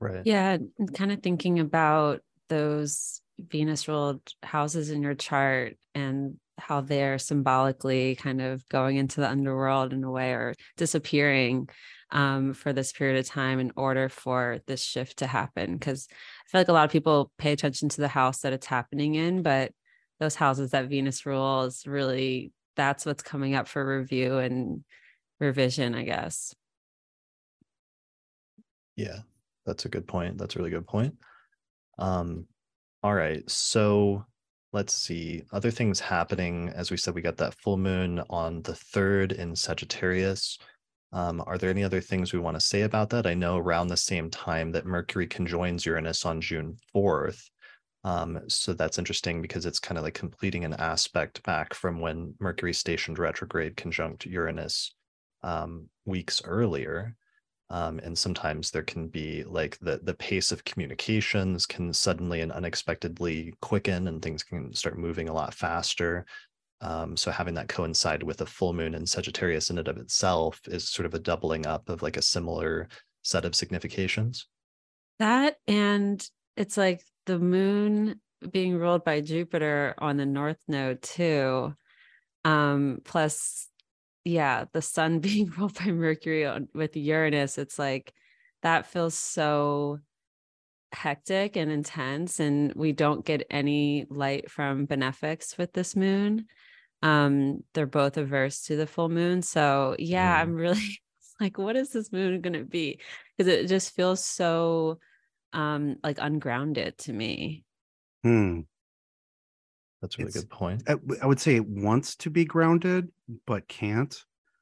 [0.00, 0.22] Right.
[0.24, 0.58] Yeah,
[0.94, 8.16] kind of thinking about those Venus ruled houses in your chart and how they're symbolically
[8.16, 11.68] kind of going into the underworld in a way or disappearing
[12.10, 15.74] um, for this period of time in order for this shift to happen.
[15.74, 18.66] Because I feel like a lot of people pay attention to the house that it's
[18.66, 19.72] happening in, but
[20.20, 24.84] those houses that Venus rules really that's what's coming up for review and
[25.40, 26.54] revision, I guess.
[28.96, 29.18] Yeah,
[29.66, 30.38] that's a good point.
[30.38, 31.14] That's a really good point.
[31.98, 32.46] Um,
[33.02, 33.48] all right.
[33.50, 34.24] So
[34.72, 35.42] let's see.
[35.52, 36.70] Other things happening.
[36.74, 40.58] As we said, we got that full moon on the third in Sagittarius.
[41.12, 43.26] Um, are there any other things we want to say about that?
[43.26, 47.40] I know around the same time that Mercury conjoins Uranus on June 4th.
[48.08, 52.32] Um, so that's interesting because it's kind of like completing an aspect back from when
[52.40, 54.94] Mercury stationed retrograde conjunct Uranus
[55.42, 57.14] um, weeks earlier.
[57.68, 62.50] Um, and sometimes there can be like the the pace of communications can suddenly and
[62.50, 66.24] unexpectedly quicken, and things can start moving a lot faster.
[66.80, 70.62] Um, so having that coincide with a full moon in Sagittarius in and of itself
[70.66, 72.88] is sort of a doubling up of like a similar
[73.20, 74.46] set of significations.
[75.18, 76.26] That and
[76.56, 81.74] it's like the moon being ruled by Jupiter on the north node too.
[82.44, 83.68] Um, plus,
[84.24, 88.12] yeah, the sun being ruled by Mercury on, with Uranus, it's like
[88.62, 89.98] that feels so
[90.92, 96.46] hectic and intense, and we don't get any light from benefics with this moon.
[97.02, 99.42] Um, they're both averse to the full moon.
[99.42, 100.40] So yeah, mm.
[100.40, 100.98] I'm really
[101.40, 103.00] like, what is this moon gonna be?
[103.36, 104.98] Because it just feels so
[105.52, 107.64] um like ungrounded to me.
[108.22, 108.60] Hmm.
[110.00, 110.82] That's a really it's, good point.
[110.86, 113.08] I, I, would say it wants to be grounded,
[113.46, 114.14] but can't.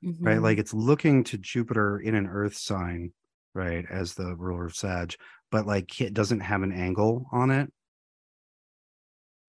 [0.04, 0.26] Mm-hmm.
[0.26, 0.40] Right.
[0.40, 3.12] Like it's looking to Jupiter in an earth sign,
[3.54, 5.14] right, as the ruler of Sag,
[5.50, 7.70] but like it doesn't have an angle on it.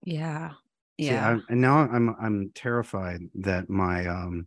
[0.04, 0.52] Yeah.
[0.96, 1.36] Yeah.
[1.36, 4.46] See, and now I'm I'm terrified that my um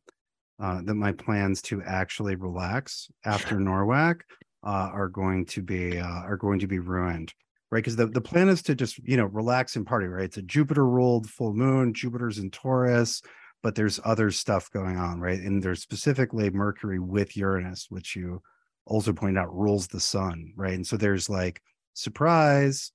[0.59, 4.21] uh that my plans to actually relax after NORWAC
[4.63, 7.33] uh are going to be uh are going to be ruined
[7.71, 7.79] right?
[7.79, 10.25] Because the, the plan is to just, you know, relax and party, right?
[10.25, 13.21] It's a Jupiter ruled full moon, Jupiter's in Taurus,
[13.63, 15.39] but there's other stuff going on, right?
[15.39, 18.41] And there's specifically Mercury with Uranus, which you
[18.85, 20.73] also point out rules the sun, right?
[20.73, 21.61] And so there's like
[21.93, 22.91] surprise.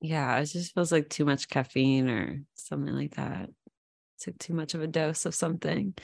[0.00, 3.50] Yeah, it just feels like too much caffeine or something like that.
[4.20, 5.94] Took too much of a dose of something.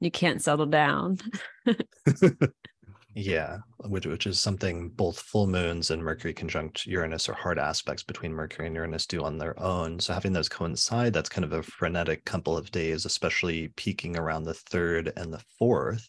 [0.00, 1.18] You can't settle down.
[3.20, 8.04] Yeah, which which is something both full moons and Mercury conjunct Uranus or hard aspects
[8.04, 9.98] between Mercury and Uranus do on their own.
[9.98, 14.44] So having those coincide, that's kind of a frenetic couple of days, especially peaking around
[14.44, 16.08] the third and the fourth.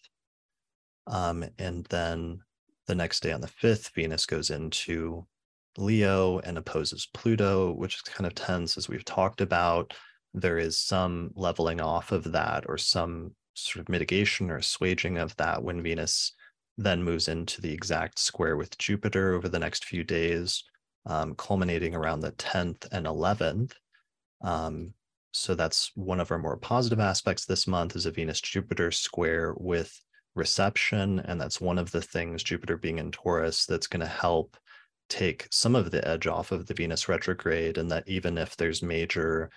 [1.07, 2.41] Um, and then
[2.86, 5.26] the next day on the fifth, Venus goes into
[5.80, 9.95] Leo and opposes Pluto, which is kind of tense as we've talked about.
[10.36, 15.36] There is some leveling off of that or some sort of mitigation or assuaging of
[15.38, 16.34] that when Venus
[16.80, 20.64] then moves into the exact square with Jupiter over the next few days,
[21.06, 23.73] um, culminating around the 10th and 11th.
[24.41, 24.93] Um,
[25.31, 29.53] so that's one of our more positive aspects this month is a Venus Jupiter square
[29.57, 29.93] with
[30.35, 31.19] reception.
[31.19, 34.56] And that's one of the things, Jupiter being in Taurus, that's going to help
[35.10, 37.77] take some of the edge off of the Venus retrograde.
[37.77, 39.49] And that even if there's major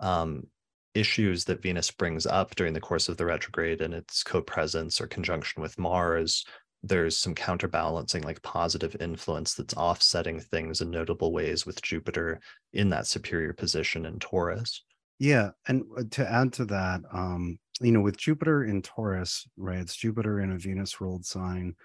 [0.00, 0.46] um,
[0.94, 5.06] issues that Venus brings up during the course of the retrograde and its co-presence or
[5.06, 6.44] conjunction with Mars,
[6.82, 12.40] there's some counterbalancing like positive influence that's offsetting things in notable ways with Jupiter
[12.72, 14.82] in that superior position in Taurus.
[15.18, 19.78] Yeah, and uh, to add to that, um, you know, with Jupiter in Taurus, right?
[19.78, 21.76] It's Jupiter in a Venus ruled sign,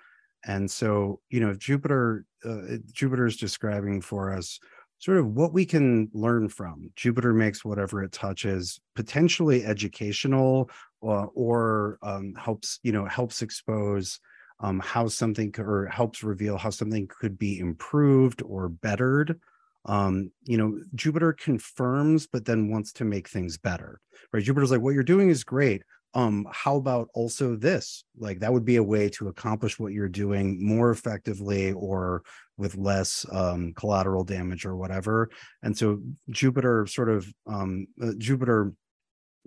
[0.45, 4.59] and so you know, Jupiter, uh, Jupiter is describing for us
[4.97, 6.89] sort of what we can learn from.
[6.95, 10.71] Jupiter makes whatever it touches potentially educational,
[11.03, 14.19] uh, or um, helps you know helps expose
[14.59, 19.39] um, how something could, or helps reveal how something could be improved or bettered.
[19.85, 24.01] Um, you know, Jupiter confirms, but then wants to make things better.
[24.33, 24.43] Right?
[24.43, 25.83] Jupiter's like, what you're doing is great.
[26.13, 28.03] Um, how about also this?
[28.17, 32.23] Like that would be a way to accomplish what you're doing more effectively or
[32.57, 35.29] with less um, collateral damage or whatever.
[35.61, 38.73] And so Jupiter sort of um, uh, Jupiter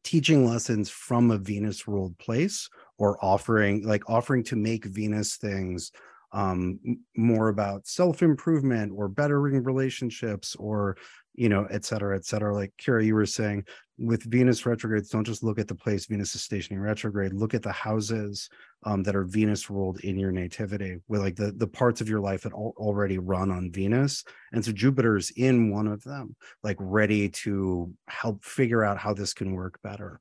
[0.03, 2.69] teaching lessons from a Venus ruled place
[2.99, 5.93] or offering like offering to make Venus things
[6.33, 6.79] um
[7.17, 10.97] more about self-improvement or bettering relationships or
[11.35, 12.55] you know et cetera et cetera.
[12.55, 13.65] Like Kirah you were saying
[14.01, 17.63] with venus retrogrades don't just look at the place venus is stationing retrograde look at
[17.63, 18.49] the houses
[18.85, 22.21] um, that are venus ruled in your nativity with like the the parts of your
[22.21, 24.25] life that al- already run on venus.
[24.53, 29.35] And so jupiter's in one of them like ready to help figure out how this
[29.35, 30.21] can work better.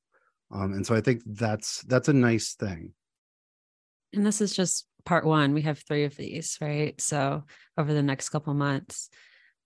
[0.52, 2.94] Um, and so i think that's that's a nice thing.
[4.14, 5.54] And this is just part one.
[5.54, 7.00] We have three of these right?
[7.00, 7.44] So
[7.78, 9.10] over the next couple months.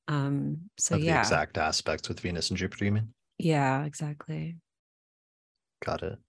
[0.07, 1.13] Um so of yeah.
[1.13, 4.57] the exact aspects with venus and jupiter you mean yeah exactly.
[5.83, 6.19] Got it.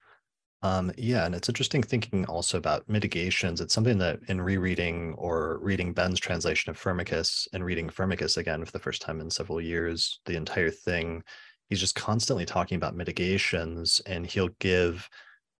[0.63, 3.61] Um yeah and it's interesting thinking also about mitigations.
[3.61, 8.65] It's something that in rereading or reading ben's translation of firmicus and reading firmicus again
[8.65, 11.23] for the first time in several years the entire thing
[11.69, 15.09] he's just constantly talking about mitigations and he'll give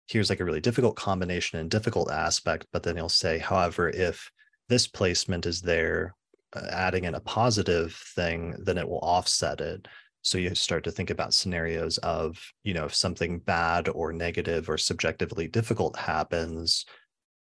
[0.07, 4.31] here's like a really difficult combination and difficult aspect but then he'll say however if
[4.69, 6.15] this placement is there
[6.55, 9.89] uh, adding in a positive thing then it will offset it
[10.25, 14.69] so you start to think about scenarios of you know if something bad or negative
[14.69, 16.85] or subjectively difficult happens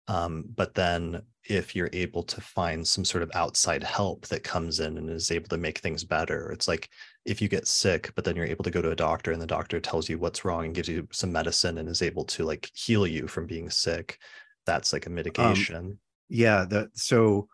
[0.10, 4.80] um, but then if you're able to find some sort of outside help that comes
[4.80, 6.90] in and is able to make things better it's like
[7.26, 9.48] if you get sick but then you're able to go to a doctor and the
[9.48, 12.70] doctor tells you what's wrong and gives you some medicine and is able to like
[12.74, 14.20] heal you from being sick
[14.66, 15.76] that's like a um, mitigation.
[15.76, 15.98] um,
[16.30, 17.48] yeah that so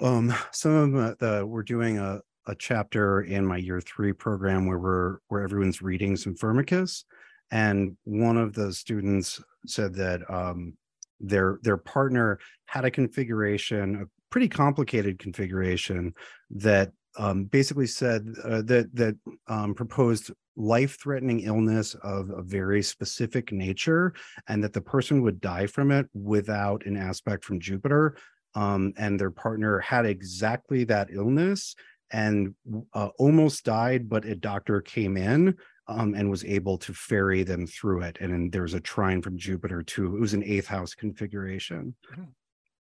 [0.00, 4.78] um some of the we're doing a a chapter in my year three program where
[4.78, 7.04] we're where everyone's reading some Firmicus,
[7.50, 10.74] and one of the students said that um,
[11.20, 16.14] their their partner had a configuration, a pretty complicated configuration
[16.50, 19.16] that um, basically said uh, that that
[19.46, 24.12] um, proposed life-threatening illness of a very specific nature,
[24.48, 28.16] and that the person would die from it without an aspect from Jupiter.
[28.54, 31.76] Um, and their partner had exactly that illness
[32.10, 32.54] and
[32.94, 35.54] uh, almost died, but a doctor came in
[35.88, 38.18] um, and was able to ferry them through it.
[38.20, 40.16] And then there was a trine from Jupiter too.
[40.16, 41.94] It was an eighth house configuration.
[42.12, 42.22] Mm-hmm.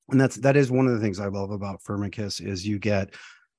[0.10, 3.14] And that's that is one of the things I love about Firmicus is you get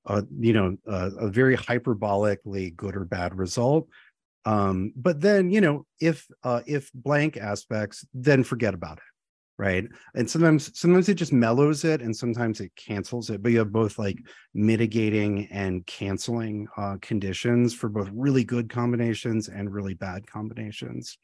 [0.05, 3.87] uh, you know uh, a very hyperbolically good or bad result.
[4.45, 9.12] Um, but then you know if uh, if blank aspects, then forget about it
[9.57, 9.85] right?
[10.15, 13.71] And sometimes sometimes it just mellows it and sometimes it cancels it but you have
[13.71, 14.17] both like
[14.53, 21.17] mitigating and canceling uh, conditions for both really good combinations and really bad combinations.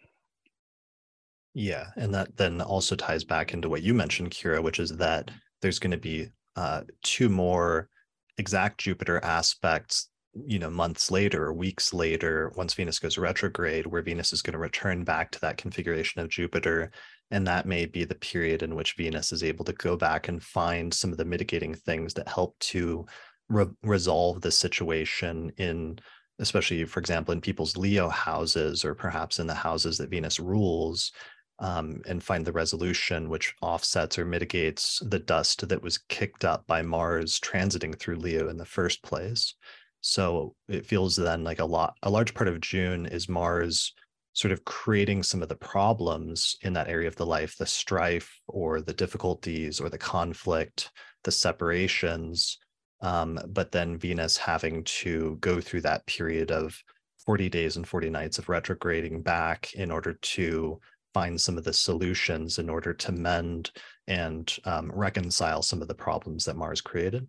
[1.53, 5.31] Yeah and that then also ties back into what you mentioned Kirah which is that
[5.61, 7.89] there's going to be uh, two more
[8.37, 10.09] exact jupiter aspects
[10.45, 14.53] you know months later or weeks later once venus goes retrograde where venus is going
[14.53, 16.91] to return back to that configuration of jupiter
[17.31, 20.43] and that may be the period in which venus is able to go back and
[20.43, 23.05] find some of the mitigating things that help to
[23.49, 25.99] re- resolve the situation in
[26.39, 31.11] especially for example in people's leo houses or perhaps in the houses that venus rules
[31.59, 36.65] um, and find the resolution which offsets or mitigates the dust that was kicked up
[36.67, 39.55] by mars transiting through leo in the first place.
[40.01, 43.93] So it feels then like a lot, a large part of June is Mars
[44.33, 48.39] sort of creating some of the problems in that area of the life, the strife
[48.47, 50.91] or the difficulties or the conflict,
[51.23, 52.57] the separations.
[53.01, 56.81] Um, but then Venus having to go through that period of
[57.25, 60.79] 40 days and 40 nights of retrograding back in order to
[61.13, 63.71] find some of the solutions in order to mend
[64.07, 67.27] and um, reconcile some of the problems that Mars created.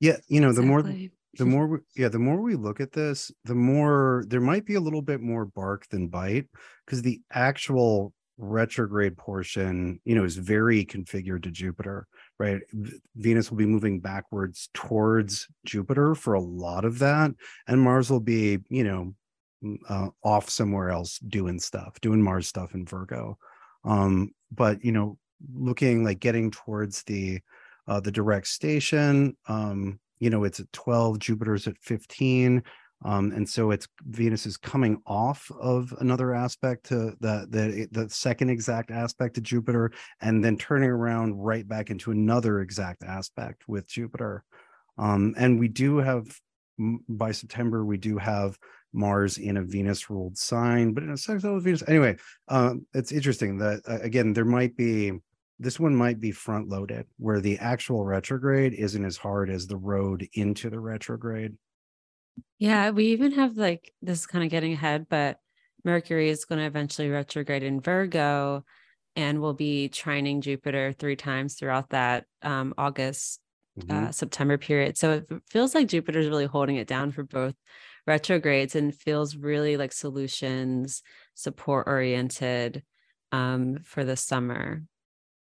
[0.00, 0.64] Yeah, you know, exactly.
[0.64, 4.40] the more the more we, yeah, the more we look at this, the more there
[4.40, 6.46] might be a little bit more bark than bite
[6.84, 12.06] because the actual retrograde portion, you know, is very configured to Jupiter,
[12.38, 12.60] right?
[13.16, 17.32] Venus will be moving backwards towards Jupiter for a lot of that,
[17.66, 19.14] and Mars will be, you know,
[19.88, 23.38] uh, off somewhere else doing stuff, doing Mars stuff in Virgo.
[23.84, 25.18] Um, but you know,
[25.54, 27.40] looking like getting towards the
[27.86, 32.62] uh, the direct station um, you know it's at 12 jupiter's at 15
[33.02, 38.08] um, and so it's venus is coming off of another aspect to the the the
[38.10, 39.90] second exact aspect to jupiter
[40.20, 44.44] and then turning around right back into another exact aspect with jupiter.
[44.98, 46.26] Um, and we do have
[47.08, 48.58] by september we do have
[48.94, 51.82] mars in a venus ruled sign but in a sextile with venus.
[51.86, 52.16] Anyway
[52.48, 55.12] um, it's interesting that uh, again there might be
[55.60, 59.76] this one might be front loaded where the actual retrograde isn't as hard as the
[59.76, 61.52] road into the retrograde.
[62.58, 65.36] Yeah, we even have like this kind of getting ahead, but
[65.84, 68.64] Mercury is going to eventually retrograde in Virgo
[69.16, 73.40] and we'll be trining Jupiter three times throughout that um, August,
[73.78, 74.06] mm-hmm.
[74.06, 74.96] uh, September period.
[74.96, 77.54] So it feels like Jupiter is really holding it down for both
[78.06, 81.02] retrogrades and feels really like solutions,
[81.34, 82.82] support oriented
[83.30, 84.84] um, for the summer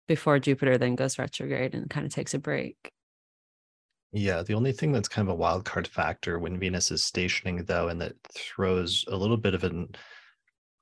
[0.06, 2.92] before Jupiter then goes retrograde and kind of takes a break.
[4.12, 7.64] Yeah, the only thing that's kind of a wild card factor when Venus is stationing,
[7.64, 9.88] though, and that throws a little bit of an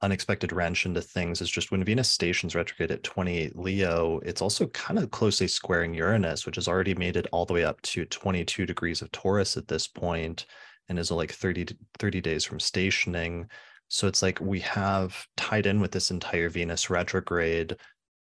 [0.02, 4.66] unexpected wrench into things is just when Venus stations retrograde at 28 Leo, it's also
[4.68, 8.04] kind of closely squaring Uranus, which has already made it all the way up to
[8.04, 10.44] 22 degrees of Taurus at this point
[10.88, 11.68] and is like 30,
[11.98, 13.48] 30 days from stationing.
[13.88, 17.76] So it's like we have tied in with this entire Venus retrograde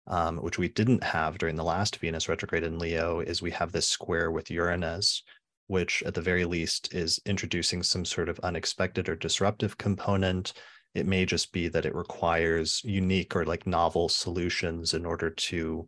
[0.07, 3.71] um, which we didn't have during the last Venus retrograde in Leo, is we have
[3.71, 5.23] this square with Uranus,
[5.67, 10.53] which at the very least is introducing some sort of unexpected or disruptive component.
[10.93, 15.87] It may just be that it requires unique or like novel solutions in order to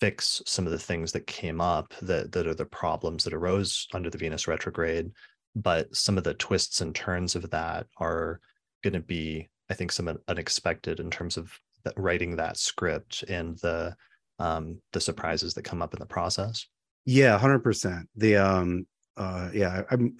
[0.00, 3.88] fix some of the things that came up that, that are the problems that arose
[3.94, 5.10] under the Venus retrograde.
[5.54, 8.40] But some of the twists and turns of that are
[8.84, 11.58] going to be, I think, some unexpected in terms of
[11.96, 13.94] writing that script and the
[14.38, 16.66] um the surprises that come up in the process?
[17.04, 18.86] Yeah 100% the um
[19.16, 20.16] uh yeah i'm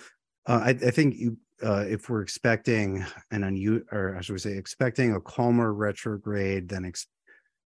[0.47, 4.57] uh, I, I think you uh if we're expecting an unu or i should say
[4.57, 7.09] expecting a calmer retrograde than ex-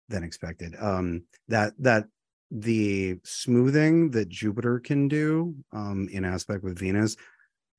[0.07, 2.05] than expected um that that
[2.51, 7.15] the smoothing that Jupiter can do um, in aspect with Venus,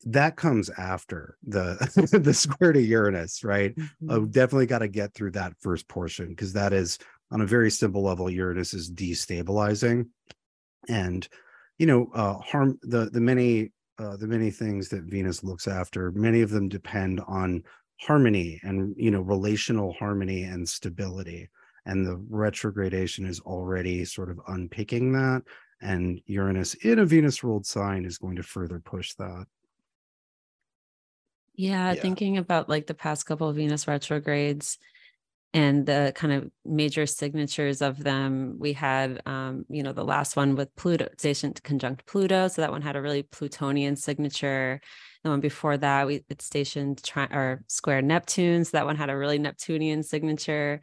[0.05, 1.77] that comes after the
[2.23, 3.75] the square to Uranus, right?
[3.77, 4.27] Mm-hmm.
[4.27, 6.99] Definitely got to get through that first portion because that is
[7.31, 8.31] on a very simple level.
[8.31, 10.09] Uranus is destabilizing,
[10.89, 11.29] and
[11.79, 16.13] you know, uh, harm the the many uh, the many things that Venus looks after.
[16.13, 17.65] Many of them depend on
[18.01, 21.49] harmony and you know relational harmony and stability
[21.87, 25.43] and the retrogradation is already sort of unpicking that
[25.81, 29.47] and uranus in a venus ruled sign is going to further push that
[31.59, 34.79] yeah, yeah, thinking about like the past couple of venus retrogrades
[35.55, 40.37] and the kind of major signatures of them we had um you know the last
[40.37, 44.79] one with pluto station conjunct pluto so that one had a really plutonian signature
[45.25, 48.65] the one before that, we it stationed tri- or square Neptune.
[48.65, 50.81] So that one had a really Neptunian signature.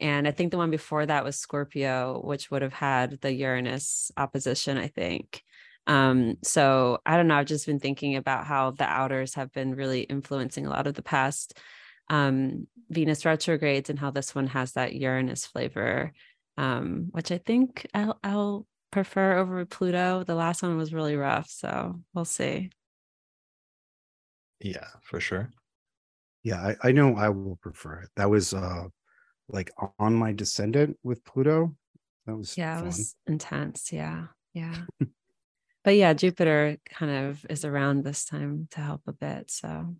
[0.00, 4.10] And I think the one before that was Scorpio, which would have had the Uranus
[4.16, 5.42] opposition, I think.
[5.86, 7.36] Um, so I don't know.
[7.36, 10.94] I've just been thinking about how the outers have been really influencing a lot of
[10.94, 11.58] the past
[12.08, 16.12] um, Venus retrogrades and how this one has that Uranus flavor,
[16.56, 20.22] um, which I think I'll, I'll prefer over Pluto.
[20.24, 21.48] The last one was really rough.
[21.50, 22.70] So we'll see.
[24.60, 25.50] Yeah, for sure.
[26.44, 28.10] Yeah, I, I know I will prefer it.
[28.16, 28.84] That was uh
[29.48, 31.74] like on my descendant with Pluto.
[32.26, 32.84] That was yeah, fun.
[32.84, 33.92] it was intense.
[33.92, 34.76] Yeah, yeah.
[35.84, 39.50] but yeah, Jupiter kind of is around this time to help a bit.
[39.50, 39.94] So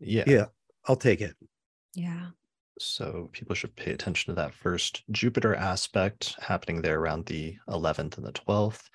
[0.00, 0.46] yeah, yeah,
[0.86, 1.34] I'll take it.
[1.94, 2.28] Yeah.
[2.78, 8.16] So people should pay attention to that first Jupiter aspect happening there around the 11th
[8.16, 8.88] and the 12th.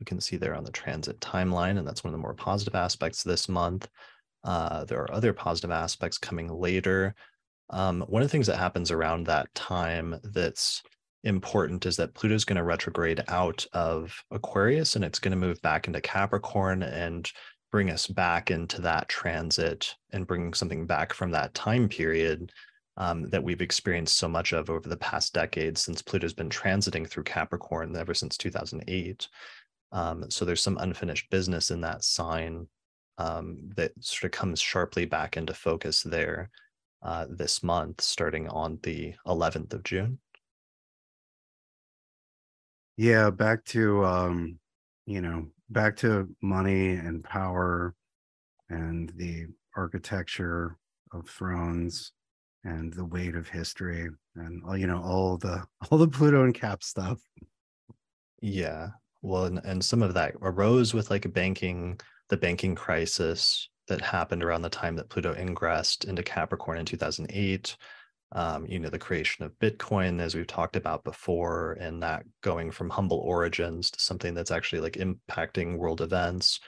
[0.00, 2.74] We can see there on the transit timeline, and that's one of the more positive
[2.74, 3.88] aspects this month.
[4.44, 7.14] Uh, there are other positive aspects coming later.
[7.70, 10.82] Um, one of the things that happens around that time that's
[11.24, 15.60] important is that Pluto's going to retrograde out of Aquarius and it's going to move
[15.62, 17.30] back into Capricorn and
[17.70, 22.52] bring us back into that transit and bring something back from that time period
[22.96, 27.08] um, that we've experienced so much of over the past decades since Pluto's been transiting
[27.08, 29.28] through Capricorn ever since 2008.
[29.92, 32.66] Um, so there's some unfinished business in that sign
[33.18, 36.50] um, that sort of comes sharply back into focus there
[37.02, 40.18] uh, this month, starting on the 11th of June.
[42.98, 44.58] Yeah, back to um,
[45.06, 47.94] you know, back to money and power
[48.68, 49.46] and the
[49.76, 50.76] architecture
[51.12, 52.10] of thrones
[52.64, 56.52] and the weight of history and all you know all the all the Pluto and
[56.52, 57.20] Cap stuff.
[58.42, 58.88] Yeah,
[59.22, 62.00] well, and, and some of that arose with like a banking
[62.30, 67.76] the banking crisis that happened around the time that Pluto ingressed into Capricorn in 2008.
[68.32, 72.70] Um, you know, the creation of Bitcoin, as we've talked about before, and that going
[72.70, 76.60] from humble origins to something that's actually like impacting world events.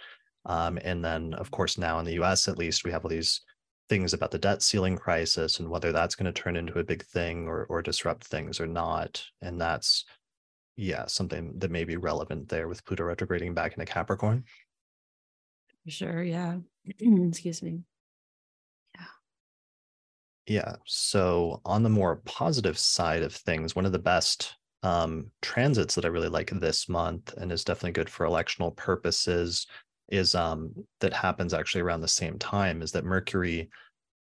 [0.47, 3.43] Um, and then, of course, now in the US, at least, we have all these
[3.91, 7.05] things about the debt ceiling crisis and whether that's going to turn into a big
[7.05, 9.23] thing or, or disrupt things or not.
[9.43, 10.07] And that's,
[10.77, 14.45] yeah, something that may be relevant there with Pluto retrograding back into Capricorn.
[15.89, 16.23] Sure.
[16.23, 16.59] Yeah.
[16.99, 17.81] Excuse me.
[20.51, 20.74] Yeah.
[20.85, 26.05] So, on the more positive side of things, one of the best um, transits that
[26.05, 29.68] I really like this month and is definitely good for electional purposes
[30.09, 33.70] is um, that happens actually around the same time is that Mercury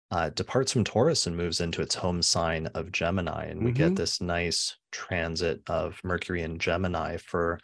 [0.09, 3.47] uh, departs from Taurus and moves into its home sign of Gemini.
[3.47, 3.89] And we mm-hmm.
[3.89, 7.59] get this nice transit of Mercury and Gemini for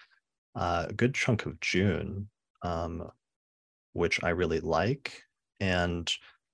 [0.56, 2.28] uh, a good chunk of June.
[2.64, 3.10] Um,
[3.94, 5.24] which I really like.
[5.60, 6.12] And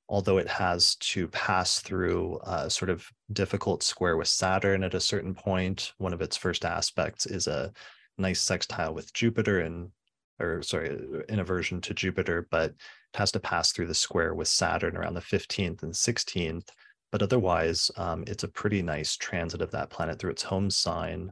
[0.10, 5.00] although it has to pass through a sort of difficult square with Saturn at a
[5.00, 7.72] certain point, one of its first aspects is a
[8.18, 9.92] nice sextile with Jupiter and
[10.40, 10.98] or sorry,
[11.30, 12.76] in aversion to Jupiter, but it
[13.16, 16.70] has to pass through the square with Saturn around the 15th and 16th.
[17.12, 21.32] But otherwise, um, it's a pretty nice transit of that planet through its home sign.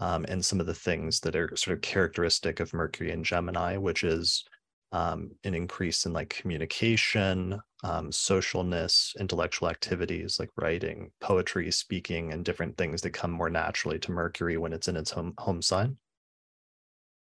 [0.00, 3.76] Um, and some of the things that are sort of characteristic of Mercury and Gemini,
[3.76, 4.44] which is
[4.90, 12.44] um, an increase in like communication, um, socialness, intellectual activities like writing, poetry, speaking, and
[12.44, 15.96] different things that come more naturally to Mercury when it's in its home home sign.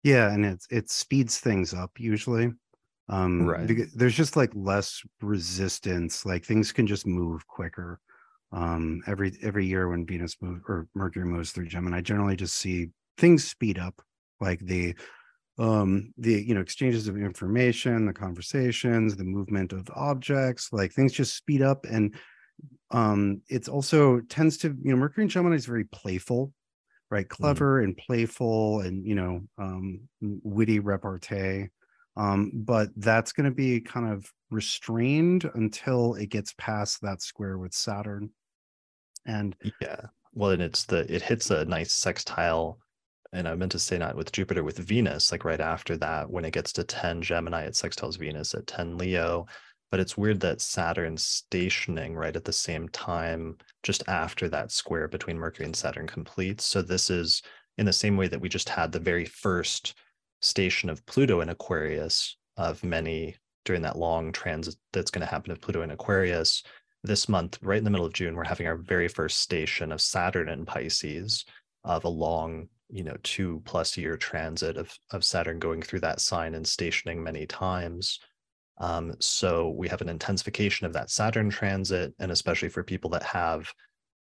[0.04, 2.52] Yeah, and it it speeds things up usually.
[3.08, 3.88] Um, right.
[3.96, 6.26] There's just like less resistance.
[6.26, 8.00] Like things can just move quicker.
[8.52, 12.56] Um, every every year when Venus moves or Mercury moves through Gemini, I generally just
[12.56, 14.02] see things speed up.
[14.40, 14.96] Like the
[15.60, 21.14] um the you know exchanges of information the conversations the movement of objects like things
[21.14, 22.16] just speed up and
[22.92, 26.52] um it's also tends to you know mercury and gemini is very playful
[27.12, 27.28] right?
[27.28, 27.86] Clever mm.
[27.86, 31.70] and playful and you know um, witty repartee.
[32.18, 37.58] Um, but that's going to be kind of restrained until it gets past that square
[37.58, 38.32] with saturn.
[39.26, 40.02] And yeah.
[40.34, 42.80] Well and it's the it hits a nice sextile
[43.32, 46.46] and I meant to say not with Jupiter, with Venus, like right after that, when
[46.46, 49.46] it gets to 10 Gemini, it sextiles Venus at 10 Leo.
[49.92, 55.08] But it's weird that Saturn's stationing right at the same time, just after that square
[55.08, 56.66] between Mercury and Saturn completes.
[56.66, 57.42] So this is
[57.78, 59.96] in the same way that we just had the very first
[60.42, 63.36] station of Pluto in Aquarius of many
[63.66, 66.64] during that long transit that's going to happen of Pluto in Aquarius.
[67.04, 70.02] This month, right in the middle of June, we're having our very first station of
[70.02, 71.46] Saturn in Pisces
[71.84, 76.22] of a long you know two plus year transit of of Saturn going through that
[76.22, 78.20] sign and stationing many times.
[78.80, 83.24] Um, so we have an intensification of that Saturn transit, and especially for people that
[83.24, 83.72] have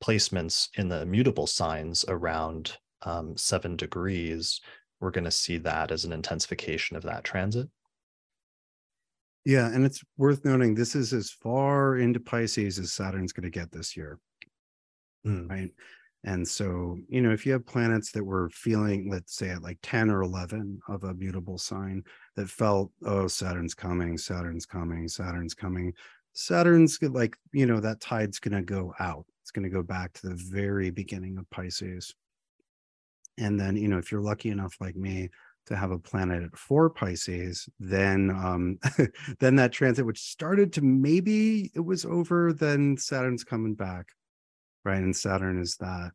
[0.02, 4.60] placements in the mutable signs around um, seven degrees,
[4.98, 7.68] we're going to see that as an intensification of that transit.
[9.44, 13.58] Yeah, and it's worth noting this is as far into Pisces as Saturn's going to
[13.58, 14.18] get this year.
[15.26, 15.48] Mm.
[15.48, 15.70] Right.
[16.24, 19.78] And so, you know, if you have planets that were feeling, let's say at like
[19.82, 22.04] 10 or 11 of a mutable sign
[22.36, 25.94] that felt, oh, Saturn's coming, Saturn's coming, Saturn's coming,
[26.34, 29.24] Saturn's like, you know, that tide's going to go out.
[29.42, 32.14] It's going to go back to the very beginning of Pisces.
[33.38, 35.30] And then, you know, if you're lucky enough like me
[35.66, 38.78] to have a planet at four Pisces, then um
[39.40, 44.08] then that transit which started to maybe it was over, then Saturn's coming back
[44.84, 44.98] right?
[44.98, 46.12] And Saturn is that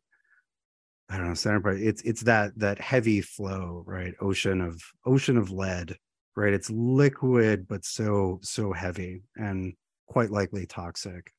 [1.08, 4.14] I don't know, Saturn, but it's it's that that heavy flow, right?
[4.20, 5.96] Ocean of ocean of lead,
[6.34, 6.52] right?
[6.52, 9.74] It's liquid, but so so heavy and
[10.08, 11.32] quite likely toxic.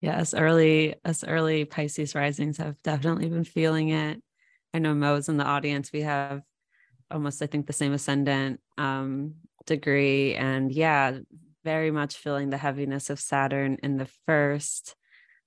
[0.00, 4.22] Yes, early us early Pisces risings have definitely been feeling it.
[4.72, 5.92] I know Mo's in the audience.
[5.92, 6.42] We have
[7.10, 9.34] almost, I think, the same ascendant um,
[9.66, 11.18] degree, and yeah,
[11.62, 14.96] very much feeling the heaviness of Saturn in the first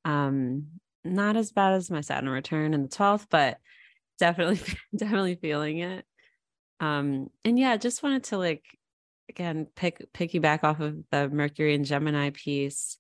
[0.10, 0.66] um,
[1.04, 3.60] not as bad as my Saturn return in the 12th, but
[4.18, 4.60] definitely,
[4.96, 6.06] definitely feeling it.
[6.80, 8.64] Um, and yeah, just wanted to like
[9.30, 12.98] again pick piggyback off of the Mercury and Gemini piece.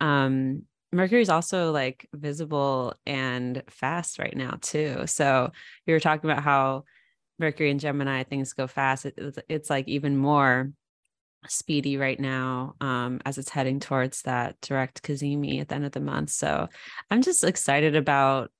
[0.00, 0.62] Um,
[0.92, 5.06] Mercury is also like visible and fast right now too.
[5.06, 5.50] So
[5.86, 6.84] we were talking about how
[7.38, 9.06] Mercury and Gemini things go fast.
[9.06, 10.70] It, it's like even more
[11.48, 15.92] speedy right now um, as it's heading towards that direct cazimi at the end of
[15.92, 16.30] the month.
[16.30, 16.68] So
[17.10, 18.50] I'm just excited about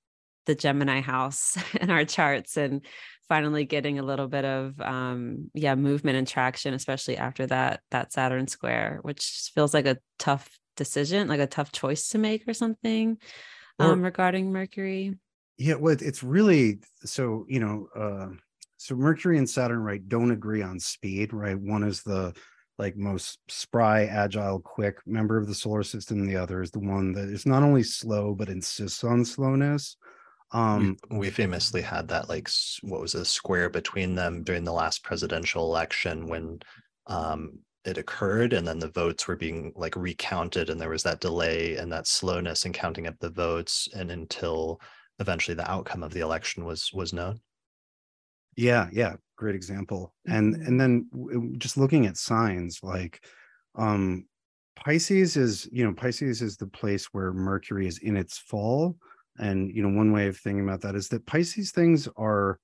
[0.45, 2.85] the Gemini house in our charts and
[3.27, 8.13] finally getting a little bit of um, yeah movement and traction, especially after that that
[8.13, 12.53] Saturn square, which feels like a tough decision, like a tough choice to make or
[12.53, 13.17] something
[13.79, 15.15] um, or, regarding Mercury.
[15.57, 17.87] Yeah, well, it's really so you know.
[17.95, 18.35] Uh
[18.77, 21.57] so Mercury and Saturn, right, don't agree on speed, right?
[21.57, 22.35] One is the
[22.77, 26.25] like most spry, agile, quick member of the solar system.
[26.25, 29.97] The other is the one that is not only slow but insists on slowness.
[30.51, 32.49] Um, we, famously had that like
[32.81, 36.59] what was a square between them during the last presidential election when
[37.07, 41.19] um, it occurred, and then the votes were being like recounted, and there was that
[41.19, 44.79] delay and that slowness in counting up the votes, and until
[45.19, 47.39] eventually the outcome of the election was was known.
[48.55, 50.13] Yeah, yeah, great example.
[50.27, 50.65] And mm-hmm.
[50.65, 53.23] and then just looking at signs like
[53.75, 54.25] um
[54.75, 58.97] Pisces is, you know, Pisces is the place where Mercury is in its fall.
[59.37, 62.59] And you know, one way of thinking about that is that Pisces things are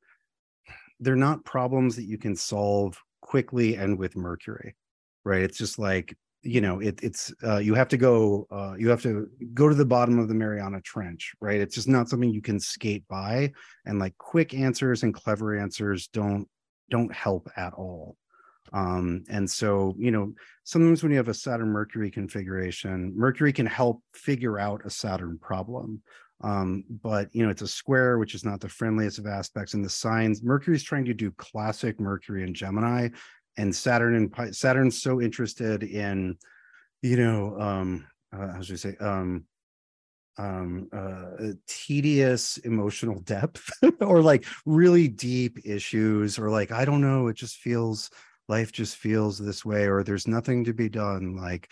[0.99, 4.76] they're not problems that you can solve quickly and with Mercury.
[5.23, 5.41] Right?
[5.41, 9.02] It's just like you know it, it's uh, you have to go uh, you have
[9.03, 12.41] to go to the bottom of the mariana trench right it's just not something you
[12.41, 13.52] can skate by
[13.85, 16.48] and like quick answers and clever answers don't
[16.91, 18.15] don't help at all.
[18.73, 23.65] Um, and so you know sometimes when you have a saturn mercury configuration mercury can
[23.65, 26.01] help figure out a saturn problem.
[26.43, 29.84] Um, but you know it's a square which is not the friendliest of aspects and
[29.84, 33.09] the signs mercury's trying to do classic mercury and gemini
[33.57, 36.38] and Saturn and Saturn's so interested in,
[37.01, 39.45] you know, um, uh, how should I say, um,
[40.38, 43.70] um, uh, tedious emotional depth
[44.02, 48.10] or like really deep issues or like, I don't know, it just feels,
[48.48, 51.36] life just feels this way or there's nothing to be done.
[51.36, 51.72] Like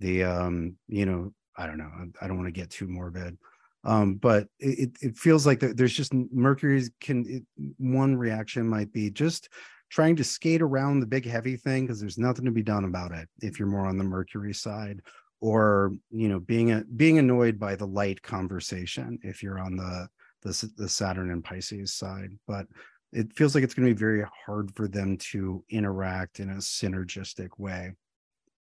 [0.00, 3.38] the, um, you know, I don't know, I don't want to get too morbid.
[3.84, 7.42] Um, but it, it feels like there's just Mercury's can it,
[7.78, 9.48] one reaction might be just
[9.90, 13.12] trying to skate around the big heavy thing because there's nothing to be done about
[13.12, 15.00] it if you're more on the mercury side
[15.40, 20.08] or you know being a, being annoyed by the light conversation if you're on the
[20.42, 22.66] the the Saturn and Pisces side, but
[23.12, 26.56] it feels like it's going to be very hard for them to interact in a
[26.56, 27.92] synergistic way.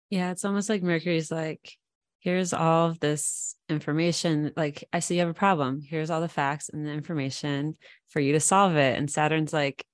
[0.09, 1.77] Yeah, it's almost like Mercury's like,
[2.19, 4.51] here's all of this information.
[4.55, 5.81] Like, I see you have a problem.
[5.81, 7.77] Here's all the facts and the information
[8.07, 8.97] for you to solve it.
[8.97, 9.85] And Saturn's like,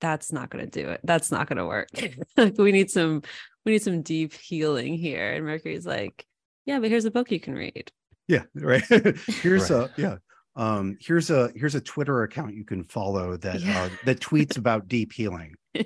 [0.00, 1.00] that's not going to do it.
[1.04, 1.88] That's not going to work.
[2.58, 3.22] we need some,
[3.64, 5.32] we need some deep healing here.
[5.32, 6.26] And Mercury's like,
[6.66, 7.90] yeah, but here's a book you can read.
[8.28, 8.84] Yeah, right.
[9.26, 9.90] here's right.
[9.90, 10.16] a yeah.
[10.56, 13.84] Um, here's a here's a Twitter account you can follow that yeah.
[13.84, 15.54] uh, that tweets about deep healing.
[15.74, 15.84] yeah.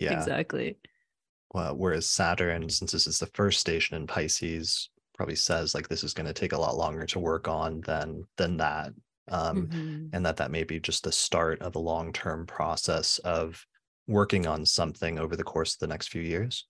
[0.00, 0.76] yeah, exactly.
[1.52, 6.04] Well, whereas Saturn, since this is the first station in Pisces, probably says like this
[6.04, 8.92] is going to take a lot longer to work on than than that,
[9.30, 10.06] um, mm-hmm.
[10.12, 13.64] and that that may be just the start of a long term process of
[14.08, 16.66] working on something over the course of the next few years.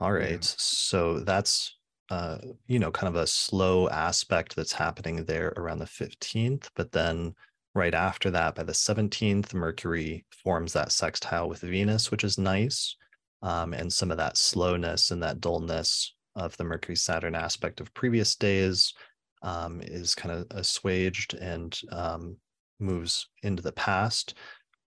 [0.00, 0.30] All right.
[0.30, 0.38] Yeah.
[0.40, 1.78] So that's
[2.10, 6.68] uh, you know, kind of a slow aspect that's happening there around the 15th.
[6.74, 7.34] But then
[7.74, 12.96] right after that, by the 17th, Mercury forms that sextile with Venus, which is nice.
[13.42, 17.92] Um, and some of that slowness and that dullness of the Mercury Saturn aspect of
[17.94, 18.94] previous days
[19.42, 22.36] um, is kind of assuaged and um,
[22.80, 24.34] moves into the past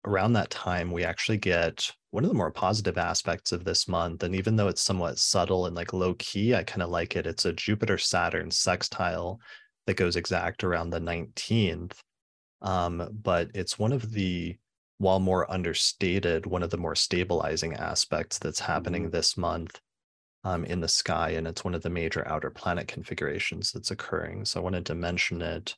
[0.04, 4.22] around that time, we actually get one of the more positive aspects of this month.
[4.22, 7.26] And even though it's somewhat subtle and like low key, I kind of like it.
[7.26, 9.40] It's a Jupiter Saturn sextile
[9.86, 11.94] that goes exact around the 19th.
[12.60, 14.56] Um, but it's one of the,
[14.98, 19.10] while more understated, one of the more stabilizing aspects that's happening mm-hmm.
[19.10, 19.80] this month
[20.44, 21.30] um, in the sky.
[21.30, 24.44] And it's one of the major outer planet configurations that's occurring.
[24.44, 25.76] So I wanted to mention it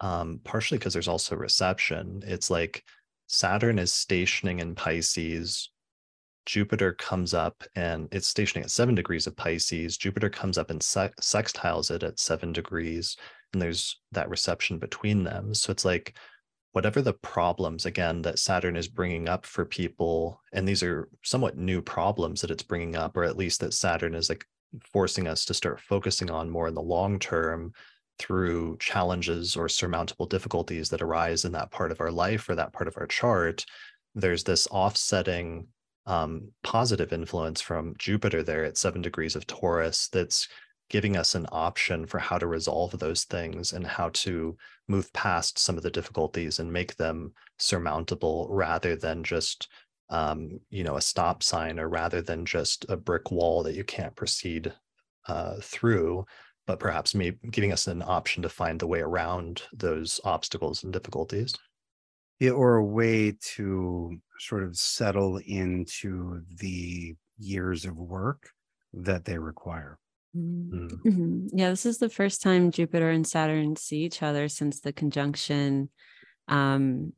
[0.00, 2.22] um, partially because there's also reception.
[2.26, 2.84] It's like
[3.26, 5.70] Saturn is stationing in Pisces.
[6.46, 9.98] Jupiter comes up and it's stationing at seven degrees of Pisces.
[9.98, 13.16] Jupiter comes up and sextiles it at seven degrees.
[13.52, 15.52] And there's that reception between them.
[15.54, 16.16] So it's like
[16.72, 21.56] whatever the problems, again, that Saturn is bringing up for people, and these are somewhat
[21.56, 24.44] new problems that it's bringing up, or at least that Saturn is like
[24.92, 27.72] forcing us to start focusing on more in the long term
[28.18, 32.72] through challenges or surmountable difficulties that arise in that part of our life or that
[32.72, 33.64] part of our chart,
[34.14, 35.66] there's this offsetting
[36.06, 40.48] um, positive influence from Jupiter there at seven degrees of Taurus that's
[40.90, 44.56] giving us an option for how to resolve those things and how to
[44.88, 49.68] move past some of the difficulties and make them surmountable rather than just
[50.10, 53.84] um, you know a stop sign or rather than just a brick wall that you
[53.84, 54.72] can't proceed
[55.26, 56.24] uh, through
[56.68, 60.92] but perhaps maybe giving us an option to find the way around those obstacles and
[60.92, 61.56] difficulties.
[62.40, 68.50] Yeah, or a way to sort of settle into the years of work
[68.92, 69.98] that they require.
[70.36, 71.08] Mm-hmm.
[71.08, 71.58] mm-hmm.
[71.58, 75.88] Yeah, this is the first time Jupiter and Saturn see each other since the conjunction
[76.48, 77.14] um,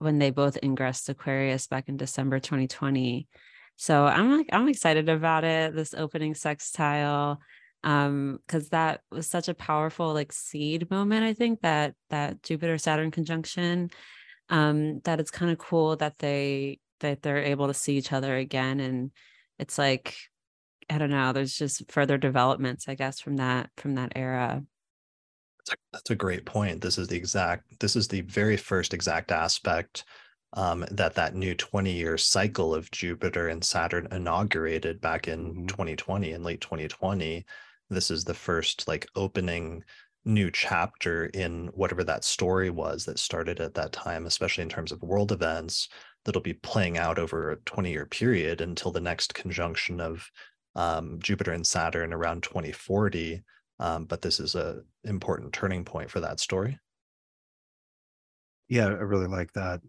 [0.00, 3.28] when they both ingressed Aquarius back in December 2020.
[3.76, 5.72] So I'm like I'm excited about it.
[5.72, 7.38] This opening sextile
[7.84, 12.78] um because that was such a powerful like seed moment i think that that jupiter
[12.78, 13.90] saturn conjunction
[14.48, 18.36] um that it's kind of cool that they that they're able to see each other
[18.36, 19.10] again and
[19.58, 20.14] it's like
[20.88, 24.62] i don't know there's just further developments i guess from that from that era
[25.58, 28.94] that's a, that's a great point this is the exact this is the very first
[28.94, 30.04] exact aspect
[30.54, 35.66] um, that that new 20 year cycle of Jupiter and Saturn inaugurated back in mm-hmm.
[35.66, 37.44] 2020 in late 2020
[37.92, 39.84] this is the first like opening
[40.24, 44.92] new chapter in whatever that story was that started at that time, especially in terms
[44.92, 45.88] of world events
[46.24, 50.30] that'll be playing out over a 20 year period until the next conjunction of
[50.74, 53.42] um, Jupiter and Saturn around 2040.
[53.80, 56.78] Um, but this is a important turning point for that story.
[58.68, 59.80] Yeah, I really like that.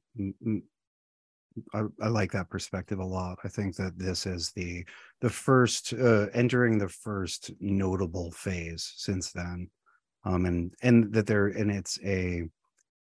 [1.73, 3.39] I, I, like that perspective a lot.
[3.43, 4.85] I think that this is the
[5.21, 9.69] the first uh, entering the first notable phase since then,
[10.25, 12.43] um, and and that there and it's a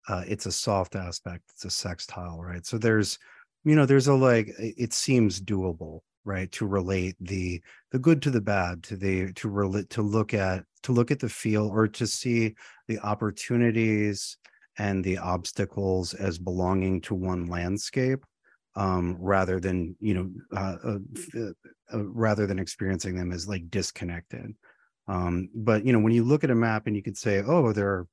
[0.09, 1.45] uh, it's a soft aspect.
[1.55, 2.65] It's a sextile, right?
[2.65, 3.19] So there's
[3.65, 6.51] you know there's a like it seems doable, right?
[6.53, 7.63] To relate the
[7.93, 11.21] the good to the bad, to the to relate to look at to look at
[11.21, 12.55] the feel or to see
[12.89, 14.39] the opportunities
[14.79, 18.25] and the obstacles as belonging to one landscape
[18.77, 20.99] um, rather than you know uh, uh,
[21.37, 21.53] uh,
[21.93, 24.55] uh, rather than experiencing them as like disconnected.
[25.09, 27.73] Um, but you know when you look at a map and you could say oh
[27.73, 28.07] there are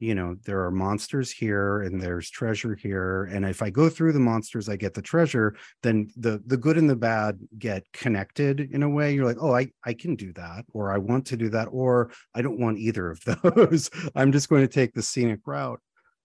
[0.00, 4.12] you know there are monsters here and there's treasure here and if i go through
[4.12, 8.60] the monsters i get the treasure then the the good and the bad get connected
[8.72, 9.12] in a way.
[9.12, 12.10] You're like oh i i can do that or i want to do that or
[12.34, 13.20] i don't want either of
[13.54, 13.90] those.
[14.16, 15.80] I'm just going to take the scenic route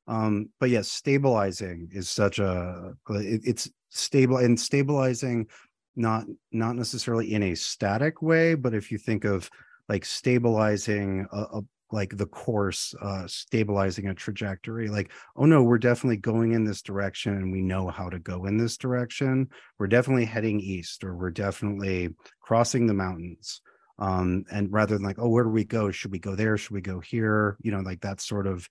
[0.07, 5.48] um but yes stabilizing is such a it, it's stable and stabilizing
[5.95, 9.49] not not necessarily in a static way but if you think of
[9.90, 11.61] like stabilizing a, a
[11.91, 16.82] like the course uh stabilizing a trajectory like oh no we're definitely going in this
[16.82, 19.48] direction and we know how to go in this direction
[19.80, 22.10] we're definitely heading east or we're definitely
[22.41, 23.61] crossing the mountains.
[23.98, 25.91] Um and rather than like oh where do we go?
[25.91, 26.57] Should we go there?
[26.57, 27.57] Should we go here?
[27.61, 28.68] You know like that sort of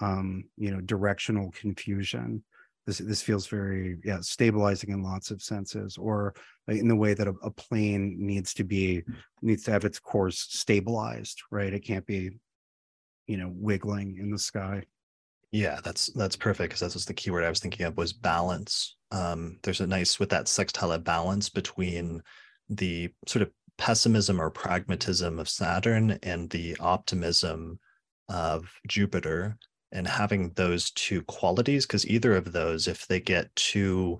[0.00, 2.42] um you know directional confusion.
[2.86, 6.34] This this feels very yeah stabilizing in lots of senses or
[6.68, 9.02] in the way that a, a, plane needs to be
[9.42, 11.72] needs to have its course stabilized right?
[11.72, 12.30] It can't be
[13.26, 14.84] you know wiggling in the sky.
[15.50, 18.96] Yeah that's that's perfect because that's the keyword i was thinking of was balance.
[19.10, 22.22] Um there's a nice with that sextile balance between
[22.68, 27.78] the sort of pessimism or pragmatism of saturn and the optimism
[28.28, 29.56] of jupiter
[29.92, 34.18] and having those two qualities because either of those if they get too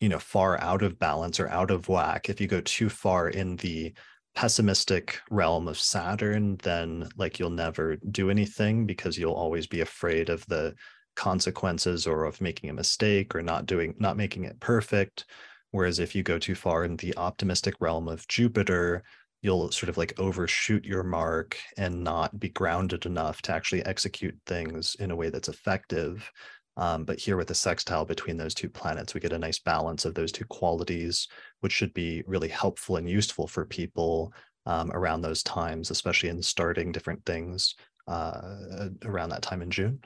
[0.00, 3.28] you know far out of balance or out of whack if you go too far
[3.28, 3.92] in the
[4.34, 10.28] pessimistic realm of saturn then like you'll never do anything because you'll always be afraid
[10.28, 10.74] of the
[11.14, 15.26] consequences or of making a mistake or not doing not making it perfect.
[15.70, 19.02] Whereas if you go too far in the optimistic realm of jupiter
[19.44, 24.34] you'll sort of like overshoot your mark and not be grounded enough to actually execute
[24.46, 26.32] things in a way that's effective.
[26.78, 30.06] Um, but here with the sextile between those two planets, we get a nice balance
[30.06, 31.28] of those two qualities,
[31.60, 34.32] which should be really helpful and useful for people
[34.64, 37.74] um, around those times, especially in starting different things
[38.08, 40.00] uh, around that time in June.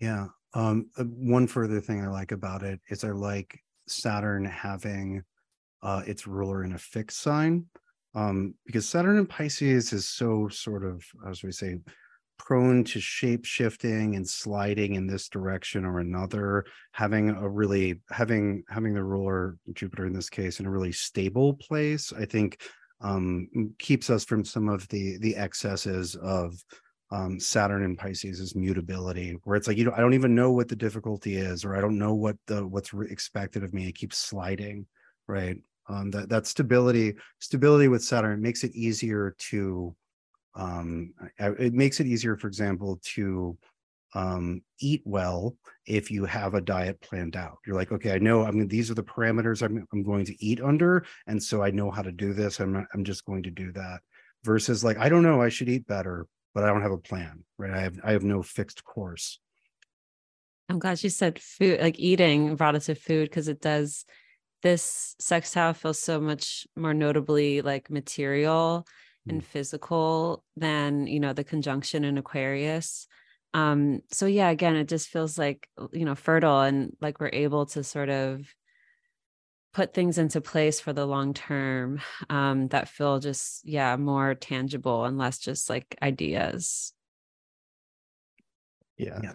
[0.00, 0.28] Yeah.
[0.54, 5.22] Um, uh, one further thing I like about it is I like Saturn having
[5.82, 7.66] uh, its ruler in a fixed sign.
[8.14, 11.78] Um, because Saturn in Pisces is so sort of, as we say,
[12.38, 18.62] prone to shape shifting and sliding in this direction or another having a really having
[18.68, 22.60] having the ruler jupiter in this case in a really stable place i think
[23.00, 23.48] um
[23.78, 26.54] keeps us from some of the the excesses of
[27.10, 30.68] um saturn and pisces' mutability where it's like you know i don't even know what
[30.68, 34.16] the difficulty is or i don't know what the what's expected of me it keeps
[34.16, 34.86] sliding
[35.28, 35.58] right?
[35.88, 39.94] Um, that that stability stability with saturn makes it easier to
[40.54, 43.56] um, it makes it easier for example to
[44.14, 45.56] um, eat well
[45.86, 47.58] if you have a diet planned out.
[47.66, 50.44] You're like okay i know i mean these are the parameters I'm, I'm going to
[50.44, 52.60] eat under and so i know how to do this.
[52.60, 54.00] I'm i'm just going to do that.
[54.44, 57.44] Versus like i don't know i should eat better but i don't have a plan
[57.58, 57.70] right?
[57.72, 59.38] I have i have no fixed course.
[60.68, 64.04] I'm glad you said food like eating brought us to food because it does
[64.62, 68.86] this sextile feels so much more notably like material
[69.26, 69.32] mm.
[69.32, 73.06] and physical than you know the conjunction in aquarius
[73.54, 77.66] um so yeah again it just feels like you know fertile and like we're able
[77.66, 78.46] to sort of
[79.72, 85.04] put things into place for the long term um that feel just yeah more tangible
[85.04, 86.92] and less just like ideas
[88.96, 89.32] yeah, yeah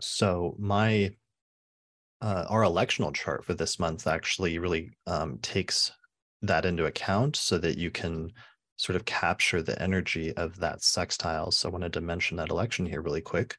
[0.00, 1.10] so my
[2.20, 5.92] uh, our electional chart for this month actually really um, takes
[6.42, 8.32] that into account so that you can
[8.76, 11.50] sort of capture the energy of that sextile.
[11.50, 13.56] So I wanted to mention that election here really quick.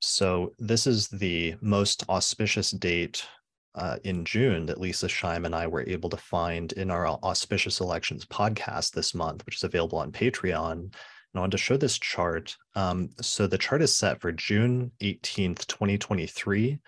[0.00, 3.26] So this is the most auspicious date
[3.74, 7.80] uh, in June that Leisa Schaim and I were able to find in our Auspicious
[7.80, 10.72] Elections podcast this month, which is available on Patreon.
[10.72, 10.94] And
[11.34, 12.56] I wanted to show this chart.
[12.74, 16.78] Um, so the chart is set for June 18th, 2023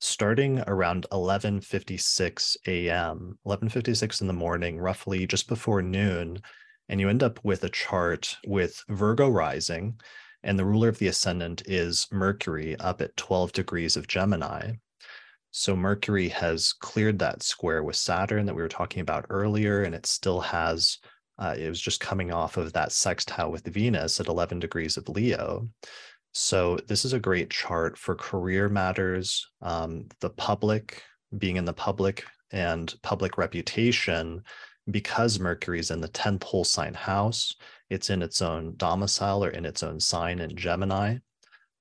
[0.00, 6.40] starting around 11:56 a.m., 11:56 in the morning, roughly just before noon,
[6.88, 10.00] and you end up with a chart with Virgo rising,
[10.42, 14.72] and the ruler of the ascendant is Mercury up at 12 degrees of Gemini.
[15.50, 19.94] So Mercury has cleared that square with Saturn that we were talking about earlier, and
[19.94, 20.98] it still has.
[21.38, 25.08] Uh, it was just coming off of that sextile with Venus at 11 degrees of
[25.08, 25.68] Leo.
[26.32, 31.02] So this is a great chart for career matters, um, the public,
[31.36, 34.42] being in the public and public reputation,
[34.90, 37.54] because Mercury is in the 10th whole sign house,
[37.90, 41.18] it's in its own domicile or in its own sign in Gemini.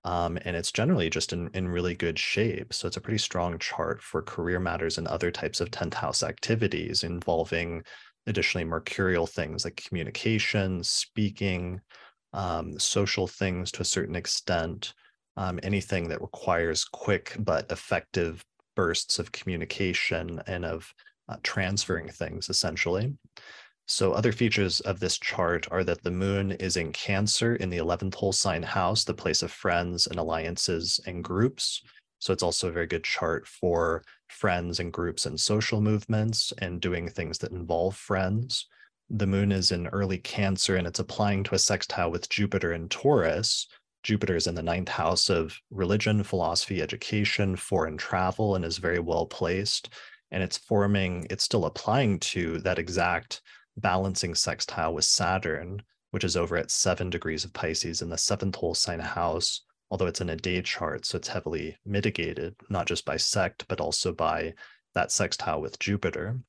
[0.06, 2.74] Um, and it's generally just in, in really good shape.
[2.74, 6.24] So it's a pretty strong chart for career matters and other types of 10th house
[6.24, 7.84] activities involving
[8.26, 11.82] additionally mercurial things like communication, speaking,
[12.34, 14.94] um, social things to a certain extent,
[15.38, 18.44] um, anything that requires quick but effective
[18.76, 20.94] bursts of communication and of
[21.28, 23.14] uh, transferring things essentially.
[23.88, 27.80] So other features of this chart are that the moon is in Cancer in the
[27.80, 31.82] 11th whole sign house, the place of friends and alliances and groups.
[32.20, 36.80] So it's also a very good chart for friends and groups and social movements and
[36.80, 38.68] doing things that involve friends.
[39.12, 42.90] The moon is in early Cancer and it's applying to a sextile with Jupiter in
[42.90, 43.68] Taurus.
[44.04, 49.00] Jupiter is in the ninth house of religion, philosophy, education, foreign travel, and is very
[49.00, 49.90] well placed.
[50.30, 53.42] And it's forming, it's still applying to that exact
[53.78, 55.82] balancing sextile with Saturn,
[56.12, 60.06] which is over at seven degrees of Pisces in the seventh whole sign house, although
[60.06, 61.06] it's in a day chart.
[61.06, 64.54] So it's heavily mitigated, not just by sect, but also by
[64.94, 66.40] that sextile with Jupiter.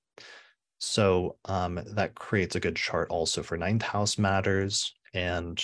[0.81, 4.93] So um, that creates a good chart also for ninth house matters.
[5.15, 5.63] And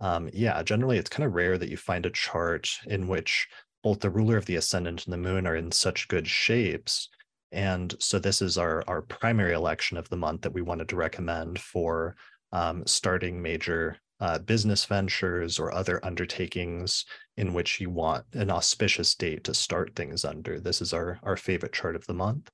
[0.00, 3.48] um, yeah, generally it's kind of rare that you find a chart in which
[3.82, 7.08] both the ruler of the ascendant and the moon are in such good shapes
[7.52, 10.96] and so this is our, our primary election of the month that we wanted to
[10.96, 12.16] recommend for
[12.52, 17.04] um, starting major uh, business ventures or other undertakings
[17.36, 20.60] in which you want an auspicious date to start things under.
[20.60, 22.50] This is our, our favorite chart of the month.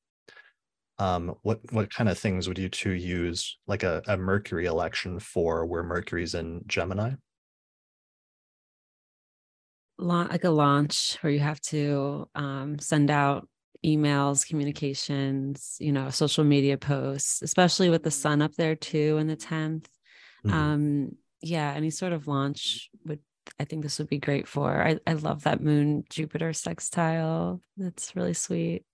[0.99, 5.19] Um, what what kind of things would you two use like a, a Mercury election
[5.19, 7.13] for where Mercury's in Gemini?
[9.97, 13.49] like a launch where you have to um, send out
[13.85, 19.27] emails, communications, you know, social media posts, especially with the sun up there too in
[19.27, 19.87] the 10th.
[20.45, 20.53] Mm-hmm.
[20.53, 21.11] Um,
[21.43, 23.21] yeah, any sort of launch would
[23.61, 24.83] I think this would be great for.
[24.83, 27.61] I, I love that moon Jupiter sextile.
[27.77, 28.85] That's really sweet.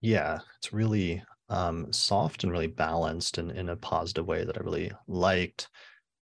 [0.00, 4.60] Yeah, it's really um, soft and really balanced and in a positive way that I
[4.60, 5.68] really liked.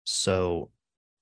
[0.05, 0.71] So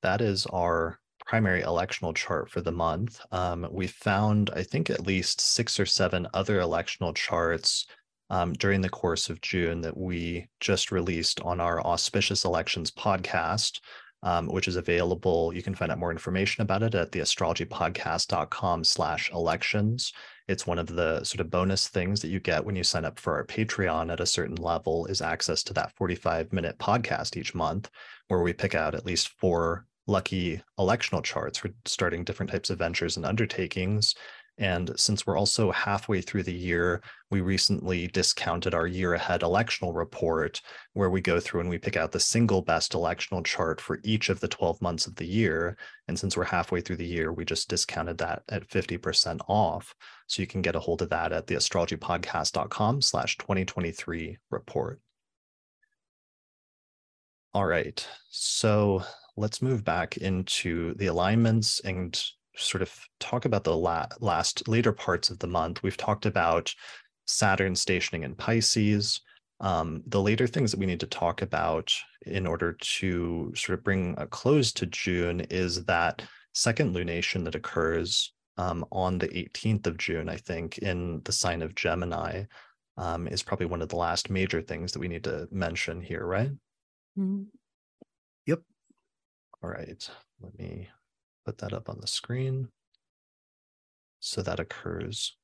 [0.02, 5.06] that is our primary electional chart for the month, um, we found, I think, at
[5.06, 7.86] least six or seven other electional charts
[8.30, 13.82] um, during the course of June that we just released on our Auspicious Elections podcast,
[14.24, 15.54] um, which is available.
[15.54, 20.14] You can find out more information about it at theastrologypodcast.com slash elections.
[20.48, 23.20] It's one of the sort of bonus things that you get when you sign up
[23.20, 27.54] for our Patreon at a certain level is access to that 45 minute podcast each
[27.54, 27.90] month,
[28.30, 32.80] where we pick out at least four lucky electional charts for starting different types of
[32.80, 34.16] ventures and undertakings.
[34.58, 39.96] And since we're also halfway through the year, we recently discounted our year ahead electional
[39.96, 40.62] report,
[40.94, 44.30] where we go through and we pick out the single best electional chart for each
[44.30, 45.78] of the 12 months of the year.
[46.08, 49.94] And since we're halfway through the year, we just discounted that at 50% off.
[50.26, 55.00] So you can get a hold of that at theastrologypodcast.com slash 2023 report.
[57.54, 58.08] All right.
[58.30, 59.04] So
[59.36, 62.20] let's move back into the alignments and
[62.58, 65.84] sort of talk about the la- last later parts of the month.
[65.84, 66.74] We've talked about
[67.26, 69.22] Saturn stationing in Pisces.
[69.60, 71.94] Um, the later things that we need to talk about
[72.26, 76.22] in order to sort of bring a close to June is that
[76.54, 81.62] second lunation that occurs um, on the 18th of June, I think, in the sign
[81.62, 82.44] of Gemini,
[82.98, 86.26] um, is probably one of the last major things that we need to mention here,
[86.26, 86.52] right?
[87.18, 87.44] Mm-hmm.
[88.48, 88.62] Yep.
[89.64, 90.10] All right,
[90.42, 90.90] let me
[91.48, 92.68] put that up on the screen.
[94.20, 95.38] So that occurs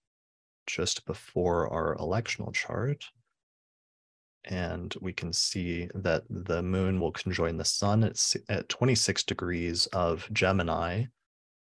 [0.67, 3.05] just before our electional chart.
[4.43, 9.85] And we can see that the moon will conjoin the sun at, at 26 degrees
[9.87, 11.05] of Gemini.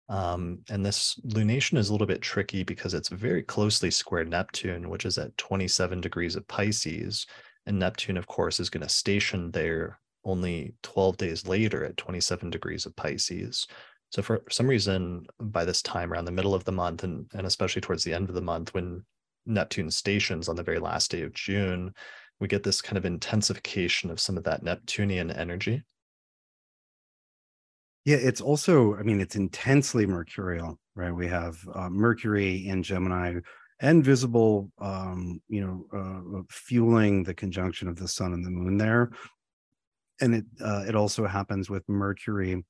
[0.08, 4.90] Um, and this lunation is a little bit tricky because it's very closely squared Neptune,
[4.90, 7.26] which is at 27 degrees of Pisces.
[7.66, 12.50] And Neptune, of course, is going to station there only 12 days later at 27
[12.50, 13.68] degrees of Pisces.
[14.12, 17.48] So for some reason, by this time around the middle of the month, and, and
[17.48, 19.06] especially towards the end of the month, when
[19.46, 21.94] Neptune stations on the very last day of June,
[22.40, 25.84] we get this kind of intensification of some of that Neptunian energy.
[28.04, 31.16] Yeah, it's also, I mean, it's intensely mercurial, right?
[31.16, 33.40] We have uh, Mercury in Gemini
[33.80, 38.78] and visible, um, you know, uh, fueling the conjunction of the sun and the moon
[38.78, 39.12] there
[40.22, 42.64] and it uh, it also happens with Mercury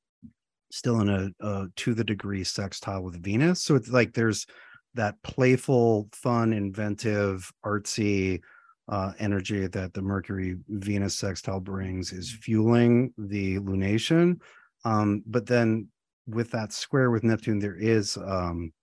[0.71, 3.61] still in a, a to the degree sextile with Venus.
[3.61, 4.45] So it's like there's
[4.93, 8.41] that playful, fun, inventive, artsy
[8.89, 14.39] uh, energy that the Mercury Venus sextile brings is fueling the lunation.
[14.83, 15.87] Um, but then
[16.27, 18.73] with that square with Neptune, there is um,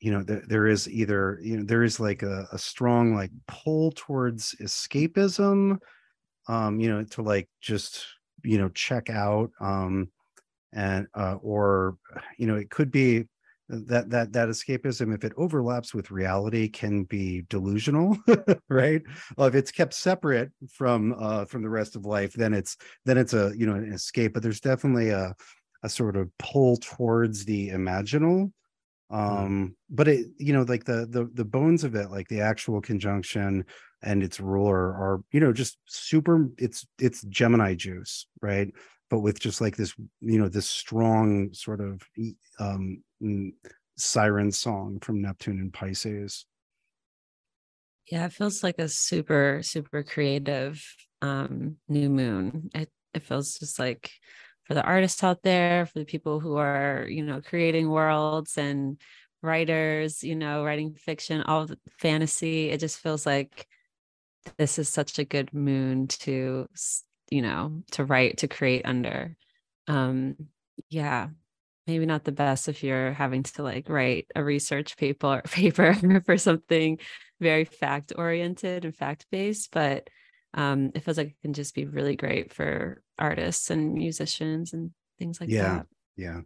[0.00, 3.30] you know there, there is either you know there is like a, a strong like
[3.46, 5.78] pull towards escapism
[6.50, 8.04] um, you know, to like just
[8.42, 10.08] you know check out um
[10.72, 11.96] and uh or
[12.38, 13.24] you know it could be
[13.70, 18.16] that that that escapism if it overlaps with reality can be delusional
[18.68, 19.02] right
[19.36, 23.16] well, if it's kept separate from uh from the rest of life then it's then
[23.16, 25.34] it's a you know an escape but there's definitely a
[25.82, 28.50] a sort of pull towards the imaginal
[29.10, 29.16] hmm.
[29.16, 32.80] um but it you know like the the the bones of it like the actual
[32.80, 33.64] conjunction
[34.02, 38.72] and its ruler are you know just super it's it's gemini juice right
[39.10, 42.00] but with just like this you know this strong sort of
[42.58, 43.02] um
[43.96, 46.46] siren song from neptune and pisces.
[48.10, 50.82] Yeah it feels like a super super creative
[51.22, 52.70] um new moon.
[52.74, 54.10] It it feels just like
[54.64, 59.00] for the artists out there for the people who are you know creating worlds and
[59.42, 61.66] writers you know writing fiction all
[61.98, 63.66] fantasy it just feels like
[64.58, 66.68] this is such a good moon to
[67.30, 69.36] you know to write to create under.
[69.86, 70.36] Um
[70.88, 71.28] yeah
[71.86, 75.94] maybe not the best if you're having to like write a research paper paper
[76.24, 76.98] for something
[77.40, 80.08] very fact oriented and fact based but
[80.54, 84.92] um it feels like it can just be really great for artists and musicians and
[85.18, 85.86] things like yeah that.
[86.16, 86.40] yeah.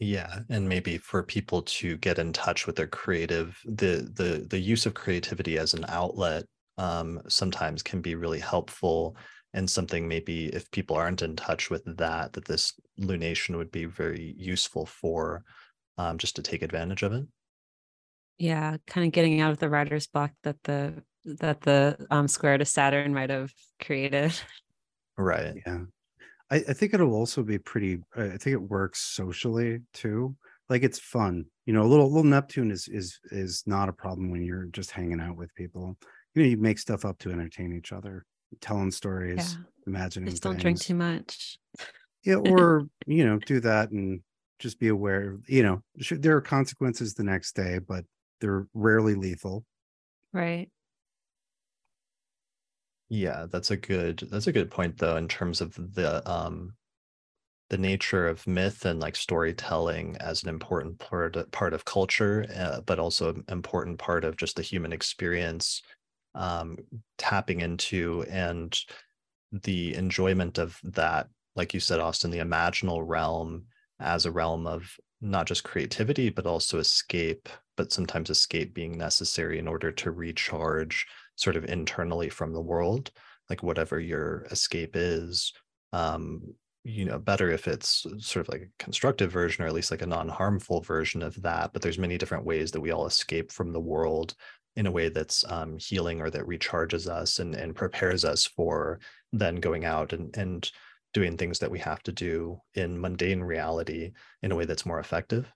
[0.00, 4.58] Yeah and maybe for people to get in touch with their creative the the the
[4.58, 6.44] use of creativity as an outlet
[6.78, 9.16] um, sometimes can be really helpful
[9.52, 13.84] and something maybe if people aren't in touch with that that this lunation would be
[13.84, 15.42] very useful for
[15.98, 17.24] um, just to take advantage of it?
[18.38, 22.56] Yeah kind of getting out of the writer's block that the that the um, square
[22.56, 23.52] to saturn might have
[23.82, 24.32] created.
[25.18, 25.54] Right.
[25.66, 25.80] Yeah.
[26.50, 30.36] I, I think it'll also be pretty i think it works socially too.
[30.68, 34.30] Like it's fun you know a little little neptune is is is not a problem
[34.30, 35.96] when you're just hanging out with people.
[36.34, 38.24] You know you make stuff up to entertain each other
[38.60, 39.64] telling stories yeah.
[39.86, 41.58] imagining just don't drink too much.
[42.24, 44.20] Yeah or you know do that and
[44.58, 48.04] just be aware you know there are consequences the next day but
[48.40, 49.64] they're rarely lethal.
[50.32, 50.70] Right.
[53.08, 56.74] Yeah that's a good that's a good point though in terms of the um
[57.70, 62.80] the nature of myth and like storytelling as an important part part of culture uh,
[62.80, 65.80] but also an important part of just the human experience
[66.34, 66.78] um,
[67.18, 68.78] tapping into and
[69.52, 73.64] the enjoyment of that, like you said, Austin, the imaginal realm
[73.98, 79.58] as a realm of not just creativity, but also escape, but sometimes escape being necessary
[79.58, 83.10] in order to recharge sort of internally from the world,
[83.48, 85.52] like whatever your escape is.
[85.92, 86.54] Um,
[86.84, 90.00] you know better if it's sort of like a constructive version or at least like
[90.02, 93.70] a non-harmful version of that but there's many different ways that we all escape from
[93.72, 94.34] the world
[94.80, 98.98] in a way that's um, healing or that recharges us and, and prepares us for
[99.30, 100.70] then going out and, and
[101.12, 104.12] doing things that we have to do in mundane reality
[104.42, 105.52] in a way that's more effective.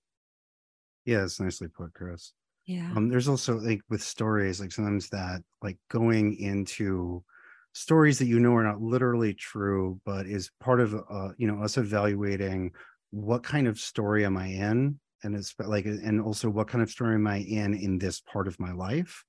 [1.06, 2.32] Yeah, it's nicely put, Chris.
[2.66, 2.92] Yeah.
[2.94, 7.24] Um, there's also like with stories, like sometimes that like going into
[7.72, 11.62] stories that you know are not literally true, but is part of uh, you know,
[11.62, 12.72] us evaluating
[13.10, 15.00] what kind of story am I in?
[15.24, 18.46] And it's like and also what kind of story am i in in this part
[18.46, 19.24] of my life?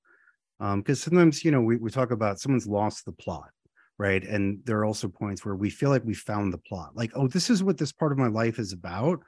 [0.60, 3.50] Um because sometimes you know we, we talk about someone's lost the plot
[3.98, 4.26] right?
[4.26, 7.28] And there are also points where we feel like we found the plot like oh
[7.28, 9.22] this is what this part of my life is about.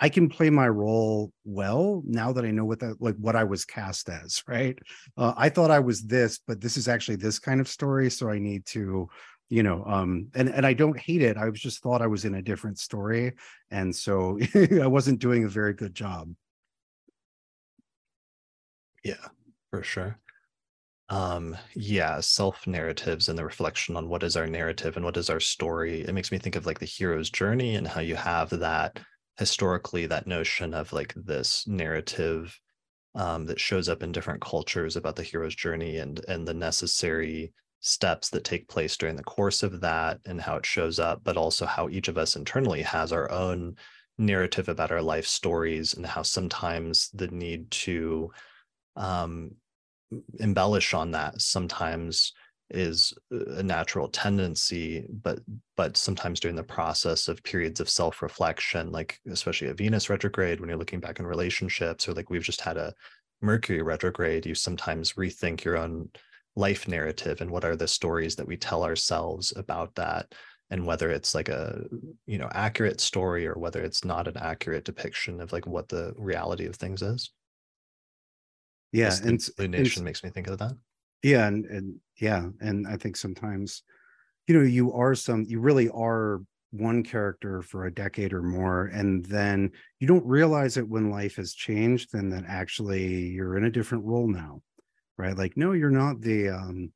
[0.00, 3.44] I can play my role well now that i know what that like what i
[3.44, 4.78] was cast as right?
[5.16, 8.30] Uh, i thought i was this but this is actually this kind of story so
[8.30, 9.08] i need to
[9.48, 12.24] you know um and and i don't hate it i was just thought i was
[12.24, 13.32] in a different story
[13.70, 14.38] and so
[14.82, 16.32] i wasn't doing a very good job.
[19.04, 19.28] Yeah
[19.70, 20.18] for sure.
[21.08, 25.30] Um yeah self narratives and the reflection on what is our narrative and what is
[25.30, 28.50] our story it makes me think of like the hero's journey and how you have
[28.50, 28.98] that
[29.38, 32.58] historically that notion of like this narrative
[33.14, 37.52] um, that shows up in different cultures about the hero's journey and and the necessary
[37.80, 41.36] steps that take place during the course of that and how it shows up, but
[41.36, 43.76] also how each of us internally has our own
[44.18, 48.30] narrative about our life stories and how sometimes the need to
[48.96, 49.50] um,
[50.38, 52.32] embellish on that sometimes
[52.70, 55.38] is a natural tendency but
[55.76, 60.68] but sometimes during the process of periods of self-reflection like especially a venus retrograde when
[60.68, 62.92] you're looking back in relationships or like we've just had a
[63.40, 66.08] mercury retrograde you sometimes rethink your own
[66.56, 70.34] life narrative and what are the stories that we tell ourselves about that?
[70.70, 71.84] And whether it's like a
[72.26, 76.12] you know accurate story or whether it's not an accurate depiction of like what the
[76.16, 77.30] reality of things is?
[78.92, 80.72] Yeah and lunation makes me think of that.
[81.22, 83.82] Yeah and, and yeah and i think sometimes
[84.46, 88.86] you know you are some you really are one character for a decade or more
[88.86, 89.70] and then
[90.00, 94.04] you don't realize it when life has changed and that actually you're in a different
[94.04, 94.60] role now
[95.18, 95.36] right?
[95.36, 96.92] Like no you're not the um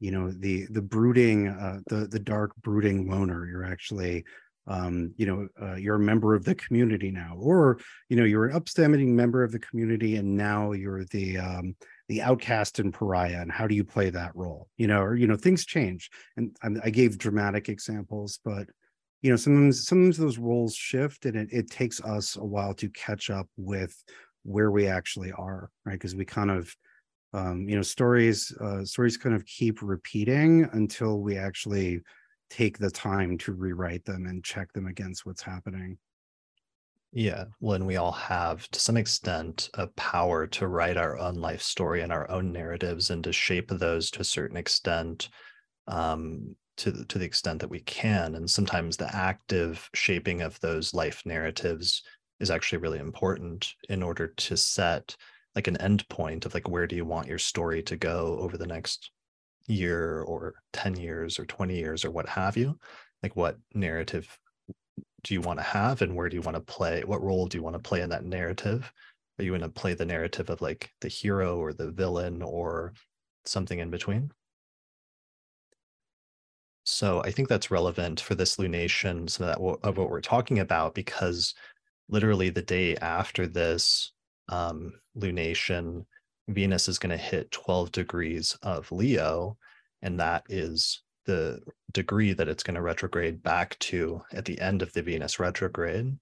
[0.00, 3.46] you know the the brooding uh the the dark brooding loner.
[3.46, 4.24] You're actually
[4.66, 7.36] um you know uh, you're a member of the community now.
[7.38, 7.78] Or
[8.08, 11.76] you know you're an upstanding member of the community and now you're the um
[12.08, 13.40] the outcast and pariah.
[13.40, 14.68] And how do you play that role?
[14.76, 16.10] You know or you know things change.
[16.36, 18.66] And I, I gave dramatic examples but
[19.22, 22.88] you know sometimes sometimes those roles shift and it, it takes us a while to
[22.88, 23.94] catch up with
[24.42, 25.92] where we actually are right?
[25.92, 26.74] Because we kind of
[27.32, 32.00] um, you know stories uh, stories kind of keep repeating until we actually
[32.50, 35.98] take the time to rewrite them and check them against what's happening.
[37.12, 41.62] Yeah when we all have to some extent a power to write our own life
[41.62, 45.28] story and our own narratives and to shape those to a certain extent
[45.88, 48.34] um, to the, to the extent that we can.
[48.34, 52.02] And sometimes the active shaping of those life narratives
[52.40, 55.16] is actually really important in order to set
[55.54, 58.56] like an end point of like where do you want your story to go over
[58.56, 59.10] the next
[59.66, 62.78] year or 10 years or 20 years or what have you?
[63.22, 64.38] Like what narrative
[65.24, 67.56] do you want to have and where do you want to play what role do
[67.56, 68.92] you want to play in that narrative?
[69.38, 72.92] Are you going to play the narrative of like the hero or the villain or
[73.44, 74.30] something in between?
[76.84, 80.94] So i think that's relevant for this lunation of that of what we're talking about
[80.94, 81.54] because
[82.08, 84.11] literally the day after this
[84.48, 86.04] um, lunation
[86.48, 89.56] Venus is going to hit 12 degrees of Leo,
[90.02, 91.60] and that is the
[91.92, 96.18] degree that it's going to retrograde back to at the end of the Venus retrograde.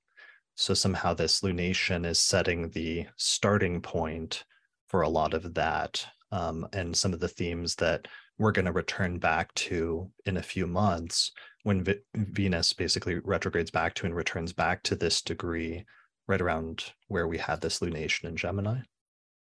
[0.56, 4.44] So somehow this lunation is setting the starting point
[4.88, 8.06] for a lot of that um, and some of the themes that
[8.38, 11.32] we're going to return back to in a few months
[11.62, 15.84] when v- Venus basically retrogrades back to and returns back to this degree
[16.30, 18.78] right around where we had this lunation in Gemini.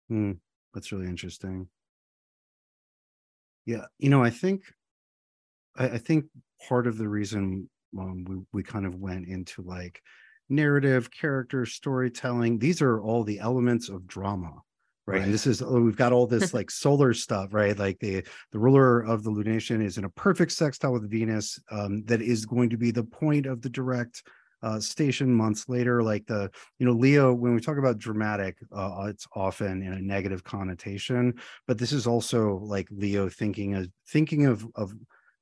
[0.09, 0.33] Hmm.
[0.73, 1.69] That's really interesting.
[3.67, 4.63] Yeah, you know, I think
[5.77, 6.25] I, I think
[6.67, 10.01] part of the reason um, we we kind of went into like
[10.49, 12.59] narrative, character, storytelling.
[12.59, 14.53] These are all the elements of drama,
[15.07, 15.17] right?
[15.17, 15.23] right.
[15.25, 17.79] And this is oh, we've got all this like solar stuff, right?
[17.79, 21.61] Like the the ruler of the lunation is in a perfect sextile with Venus.
[21.71, 24.23] Um, that is going to be the point of the direct
[24.63, 29.07] uh, station months later like the you know leo when we talk about dramatic uh,
[29.09, 31.35] it's often in a negative connotation
[31.67, 34.93] but this is also like leo thinking of thinking of of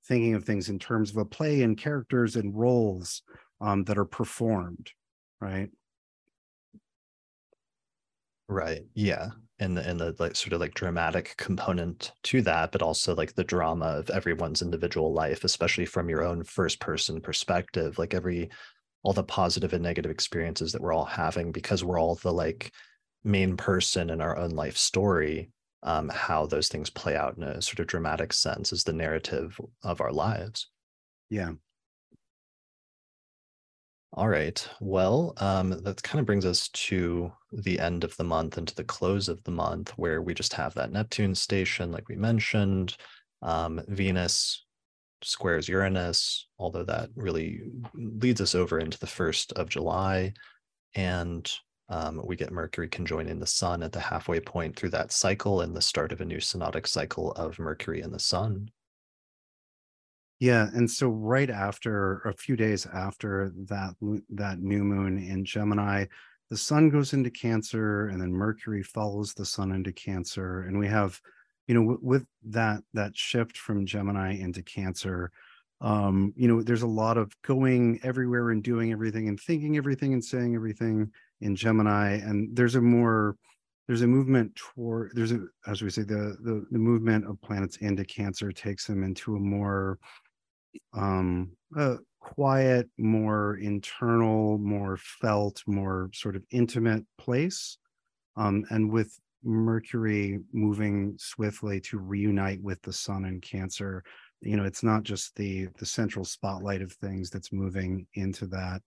[0.06, 3.22] thinking of things in terms of a play and characters and roles
[3.60, 4.90] um, that are performed
[5.40, 5.70] right?
[8.48, 12.82] Right yeah and the and the like sort of like dramatic component to that but
[12.82, 17.98] also like the drama of everyone's individual life especially from your own first person perspective
[17.98, 18.50] like every
[19.06, 22.72] all the positive and negative experiences that we're all having because we're all the like
[23.22, 25.48] main person in our own life story
[25.84, 29.60] um, how those things play out in a sort of dramatic sense is the narrative
[29.84, 30.70] of our lives.
[31.30, 31.52] Yeah.
[34.12, 34.68] All right.
[34.80, 38.74] Well um, that kind of brings us to the end of the month and to
[38.74, 42.96] the close of the month where we just have that neptune station like we mentioned
[43.42, 44.65] um, venus
[45.22, 47.62] squares Uranus, although that really
[47.94, 50.32] leads us over into the 1st of July.
[50.94, 51.50] And
[51.88, 55.74] um, we get Mercury conjoining the Sun at the halfway point through that cycle and
[55.74, 58.70] the start of a new synodic cycle of Mercury and the Sun.
[60.38, 63.94] Yeah, and so right after a few days after that
[64.30, 66.06] that new moon in Gemini,
[66.50, 70.88] the sun goes into Cancer and then Mercury follows the sun into Cancer and we
[70.88, 71.20] have
[71.66, 75.30] you know with that that shift from gemini into cancer
[75.80, 80.12] um you know there's a lot of going everywhere and doing everything and thinking everything
[80.12, 83.36] and saying everything in gemini and there's a more
[83.86, 87.76] there's a movement toward there's a as we say the the, the movement of planets
[87.78, 89.98] into cancer takes them into a more
[90.94, 97.78] um uh, quiet more internal more felt more sort of intimate place
[98.36, 104.02] um and with Mercury moving swiftly to reunite with the sun and Cancer.
[104.42, 108.82] You know, it's not just the the central spotlight of things that's moving into that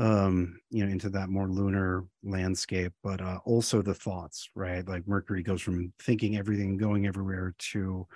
[0.00, 5.06] um you know into that more lunar landscape but uh also the thoughts right like
[5.06, 8.06] mercury goes from thinking everything going everywhere to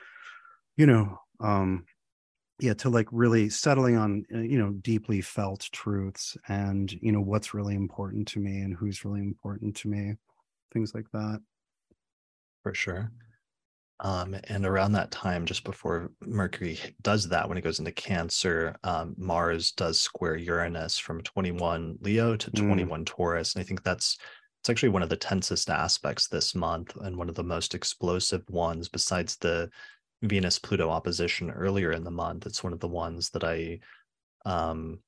[0.78, 1.84] you know um
[2.58, 7.20] yeah to like really settling on uh, you know deeply felt truths and you know
[7.20, 10.14] what's really important to me and who's really important to me
[10.72, 11.38] things like that
[12.64, 13.12] for sure.
[14.00, 18.74] Um, and around that time, just before Mercury does that, when it goes into Cancer,
[18.82, 23.06] um, Mars does square Uranus from 21 Leo to 21 mm.
[23.06, 23.54] Taurus.
[23.54, 24.18] And I think that's
[24.60, 28.42] it's actually one of the tensest aspects this month and one of the most explosive
[28.48, 29.70] ones besides the
[30.22, 32.46] Venus Pluto opposition earlier in the month.
[32.46, 33.78] It's one of the ones that I
[34.46, 35.00] um,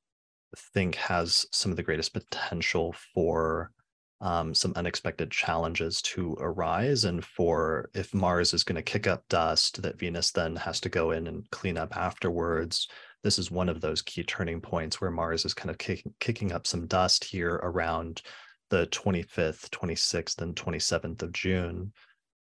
[0.75, 3.73] think has some of the greatest potential for
[4.21, 7.05] um, some unexpected challenges to arise.
[7.05, 10.89] And for if Mars is going to kick up dust that Venus then has to
[10.89, 12.89] go in and clean up afterwards,
[13.23, 16.53] this is one of those key turning points where Mars is kind of kick, kicking
[16.53, 18.23] up some dust here around
[18.71, 21.93] the 25th, 26th, and 27th of June.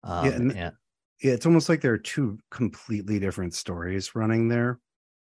[0.03, 0.73] Um, yeah, and, and,
[1.21, 4.79] yeah, it's almost like there are two completely different stories running there.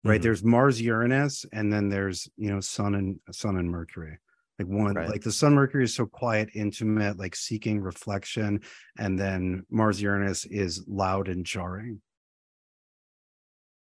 [0.05, 0.15] Right.
[0.15, 0.23] Mm-hmm.
[0.23, 4.17] There's Mars Uranus, and then there's, you know, Sun and Sun and Mercury
[4.59, 5.09] like one right.
[5.09, 8.61] like the sun mercury is so quiet intimate like seeking reflection
[8.97, 12.01] and then mars uranus is loud and jarring.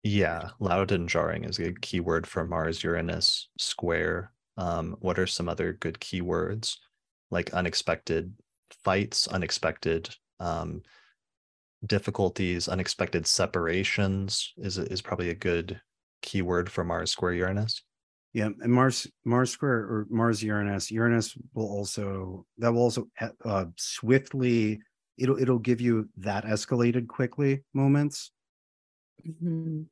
[0.04, 4.32] Yeah loud and jarring is a key word for mars uranus square.
[4.58, 6.78] Um what are some other good keywords?
[7.30, 8.34] Like unexpected
[8.84, 10.82] fights unexpected um
[11.86, 15.82] difficulties unexpected separations is is probably a good
[16.22, 17.84] keyword for mars square uranus
[18.34, 23.08] yeah, and Mars Mars square or Mars Uranus Uranus will also that will also
[23.44, 24.80] uh, swiftly
[25.18, 28.32] it'll it'll give you that escalated quickly moments.
[29.28, 29.84] Mm-hmm.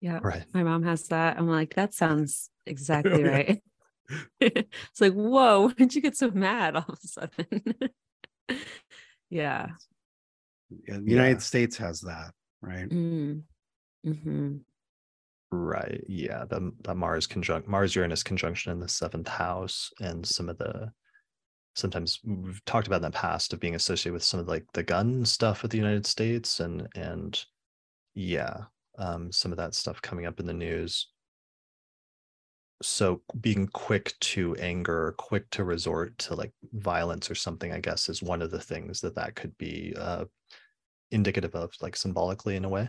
[0.00, 0.44] Yeah, right.
[0.52, 1.38] My mom has that.
[1.38, 3.62] I'm like, that sounds exactly right.
[4.40, 7.74] it's like, whoa, when did you get so mad all of a sudden?
[9.30, 9.68] yeah.
[10.88, 10.98] yeah.
[10.98, 11.38] The United yeah.
[11.38, 12.88] States has that, right?
[12.88, 13.42] Mm.
[14.04, 14.56] Mm-hmm.
[15.54, 16.02] Right.
[16.08, 16.46] Yeah.
[16.46, 20.90] The, the Mars conjunct Mars Uranus conjunction in the seventh house and some of the
[21.74, 24.82] sometimes we've talked about in the past of being associated with some of like the
[24.82, 27.44] gun stuff with the United States and and
[28.14, 28.62] yeah,
[28.98, 31.08] um, some of that stuff coming up in the news.
[32.82, 38.08] So being quick to anger, quick to resort to like violence or something, I guess,
[38.08, 40.24] is one of the things that that could be uh,
[41.10, 42.88] indicative of, like symbolically in a way.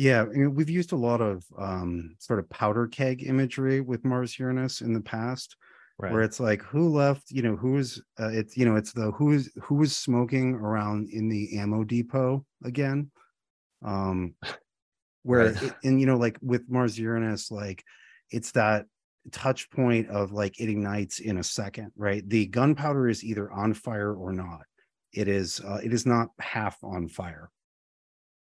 [0.00, 4.80] Yeah, we've used a lot of um, sort of powder keg imagery with Mars Uranus
[4.80, 5.56] in the past,
[5.98, 6.10] right.
[6.10, 9.50] where it's like who left, you know, who's uh, it's you know, it's the who's
[9.60, 13.10] who was smoking around in the ammo depot again.
[13.84, 14.36] Um
[15.22, 15.62] where right.
[15.62, 17.84] it, and you know, like with Mars Uranus, like
[18.30, 18.86] it's that
[19.32, 22.26] touch point of like it ignites in a second, right?
[22.26, 24.62] The gunpowder is either on fire or not.
[25.12, 27.50] It is uh, it is not half on fire.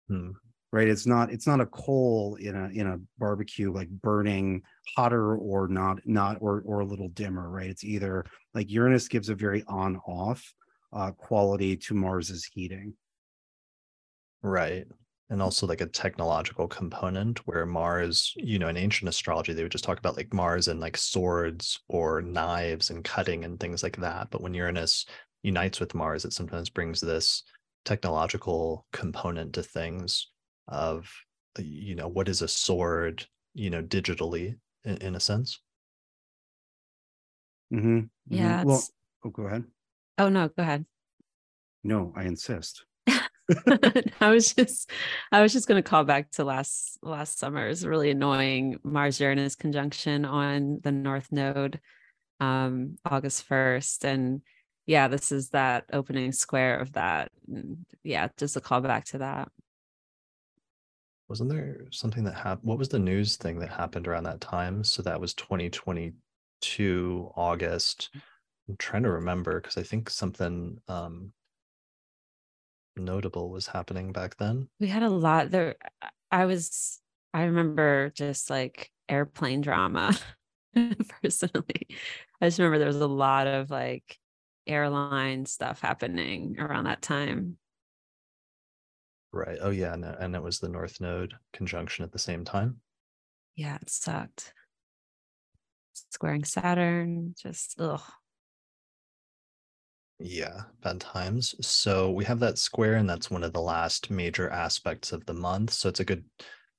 [0.08, 0.32] Hmm
[0.74, 0.88] right?
[0.88, 4.60] It's not it's not a coal in a in a barbecue like burning
[4.96, 7.70] hotter or not not or or a little dimmer right?
[7.70, 10.42] It's either like uranus gives a very on off
[10.92, 12.94] uh, quality to mars's heating.
[14.42, 14.84] Right.
[15.30, 19.70] And also like a technological component where mars you know in ancient astrology they would
[19.70, 23.98] just talk about like mars and like swords or knives and cutting and things like
[23.98, 24.26] that.
[24.32, 25.06] But when uranus
[25.44, 27.44] unites with mars it sometimes brings this
[27.84, 30.32] technological component to things
[30.68, 31.10] of
[31.58, 35.60] uh, you know what is a sword you know digitally in, in a sense?
[37.72, 37.96] Mm-hmm.
[37.98, 38.34] mm-hmm.
[38.34, 38.82] yeah well
[39.24, 39.64] oh, go ahead.
[40.18, 40.84] Oh no go ahead.
[41.82, 42.84] No i insist.
[44.20, 44.90] I was just
[45.30, 48.78] I was just going to call back to last last summer's really annoying.
[48.82, 51.80] Mars Uranus conjunction on the North Node
[52.40, 54.42] um August 1st and
[54.86, 59.18] yeah this is that opening square of that and yeah just a call back to
[59.18, 59.48] that
[61.28, 62.68] wasn't there something that happened?
[62.68, 64.84] What was the news thing that happened around that time?
[64.84, 68.10] So that was 2022 August.
[68.68, 71.32] I'm trying to remember because I think something um,
[72.96, 74.68] notable was happening back then.
[74.80, 75.76] We had a lot there.
[76.30, 77.00] I was,
[77.32, 80.16] I remember just like airplane drama
[81.22, 81.88] personally.
[82.40, 84.18] I just remember there was a lot of like
[84.66, 87.58] airline stuff happening around that time.
[89.34, 89.58] Right.
[89.60, 92.76] Oh yeah, and, and it was the North Node conjunction at the same time.
[93.56, 94.52] Yeah, it sucked.
[96.12, 98.00] Squaring Saturn, just ugh.
[100.20, 101.56] Yeah, bad times.
[101.66, 105.34] So we have that square, and that's one of the last major aspects of the
[105.34, 105.72] month.
[105.72, 106.24] So it's a good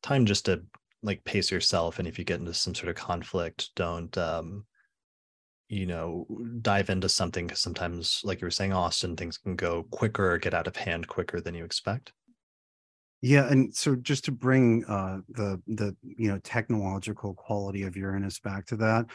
[0.02, 0.64] time just to
[1.04, 2.00] like pace yourself.
[2.00, 4.66] And if you get into some sort of conflict, don't um,
[5.68, 6.26] you know,
[6.62, 10.38] dive into something because sometimes, like you were saying, Austin, things can go quicker or
[10.38, 12.14] get out of hand quicker than you expect.
[13.26, 18.40] Yeah, and so just to bring uh, the the you know technological quality of Uranus
[18.40, 19.08] back to that,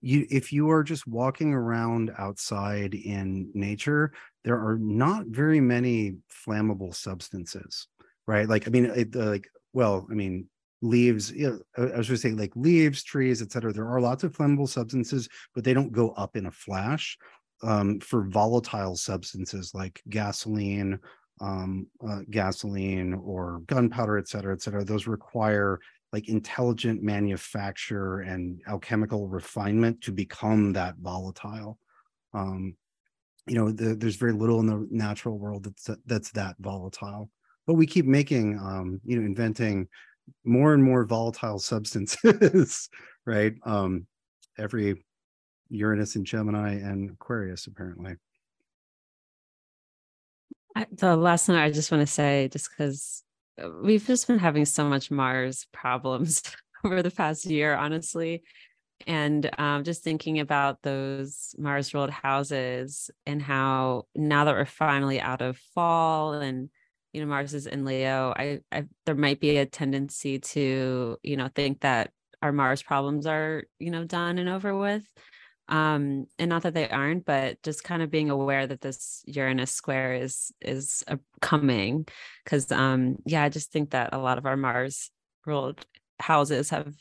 [0.00, 4.12] you if you are just walking around outside in nature
[4.44, 6.14] there are not very many
[6.46, 7.88] flammable substances
[8.28, 8.48] right?
[8.48, 10.46] Like i mean it, like well i mean
[10.80, 14.22] leaves you know, i was going to say like leaves trees etc there are lots
[14.22, 17.18] of flammable substances but they don't go up in a flash
[17.62, 21.00] um, for volatile substances like gasoline
[21.40, 25.80] um, uh, gasoline or gunpowder et cetera et cetera those require
[26.14, 31.76] like intelligent manufacture and alchemical refinement to become that volatile.
[32.32, 32.76] Um,
[33.48, 37.30] you know, the, there's very little in the natural world that's that's that volatile.
[37.66, 39.88] But we keep making, um, you know, inventing
[40.44, 42.88] more and more volatile substances,
[43.26, 43.54] right?
[43.66, 44.06] Um,
[44.56, 45.04] every
[45.68, 48.14] Uranus and Gemini and Aquarius, apparently.
[50.92, 53.22] The last thing I just want to say, just because
[53.62, 56.42] uh, we've just been having so much Mars problems
[56.84, 58.42] over the past year, honestly.
[59.06, 65.20] And um, just thinking about those Mars ruled houses and how now that we're finally
[65.20, 66.70] out of fall and
[67.12, 71.36] you know Mars is in Leo, I, I there might be a tendency to you
[71.36, 72.10] know think that
[72.42, 75.04] our Mars problems are you know done and over with
[75.68, 79.72] um and not that they aren't but just kind of being aware that this uranus
[79.72, 82.06] square is is uh, coming
[82.44, 85.10] because um yeah i just think that a lot of our mars
[85.46, 85.84] ruled
[86.20, 86.94] houses have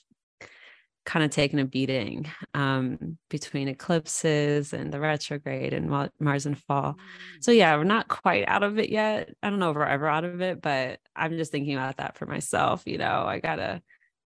[1.06, 6.96] kind of taken a beating um between eclipses and the retrograde and mars and fall.
[7.42, 7.58] So mm.
[7.58, 9.30] yeah we're not quite out of it yet.
[9.44, 12.18] I don't know if we're ever out of it but i'm just thinking about that
[12.18, 13.24] for myself you know?
[13.28, 13.82] I gotta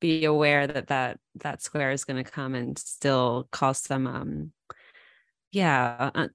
[0.04, 4.52] be aware that that that square is going to come and still cause some um
[5.54, 6.28] yeah uh,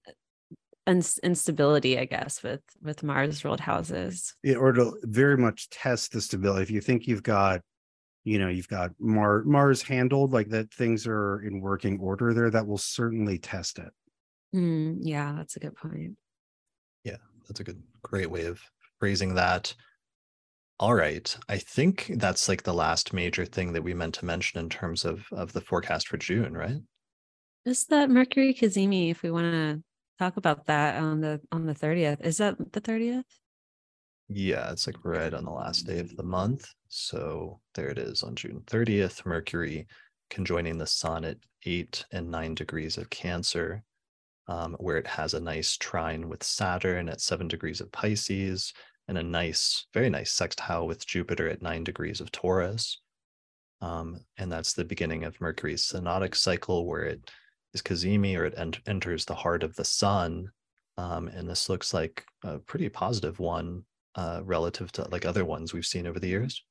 [1.22, 4.34] instability i guess with with mars ruled houses.
[4.42, 6.62] Yeah, or to very much test the stability.
[6.62, 7.60] If you think you've got
[8.24, 12.50] you know you've got Mar- mars handled like that things are in working order there
[12.50, 13.92] that will certainly test it.
[14.56, 16.16] Mm, yeah that's a good point.
[17.04, 18.62] Yeah that's a good great way of
[18.98, 19.74] phrasing that
[20.80, 21.36] all right.
[21.48, 25.04] I think that's like the last major thing that we meant to mention in terms
[25.04, 26.80] of of the forecast for June, right?
[27.66, 29.82] Just that Mercury Cazimi, if we want to
[30.18, 32.24] talk about that on the on the 30th.
[32.24, 33.24] Is that the 30th?
[34.28, 36.66] Yeah, it's like right on the last day of the month.
[36.88, 39.24] So there it is on June 30th.
[39.24, 39.86] Mercury
[40.30, 43.82] conjoining the sun at eight and nine degrees of Cancer,
[44.46, 48.72] um, where it has a nice trine with Saturn at seven degrees of Pisces
[49.08, 53.00] and a nice, very nice sextile with Jupiter at nine degrees of Taurus.
[53.80, 57.30] Um, and that's the beginning of Mercury's synodic cycle where it
[57.72, 60.50] is Cazimi or it ent- enters the heart of the sun.
[60.96, 65.72] Um, and this looks like a pretty positive one uh, relative to like other ones
[65.72, 66.64] we've seen over the years.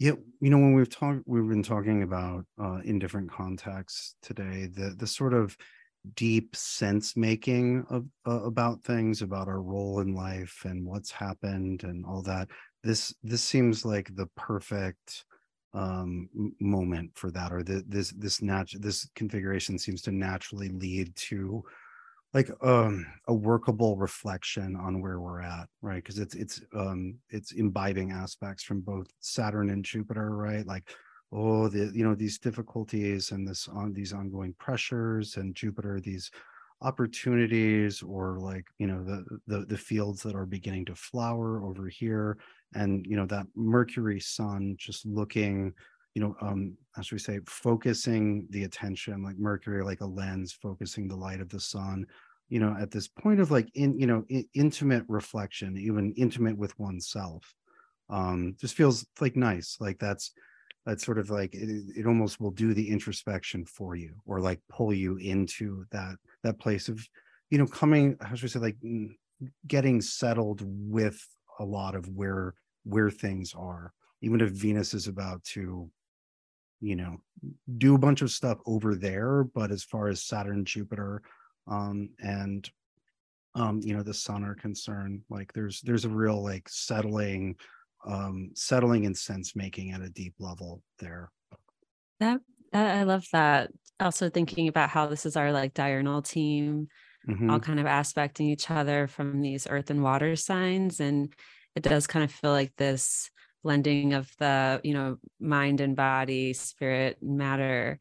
[0.00, 4.66] Yeah, you know, when we've talked, we've been talking about uh, in different contexts today,
[4.66, 5.56] the the sort of
[6.14, 11.84] deep sense making of uh, about things about our role in life and what's happened
[11.84, 12.48] and all that
[12.82, 15.24] this this seems like the perfect
[15.74, 16.28] um
[16.60, 21.62] moment for that or the, this this nat this configuration seems to naturally lead to
[22.34, 26.02] like um a workable reflection on where we're at right?
[26.02, 30.66] Because it's it's um it's imbibing aspects from both saturn and jupiter right?
[30.66, 30.90] Like
[31.32, 36.30] oh the you know these difficulties and this on these ongoing pressures and jupiter these
[36.80, 41.88] opportunities or like you know the, the the fields that are beginning to flower over
[41.88, 42.38] here
[42.74, 45.72] and you know that mercury sun just looking
[46.14, 51.08] you know um should we say focusing the attention like mercury like a lens focusing
[51.08, 52.06] the light of the sun
[52.48, 56.56] you know at this point of like in you know in, intimate reflection even intimate
[56.56, 57.54] with oneself
[58.08, 60.32] um just feels like nice like that's
[60.88, 64.58] that's sort of like it, it almost will do the introspection for you or like
[64.70, 66.98] pull you into that that place of
[67.50, 68.76] you know coming how should i say like
[69.66, 71.22] getting settled with
[71.60, 73.92] a lot of where where things are.
[74.22, 75.90] Even if venus is about to
[76.80, 77.18] you know
[77.76, 81.20] do a bunch of stuff over there but as far as saturn jupiter
[81.66, 82.70] um and
[83.56, 87.56] um you know the sun are concerned like there's there's a real like settling
[88.06, 91.30] um, settling and sense making at a deep level there.
[92.20, 92.40] That
[92.72, 93.70] I love that.
[94.00, 96.88] Also thinking about how this is our like diurnal team,
[97.28, 97.50] mm-hmm.
[97.50, 101.00] all kind of aspecting each other from these earth and water signs.
[101.00, 101.32] And
[101.74, 103.30] it does kind of feel like this
[103.64, 107.98] blending of the, you know, mind and body, spirit, matter,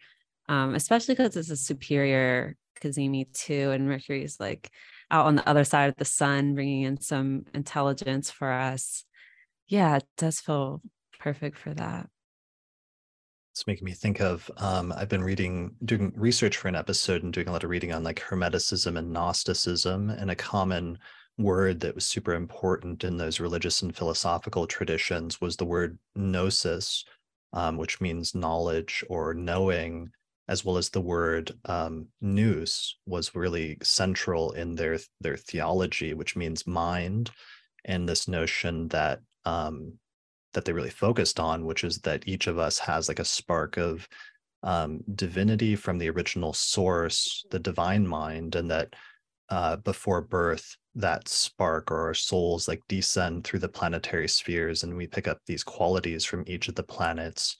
[0.49, 3.71] um, especially because it's a superior Cazimi too.
[3.71, 4.69] And Mercury's like
[5.09, 9.03] out on the other side of the sun, bringing in some intelligence for us
[9.67, 10.81] yeah, it does feel
[11.19, 12.09] perfect for that.
[13.53, 17.33] It's making me think of um, I've been reading, doing research for an episode and
[17.33, 20.11] doing a lot of reading on like Hermeticism and Gnosticism.
[20.11, 20.99] And a common
[21.37, 27.03] word that was super important in those religious and philosophical traditions was the word gnosis,
[27.53, 30.11] um, which means knowledge or knowing,
[30.47, 36.35] as well as the word um, nous was really central in their their theology, which
[36.35, 37.31] means mind,
[37.85, 39.93] and this notion that um,
[40.53, 43.77] that they really focused on, which is that each of us has like a spark
[43.77, 44.07] of
[44.63, 48.93] um, divinity from the original source, the divine mind, and that
[49.49, 54.97] uh, before birth, that spark or our souls like descend through the planetary spheres, and
[54.97, 57.55] we pick up these qualities from each of the planets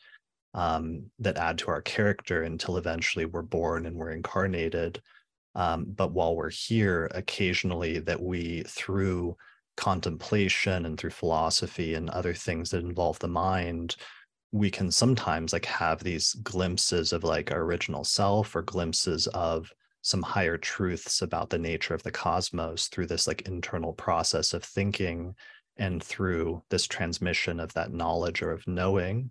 [0.54, 5.02] um, that add to our character until eventually we're born and we're incarnated.
[5.56, 9.38] Um, but while we're here, occasionally that we through
[9.78, 13.96] contemplation and through philosophy and other things that involve the mind
[14.52, 19.72] we can sometimes like have these glimpses of like our original self or glimpses of
[20.02, 24.64] some higher truths about the nature of the cosmos through this like internal process of
[24.64, 25.36] thinking
[25.78, 29.30] and through this transmission of that knowledge or of knowing.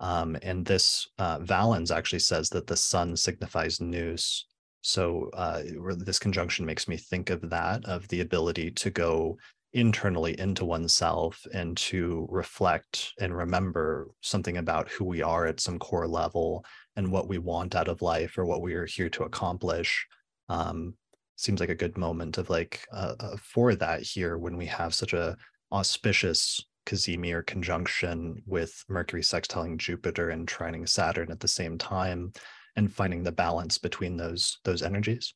[0.00, 4.46] Um, and this uh, valens actually says that the sun signifies nous.
[4.82, 5.62] So uh,
[5.96, 9.38] this conjunction makes me think of that of the ability to go
[9.74, 15.78] internally into oneself and to reflect and remember something about who we are at some
[15.78, 16.64] core level
[16.96, 20.06] and what we want out of life or what we are here to accomplish
[20.48, 20.94] um,
[21.36, 24.94] seems like a good moment of like uh, uh, for that here when we have
[24.94, 25.36] such a
[25.72, 32.32] auspicious cazimi or conjunction with mercury sextiling jupiter and trining saturn at the same time
[32.76, 35.34] and finding the balance between those those energies.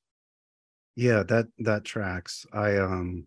[0.95, 2.47] Yeah that that tracks.
[2.53, 3.27] I um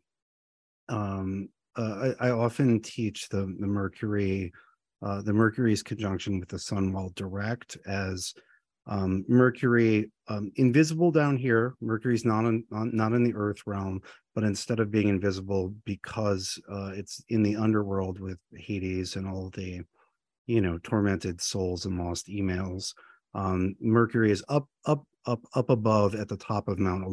[0.92, 4.52] um, uh, I, I, often teach the the Mercury,
[5.02, 8.34] uh, the Mercury's conjunction with the Sun while direct as
[8.88, 11.76] um, Mercury um, invisible down here.
[11.82, 14.02] Mercury's not in not in the Earth realm,
[14.36, 19.50] but instead of being invisible because uh, it's in the underworld with Hades and all
[19.52, 19.82] the,
[20.48, 22.94] you know, tormented souls and lost emails.
[23.34, 27.06] Um, Mercury is up up up up above at the top of Mount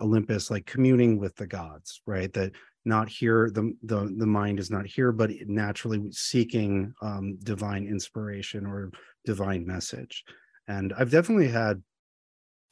[0.00, 2.32] Olympus, like communing with the gods, right?
[2.32, 2.52] That
[2.86, 8.64] not here the the the mind is not here but naturally seeking um, divine inspiration
[8.64, 8.90] or
[9.24, 10.24] divine message.
[10.68, 11.82] And i've definitely had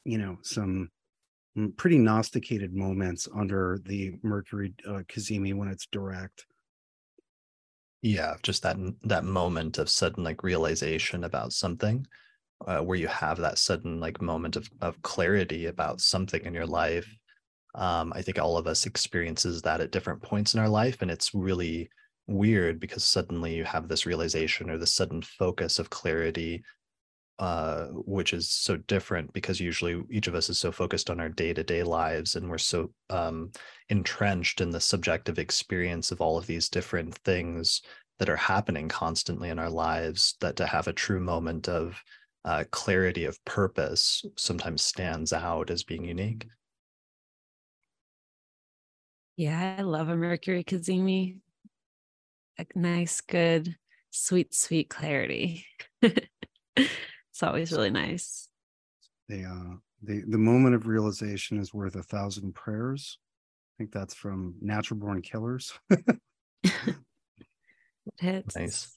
[0.04, 0.90] you know some
[1.76, 6.46] pretty gnosticated moments under the mercury uh, when it's direct.
[8.02, 12.06] Yeah just that that moment of sudden like realization about something
[12.66, 16.66] uh, where you have that sudden like moment of, of clarity about something in your
[16.66, 17.08] life
[17.74, 21.10] um, i think all of us experiences that at different points in our life and
[21.10, 21.88] it's really
[22.26, 26.62] weird because suddenly you have this realization or this sudden focus of clarity
[27.40, 31.28] uh, which is so different because usually each of us is so focused on our
[31.28, 33.50] day-to-day lives and we're so um,
[33.88, 37.82] entrenched in the subjective experience of all of these different things
[38.20, 42.00] that are happening constantly in our lives that to have a true moment of
[42.44, 46.46] uh, clarity of purpose sometimes stands out as being unique
[49.36, 51.38] yeah, I love a Mercury Cazimi.
[52.58, 53.76] A nice, good,
[54.10, 55.66] sweet, sweet clarity.
[56.02, 58.48] it's always really nice.
[59.28, 63.18] The uh the the moment of realization is worth a thousand prayers.
[63.74, 65.72] I think that's from Natural Born Killers.
[68.18, 68.56] hits.
[68.56, 68.96] Nice.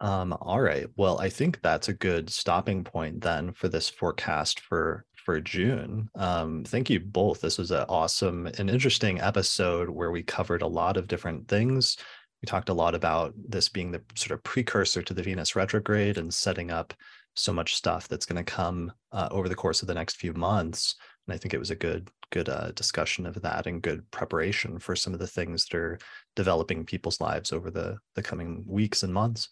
[0.00, 0.86] Um, all right.
[0.96, 6.08] Well, I think that's a good stopping point then for this forecast for for June.
[6.14, 7.40] Um, thank you both.
[7.40, 11.96] This was an awesome and interesting episode where we covered a lot of different things.
[12.42, 16.18] We talked a lot about this being the sort of precursor to the Venus retrograde
[16.18, 16.92] and setting up
[17.34, 20.32] so much stuff that's going to come uh, over the course of the next few
[20.34, 20.96] months.
[21.26, 24.78] And I think it was a good, good uh, discussion of that and good preparation
[24.78, 25.98] for some of the things that are
[26.34, 29.48] developing people's lives over the the coming weeks and months.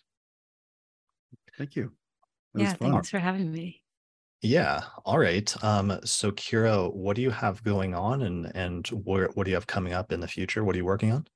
[1.56, 1.92] Thank you.
[2.54, 3.79] yeah, thanks for having me.
[4.42, 4.82] Yeah.
[5.04, 5.54] All right.
[5.62, 9.56] Um, so Kirah, what do you have going on and and where what do you
[9.56, 10.64] have coming up in the future?
[10.64, 11.26] What are you working on?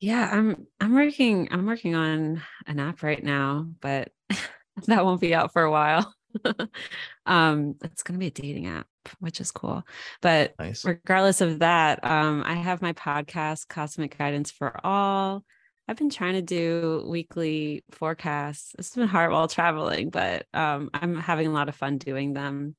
[0.00, 4.12] Yeah, I'm I'm working I'm working on an app right now, but
[4.86, 6.14] that won't be out for a while.
[7.26, 8.86] um, it's gonna be a dating app,
[9.18, 9.82] which is cool.
[10.22, 10.86] But nice.
[10.86, 15.44] regardless of that, um, I have my podcast, Cosmic Guidance for All.
[15.90, 18.76] I've been trying to do weekly forecasts.
[18.78, 22.76] It's been hard while traveling, but um, I'm having a lot of fun doing them.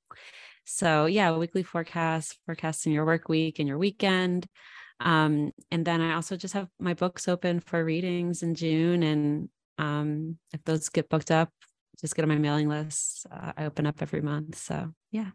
[0.64, 4.48] So yeah, weekly forecasts, forecasting your work week and your weekend.
[5.02, 9.50] Um, and then I also just have my books open for readings in June and
[9.78, 11.50] Um, if those get booked up,
[12.00, 13.26] just get on my mailing list.
[13.30, 14.56] Uh, I open up every month.
[14.58, 15.32] So yeah.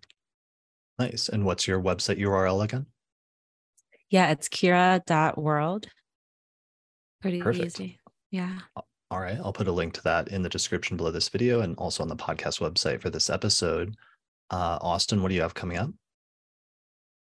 [0.98, 1.28] Nice.
[1.28, 2.86] And what's your website URL again?
[4.08, 5.88] Yeah, it's kira.world.
[7.22, 7.80] Pretty Perfect.
[7.80, 7.98] easy.
[8.30, 8.58] Yeah.
[9.10, 9.38] All right.
[9.42, 12.08] I'll put a link to that in the description below this video and also on
[12.08, 13.94] the podcast website for this episode.
[14.50, 15.90] Uh, Austin, what do you have coming up?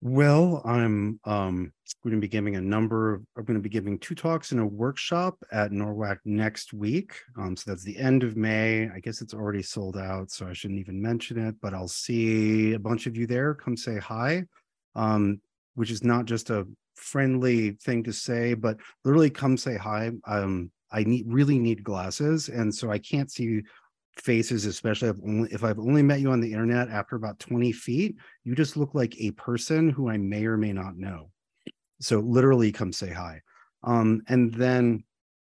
[0.05, 1.71] Well, I'm um,
[2.03, 3.13] going to be giving a number.
[3.13, 7.13] Of, I'm going to be giving two talks and a workshop at NORWAC next week.
[7.37, 8.89] Um, so that's the end of May.
[8.89, 11.55] I guess it's already sold out, so I shouldn't even mention it.
[11.61, 13.53] But I'll see a bunch of you there.
[13.53, 14.43] Come say hi,
[14.93, 15.39] um,
[15.75, 20.11] which is not just a friendly thing to say, but literally come say hi.
[20.25, 23.61] Um, I need really need glasses, and so I can't see
[24.17, 27.71] faces, especially if only if I've only met you on the internet after about 20
[27.71, 31.31] feet, you just look like a person who I may or may not know.
[32.01, 33.41] So literally come say hi.
[33.83, 35.03] Um, and then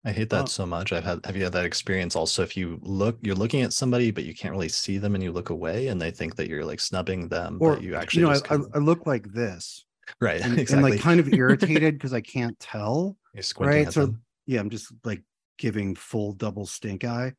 [0.06, 0.92] I hate that Uh, so much.
[0.94, 4.12] I've had have you had that experience also if you look you're looking at somebody
[4.12, 6.66] but you can't really see them and you look away and they think that you're
[6.66, 9.06] like snubbing them or but you actually you know, I, just I, kinda- I look
[9.06, 9.86] like this
[10.22, 13.18] right and, and, like kind of irritated because I can't tell.
[13.60, 14.22] right, so- them.
[14.46, 15.24] Yeah, I'm just like
[15.58, 17.34] giving full double stink eye.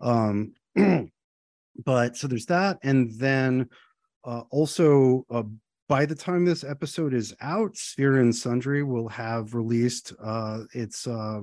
[0.00, 0.52] Um,
[1.84, 3.68] but so there's that, and then
[4.24, 5.44] uh, also uh,
[5.90, 11.04] by the time this episode is out, Sphere and Sundry will have released uh, its
[11.04, 11.40] uh,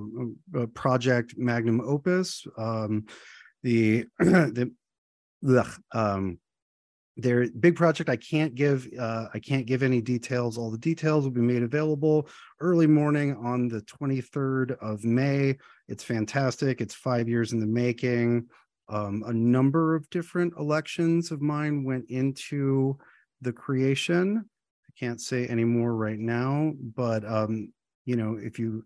[0.58, 2.46] uh, project magnum opus.
[2.56, 3.04] Um,
[3.62, 4.72] the the
[5.46, 6.38] ugh, um,
[7.18, 8.08] their big project.
[8.08, 10.56] I can't give uh, I can't give any details.
[10.56, 12.28] All the details will be made available
[12.60, 15.58] early morning on the 23rd of May.
[15.88, 16.80] It's fantastic.
[16.80, 18.46] It's five years in the making.
[18.88, 22.96] Um, a number of different elections of mine went into
[23.42, 24.48] the creation.
[24.88, 27.72] I can't say any more right now, but um,
[28.06, 28.84] you know, if you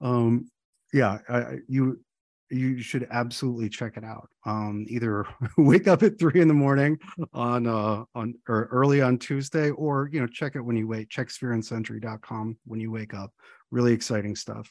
[0.00, 0.50] um
[0.92, 2.00] yeah, I, you
[2.50, 4.28] you should absolutely check it out.
[4.44, 5.26] Um, either
[5.58, 6.98] wake up at three in the morning
[7.32, 11.08] on uh on or early on Tuesday, or you know, check it when you wake,
[11.08, 13.32] check sphereandsundry.com when you wake up.
[13.70, 14.70] Really exciting stuff.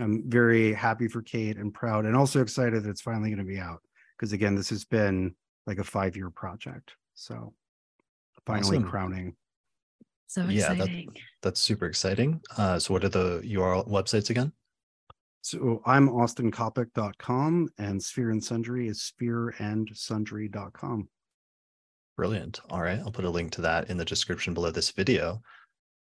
[0.00, 3.44] I'm very happy for Kate and proud and also excited that it's finally going to
[3.44, 3.80] be out.
[4.16, 5.34] Because again, this has been
[5.66, 6.92] like a five-year project.
[7.14, 7.52] So
[8.46, 8.88] finally Awesome.
[8.88, 9.36] crowning.
[10.28, 11.16] So Yeah, that- exciting.
[11.42, 12.40] That's super exciting.
[12.56, 14.52] Uh, so what are the URL websites again?
[15.42, 21.08] So I'm austincoppock.com and Sphere and Sundry is sphereandsundry.com.
[22.16, 22.60] Brilliant.
[22.70, 22.98] All right.
[22.98, 25.40] I'll put a link to that in the description below this video.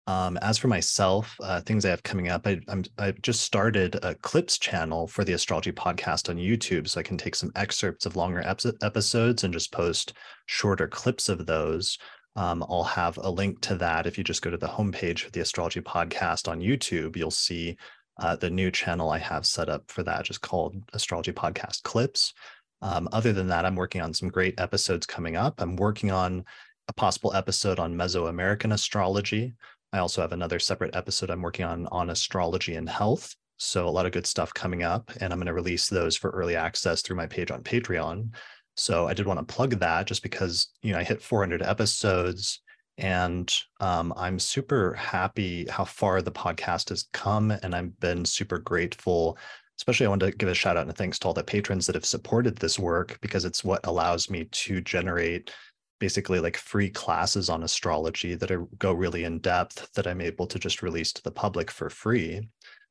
[0.08, 3.96] Um, as for myself, uh, things I have coming up, I, I'm I just started
[4.04, 8.06] a clips channel for the astrology podcast on YouTube, so I can take some excerpts
[8.06, 10.14] of longer epi- episodes and just post
[10.46, 11.98] shorter clips of those.
[12.36, 15.32] Um, I'll have a link to that if you just go to the homepage for
[15.32, 17.16] the astrology podcast on YouTube.
[17.16, 17.76] You'll see
[18.18, 22.34] uh, the new channel I have set up for that, just called Astrology Podcast Clips.
[22.82, 25.62] Um, other than that, I'm working on some great episodes coming up.
[25.62, 26.46] I'm working on
[26.88, 29.54] a possible episode on Mesoamerican astrology.
[29.92, 33.36] I also have another separate episode I'm working on on astrology and health.
[33.58, 36.32] So a lot of good stuff coming up, and I'm going to release those for
[36.32, 38.34] early access through my page on Patreon.
[38.76, 42.62] So I did want to plug that just because you know I hit 400 episodes,
[42.98, 48.58] and um, I'm super happy how far the podcast has come, and I've been super
[48.58, 49.38] grateful.
[49.78, 51.96] Especially, I want to give a shout out and thanks to all the patrons that
[51.96, 55.52] have supported this work because it's what allows me to generate
[56.00, 60.48] basically like free classes on astrology that are, go really in depth that I'm able
[60.48, 62.48] to just release to the public for free.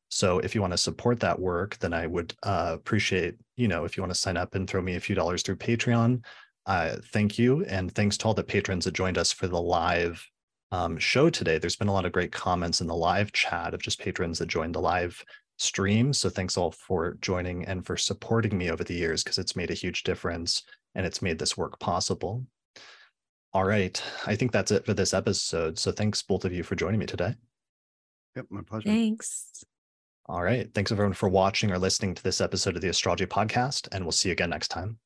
[0.08, 3.84] So if you want to support that work, then I would uh, appreciate, you know,
[3.84, 6.23] if you want to sign up and throw me a few dollars through Patreon.
[6.67, 7.65] Uh, thank you.
[7.65, 10.26] And thanks to all the patrons that joined us for the live
[10.73, 11.59] um, show today.
[11.59, 14.47] There's been a lot of great comments in the live chat of just patrons that
[14.47, 15.23] joined the live
[15.59, 16.12] stream.
[16.12, 19.70] So thanks all for joining and for supporting me over the years because it's made
[19.70, 20.62] a huge difference
[20.94, 22.44] and it's made this work possible.
[23.52, 24.02] All right.
[24.26, 25.78] I think that's it for this episode.
[25.78, 27.34] So thanks both of you for joining me today.
[28.34, 28.89] Yep, my pleasure.
[28.89, 29.65] Thanks.
[30.26, 30.73] All right.
[30.75, 34.12] Thanks everyone for watching or listening to this episode of the Astrology Podcast, and we'll
[34.12, 34.99] see you again next time.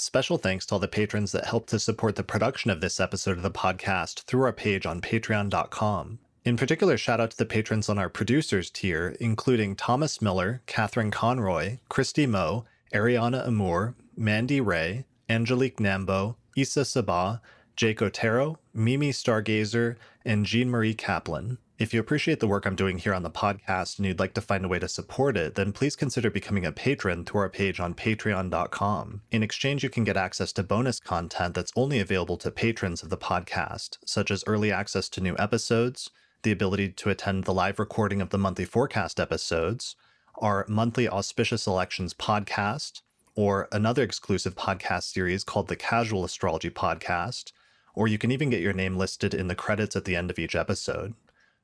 [0.00, 3.36] Special thanks to all the patrons that helped to support the production of this episode
[3.36, 6.18] of the podcast through our page on patreon.com.
[6.42, 11.10] In particular, shout out to the patrons on our producers tier, including Thomas Miller, Catherine
[11.10, 12.64] Conroy, Christy Moe,
[12.94, 17.42] Ariana Amour, Mandy Ray, Angelique Nambo, Issa Sabah,
[17.76, 21.58] Jake Otero, Mimi Stargazer, and Jean Marie Kaplan.
[21.80, 24.42] If you appreciate the work I'm doing here on the podcast and you'd like to
[24.42, 27.80] find a way to support it, then please consider becoming a patron through our page
[27.80, 29.22] on patreon.com.
[29.30, 33.08] In exchange, you can get access to bonus content that's only available to patrons of
[33.08, 36.10] the podcast, such as early access to new episodes,
[36.42, 39.96] the ability to attend the live recording of the monthly forecast episodes,
[40.36, 43.00] our monthly Auspicious Elections podcast,
[43.34, 47.52] or another exclusive podcast series called the Casual Astrology Podcast,
[47.94, 50.38] or you can even get your name listed in the credits at the end of
[50.38, 51.14] each episode.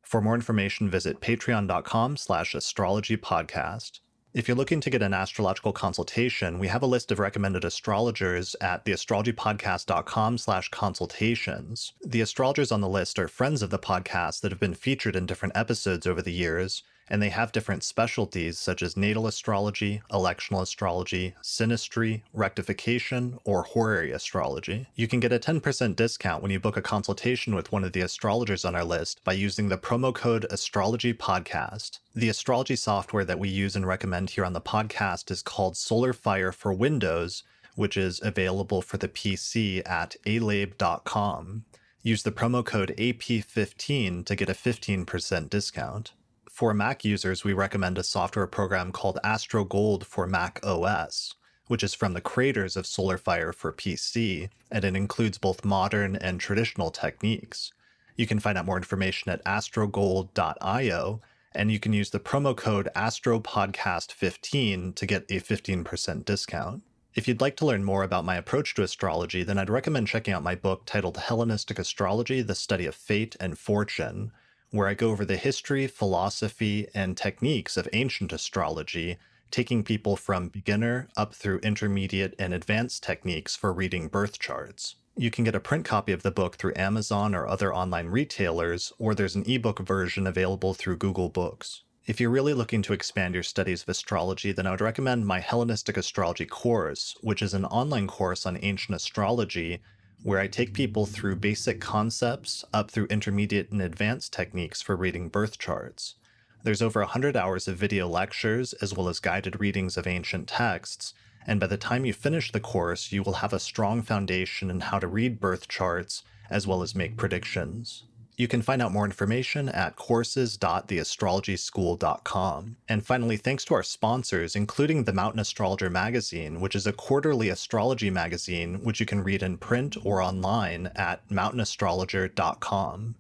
[0.07, 3.99] For more information, visit patreon.com slash astrology podcast.
[4.33, 8.55] If you're looking to get an astrological consultation, we have a list of recommended astrologers
[8.60, 11.93] at theastrologypodcast.com slash consultations.
[12.05, 15.26] The astrologers on the list are friends of the podcast that have been featured in
[15.26, 20.62] different episodes over the years, and they have different specialties such as natal astrology, electional
[20.62, 24.86] astrology, synastry, rectification, or horary astrology.
[24.94, 28.01] You can get a 10% discount when you book a consultation with one of the
[28.01, 32.01] astrologers on our list by using the promo code Astrology Podcast.
[32.15, 36.12] The astrology software that we use and recommend here on the podcast is called Solar
[36.12, 37.43] Fire for Windows,
[37.75, 41.65] which is available for the PC at alabe.com.
[42.02, 46.12] Use the promo code AP15 to get a 15% discount.
[46.57, 51.35] For Mac users, we recommend a software program called AstroGold for Mac OS,
[51.67, 56.41] which is from the creators of SolarFire for PC, and it includes both modern and
[56.41, 57.75] traditional techniques.
[58.17, 61.20] You can find out more information at astrogold.io,
[61.52, 66.83] and you can use the promo code AstroPodcast15 to get a 15% discount.
[67.15, 70.33] If you'd like to learn more about my approach to astrology, then I'd recommend checking
[70.33, 74.33] out my book titled Hellenistic Astrology The Study of Fate and Fortune
[74.76, 79.16] where I go over the history, philosophy, and techniques of ancient astrology,
[79.50, 84.96] taking people from beginner up through intermediate and advanced techniques for reading birth charts.
[85.16, 88.92] You can get a print copy of the book through Amazon or other online retailers,
[88.98, 91.82] or there's an ebook version available through Google Books.
[92.06, 95.40] If you're really looking to expand your studies of astrology, then I would recommend my
[95.40, 99.80] Hellenistic Astrology course, which is an online course on ancient astrology
[100.26, 105.28] where I take people through basic concepts up through intermediate and advanced techniques for reading
[105.28, 106.16] birth charts.
[106.64, 111.14] There's over 100 hours of video lectures as well as guided readings of ancient texts,
[111.46, 114.80] and by the time you finish the course, you will have a strong foundation in
[114.80, 118.02] how to read birth charts as well as make predictions.
[118.36, 122.76] You can find out more information at courses.theastrologyschool.com.
[122.89, 127.48] And finally, thanks to our sponsors, including the Mountain Astrologer magazine, which is a quarterly
[127.48, 133.15] astrology magazine which you can read in print or online at mountainastrologer.com.